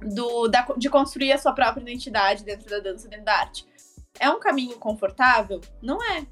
do 0.00 0.48
da, 0.48 0.66
de 0.76 0.88
construir 0.88 1.32
a 1.32 1.38
sua 1.38 1.52
própria 1.52 1.82
identidade 1.82 2.44
dentro 2.44 2.68
da 2.68 2.78
dança, 2.78 3.08
dentro 3.08 3.24
da 3.24 3.34
arte. 3.34 3.66
É 4.20 4.30
um 4.30 4.38
caminho 4.38 4.78
confortável? 4.78 5.60
Não 5.82 6.02
é 6.02 6.26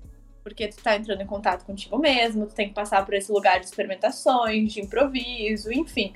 porque 0.47 0.69
tu 0.69 0.81
tá 0.81 0.95
entrando 0.95 1.21
em 1.21 1.27
contato 1.27 1.65
contigo 1.65 1.99
mesmo, 1.99 2.47
tu 2.47 2.55
tem 2.55 2.69
que 2.69 2.75
passar 2.75 3.05
por 3.05 3.15
esse 3.15 3.33
lugar 3.33 3.59
de 3.59 3.67
experimentações, 3.67 4.73
de 4.73 4.81
improviso, 4.81 5.73
enfim. 5.73 6.15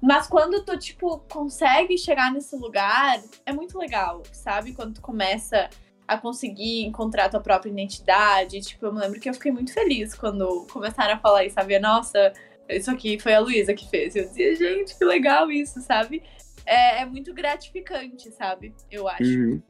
Mas 0.00 0.26
quando 0.26 0.64
tu, 0.64 0.76
tipo, 0.76 1.18
consegue 1.32 1.96
chegar 1.96 2.32
nesse 2.32 2.56
lugar, 2.56 3.22
é 3.46 3.52
muito 3.52 3.78
legal, 3.78 4.24
sabe? 4.32 4.72
Quando 4.72 4.94
tu 4.94 5.00
começa 5.00 5.70
a 6.08 6.18
conseguir 6.18 6.82
encontrar 6.82 7.28
tua 7.28 7.38
própria 7.38 7.70
identidade. 7.70 8.60
Tipo, 8.62 8.86
eu 8.86 8.92
me 8.92 8.98
lembro 8.98 9.20
que 9.20 9.30
eu 9.30 9.34
fiquei 9.34 9.52
muito 9.52 9.72
feliz 9.72 10.12
quando 10.12 10.66
começaram 10.72 11.14
a 11.14 11.18
falar 11.18 11.44
isso, 11.44 11.54
sabe? 11.54 11.78
Nossa, 11.78 12.32
isso 12.68 12.90
aqui 12.90 13.16
foi 13.16 13.32
a 13.32 13.38
Luísa 13.38 13.74
que 13.74 13.88
fez. 13.88 14.16
Eu 14.16 14.24
dizia, 14.24 14.56
gente, 14.56 14.98
que 14.98 15.04
legal 15.04 15.52
isso, 15.52 15.80
sabe? 15.82 16.20
É, 16.66 17.02
é 17.02 17.06
muito 17.06 17.32
gratificante, 17.32 18.28
sabe? 18.32 18.74
Eu 18.90 19.06
acho. 19.06 19.22
Uhum. 19.22 19.62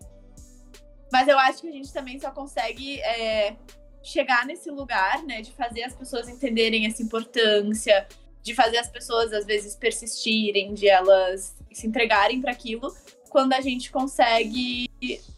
Mas 1.12 1.28
eu 1.28 1.38
acho 1.38 1.60
que 1.60 1.68
a 1.68 1.72
gente 1.72 1.92
também 1.92 2.18
só 2.18 2.30
consegue 2.30 2.98
é, 3.00 3.54
chegar 4.02 4.46
nesse 4.46 4.70
lugar, 4.70 5.22
né? 5.24 5.40
De 5.40 5.52
fazer 5.52 5.84
as 5.84 5.94
pessoas 5.94 6.28
entenderem 6.28 6.86
essa 6.86 7.02
importância, 7.02 8.06
de 8.42 8.54
fazer 8.54 8.78
as 8.78 8.88
pessoas, 8.88 9.32
às 9.32 9.44
vezes, 9.44 9.76
persistirem, 9.76 10.74
de 10.74 10.88
elas 10.88 11.56
se 11.72 11.86
entregarem 11.86 12.40
para 12.40 12.52
aquilo, 12.52 12.94
quando 13.30 13.52
a 13.52 13.60
gente 13.60 13.90
consegue 13.90 14.90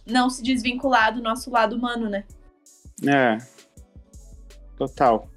não 0.04 0.28
se 0.28 0.42
desvincular 0.42 1.14
do 1.14 1.22
nosso 1.22 1.50
lado 1.50 1.76
humano, 1.76 2.08
né? 2.08 2.24
É. 3.06 3.38
Total. 4.76 5.28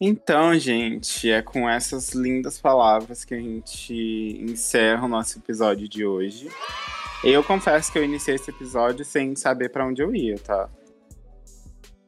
Então, 0.00 0.56
gente, 0.56 1.28
é 1.28 1.42
com 1.42 1.68
essas 1.68 2.10
lindas 2.10 2.60
palavras 2.60 3.24
que 3.24 3.34
a 3.34 3.40
gente 3.40 3.94
encerra 4.40 5.06
o 5.06 5.08
nosso 5.08 5.38
episódio 5.38 5.88
de 5.88 6.06
hoje. 6.06 6.48
Eu 7.22 7.42
confesso 7.42 7.90
que 7.90 7.98
eu 7.98 8.04
iniciei 8.04 8.36
esse 8.36 8.50
episódio 8.50 9.04
sem 9.04 9.34
saber 9.34 9.70
para 9.70 9.86
onde 9.86 10.02
eu 10.02 10.14
ia, 10.14 10.38
tá? 10.38 10.68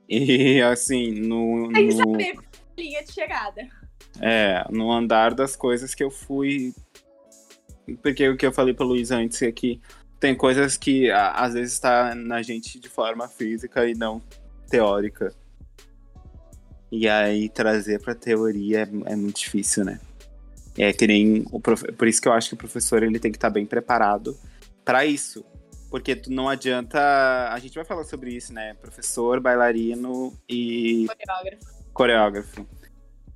E 0.09 0.61
assim, 0.63 1.11
no. 1.21 1.71
Sem 1.75 1.87
no... 1.89 1.93
saber 1.93 2.35
a 2.39 2.81
linha 2.81 3.05
de 3.05 3.13
chegada. 3.13 3.69
É, 4.21 4.65
no 4.71 4.91
andar 4.91 5.35
das 5.35 5.57
coisas 5.57 5.95
que 5.95 6.03
eu 6.03 6.11
fui. 6.11 6.73
Porque 8.03 8.29
o 8.29 8.37
que 8.37 8.47
eu 8.47 8.53
falei 8.53 8.73
pro 8.73 8.87
Luiz 8.87 9.11
antes 9.11 9.43
é 9.43 9.51
que 9.51 9.81
tem 10.21 10.35
coisas 10.35 10.77
que 10.77 11.11
a- 11.11 11.33
às 11.33 11.55
vezes 11.55 11.73
está 11.73 12.15
na 12.15 12.41
gente 12.41 12.79
de 12.79 12.89
forma 12.89 13.27
física 13.27 13.89
e 13.89 13.95
não 13.95 14.23
teórica. 14.69 15.35
E 16.93 17.09
aí 17.09 17.49
trazer 17.49 18.01
pra 18.01 18.15
teoria 18.15 18.83
é, 18.83 19.13
é 19.13 19.17
muito 19.17 19.41
difícil, 19.41 19.85
né? 19.85 20.01
É 20.79 20.93
que 20.93 21.07
nem 21.07 21.45
o 21.51 21.61
prof... 21.61 21.83
Por 21.93 22.07
isso 22.07 22.23
que 22.23 22.29
eu 22.29 22.33
acho 22.33 22.51
que 22.51 22.55
o 22.55 22.59
professor 22.59 23.03
ele 23.03 23.19
tem 23.19 23.33
que 23.33 23.39
estar 23.39 23.51
bem 23.51 23.67
preparado 23.67 24.37
pra 24.85 25.05
isso. 25.05 25.45
Porque 25.91 26.15
tu 26.15 26.31
não 26.31 26.49
adianta. 26.49 27.49
A 27.53 27.59
gente 27.59 27.75
vai 27.75 27.85
falar 27.85 28.05
sobre 28.05 28.33
isso, 28.33 28.53
né? 28.53 28.75
Professor, 28.75 29.41
bailarino 29.41 30.33
e 30.49 31.07
Coreógrafo. 31.09 31.93
coreógrafo. 31.93 32.67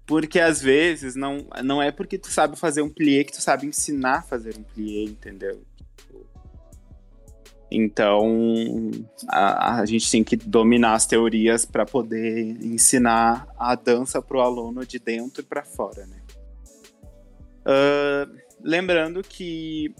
Porque 0.07 0.39
às 0.39 0.61
vezes 0.63 1.17
não, 1.17 1.47
não 1.65 1.83
é 1.83 1.91
porque 1.91 2.19
tu 2.19 2.29
sabe 2.31 2.57
fazer 2.57 2.83
um 2.83 2.91
plié 2.91 3.25
que 3.25 3.33
tu 3.33 3.41
sabe 3.41 3.67
ensinar 3.67 4.19
a 4.19 4.23
fazer 4.23 4.55
um 4.57 4.63
plié, 4.63 5.03
entendeu? 5.05 5.65
Então 7.71 8.31
a, 9.27 9.81
a 9.81 9.87
gente 9.87 10.09
tem 10.09 10.23
que 10.23 10.37
dominar 10.37 10.95
as 10.95 11.07
teorias 11.07 11.65
para 11.65 11.85
poder 11.85 12.57
ensinar 12.65 13.49
a 13.59 13.75
dança 13.75 14.23
pro 14.23 14.41
aluno 14.41 14.87
de 14.87 14.99
dentro 14.99 15.41
e 15.43 15.45
para 15.45 15.65
fora, 15.65 16.07
né? 16.07 16.21
Ah, 17.65 18.29
lembrando 18.63 19.23
que 19.23 19.95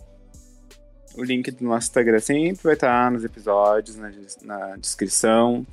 o 1.17 1.23
link 1.23 1.51
do 1.51 1.65
nosso 1.65 1.87
Instagram 1.89 2.21
sempre 2.21 2.62
vai 2.62 2.75
estar 2.75 3.11
nos 3.11 3.25
episódios, 3.25 3.97
na, 3.97 4.11
na 4.43 4.77
descrição. 4.77 5.67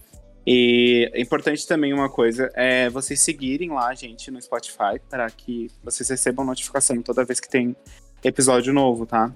E 0.45 1.09
é 1.13 1.21
importante 1.21 1.67
também 1.67 1.93
uma 1.93 2.09
coisa 2.09 2.51
é 2.55 2.89
vocês 2.89 3.19
seguirem 3.21 3.69
lá, 3.69 3.93
gente, 3.93 4.31
no 4.31 4.41
Spotify, 4.41 4.99
para 5.09 5.29
que 5.29 5.69
vocês 5.83 6.09
recebam 6.09 6.45
notificação 6.45 7.01
toda 7.01 7.23
vez 7.23 7.39
que 7.39 7.49
tem 7.49 7.75
episódio 8.23 8.73
novo, 8.73 9.05
tá? 9.05 9.31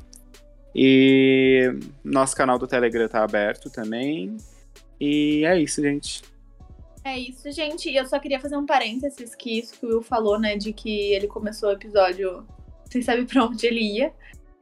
E 0.74 1.72
nosso 2.04 2.36
canal 2.36 2.58
do 2.58 2.68
Telegram 2.68 3.08
tá 3.08 3.24
aberto 3.24 3.70
também. 3.70 4.36
E 5.00 5.46
é 5.46 5.60
isso, 5.60 5.82
gente. 5.82 6.22
É 7.04 7.18
isso, 7.20 7.52
gente. 7.52 7.90
E 7.90 7.96
eu 7.96 8.06
só 8.08 8.18
queria 8.20 8.40
fazer 8.40 8.58
um 8.58 8.66
parênteses 8.66 9.36
que 9.36 9.60
isso 9.60 9.80
que 9.80 9.86
o 9.86 9.90
Will 9.90 10.02
falou, 10.02 10.40
né? 10.40 10.58
De 10.58 10.74
que 10.74 11.14
ele 11.14 11.28
começou 11.28 11.70
o 11.70 11.74
episódio 11.74 12.46
sem 12.92 13.02
saber 13.02 13.26
pra 13.26 13.46
onde 13.46 13.68
ele 13.68 13.80
ia. 13.80 14.12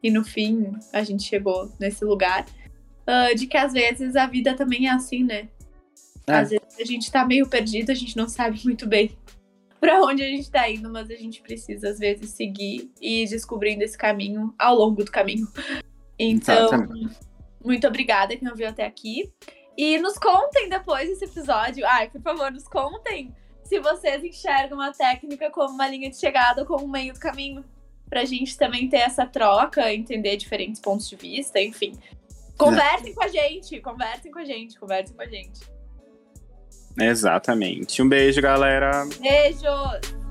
E 0.03 0.11
no 0.11 0.23
fim 0.23 0.73
a 0.91 1.01
gente 1.01 1.23
chegou 1.23 1.71
nesse 1.79 2.03
lugar. 2.03 2.45
Ah, 3.07 3.33
de 3.33 3.47
que 3.47 3.57
às 3.57 3.73
vezes 3.73 4.15
a 4.15 4.27
vida 4.27 4.53
também 4.53 4.87
é 4.87 4.91
assim, 4.91 5.23
né? 5.23 5.49
É. 6.27 6.35
Às 6.35 6.49
vezes 6.51 6.79
a 6.79 6.85
gente 6.85 7.11
tá 7.11 7.25
meio 7.25 7.47
perdido, 7.47 7.91
a 7.91 7.95
gente 7.95 8.15
não 8.15 8.29
sabe 8.29 8.61
muito 8.63 8.87
bem 8.87 9.15
pra 9.79 10.01
onde 10.01 10.23
a 10.23 10.27
gente 10.27 10.49
tá 10.49 10.69
indo, 10.69 10.89
mas 10.89 11.09
a 11.09 11.15
gente 11.15 11.41
precisa, 11.41 11.89
às 11.89 11.99
vezes, 11.99 12.29
seguir 12.29 12.91
e 13.01 13.23
ir 13.23 13.29
descobrindo 13.29 13.83
esse 13.83 13.97
caminho 13.97 14.53
ao 14.57 14.75
longo 14.75 15.03
do 15.03 15.11
caminho. 15.11 15.47
Então, 16.19 16.67
Exatamente. 16.67 17.17
muito 17.65 17.87
obrigada 17.87 18.37
quem 18.37 18.47
ouviu 18.47 18.69
até 18.69 18.85
aqui. 18.85 19.33
E 19.75 19.97
nos 19.97 20.13
contem 20.19 20.69
depois 20.69 21.09
desse 21.09 21.25
episódio. 21.25 21.83
Ai, 21.87 22.07
por 22.07 22.21
favor, 22.21 22.51
nos 22.51 22.67
contem 22.67 23.33
se 23.63 23.79
vocês 23.79 24.23
enxergam 24.23 24.79
a 24.79 24.93
técnica 24.93 25.49
como 25.49 25.73
uma 25.73 25.87
linha 25.87 26.11
de 26.11 26.17
chegada 26.17 26.61
ou 26.61 26.67
como 26.67 26.85
um 26.85 26.87
meio 26.87 27.13
do 27.13 27.19
caminho. 27.19 27.65
Pra 28.13 28.25
gente 28.25 28.55
também 28.55 28.87
ter 28.87 28.97
essa 28.97 29.25
troca, 29.25 29.91
entender 29.91 30.37
diferentes 30.37 30.79
pontos 30.79 31.09
de 31.09 31.15
vista, 31.15 31.59
enfim. 31.59 31.93
Conversem 32.55 33.11
com 33.11 33.23
a 33.23 33.27
gente, 33.27 33.81
conversem 33.81 34.31
com 34.31 34.37
a 34.37 34.45
gente, 34.45 34.79
conversem 34.79 35.15
com 35.15 35.21
a 35.23 35.25
gente. 35.25 35.61
Exatamente. 37.01 38.03
Um 38.03 38.07
beijo, 38.07 38.39
galera. 38.39 39.07
Beijos! 39.19 40.22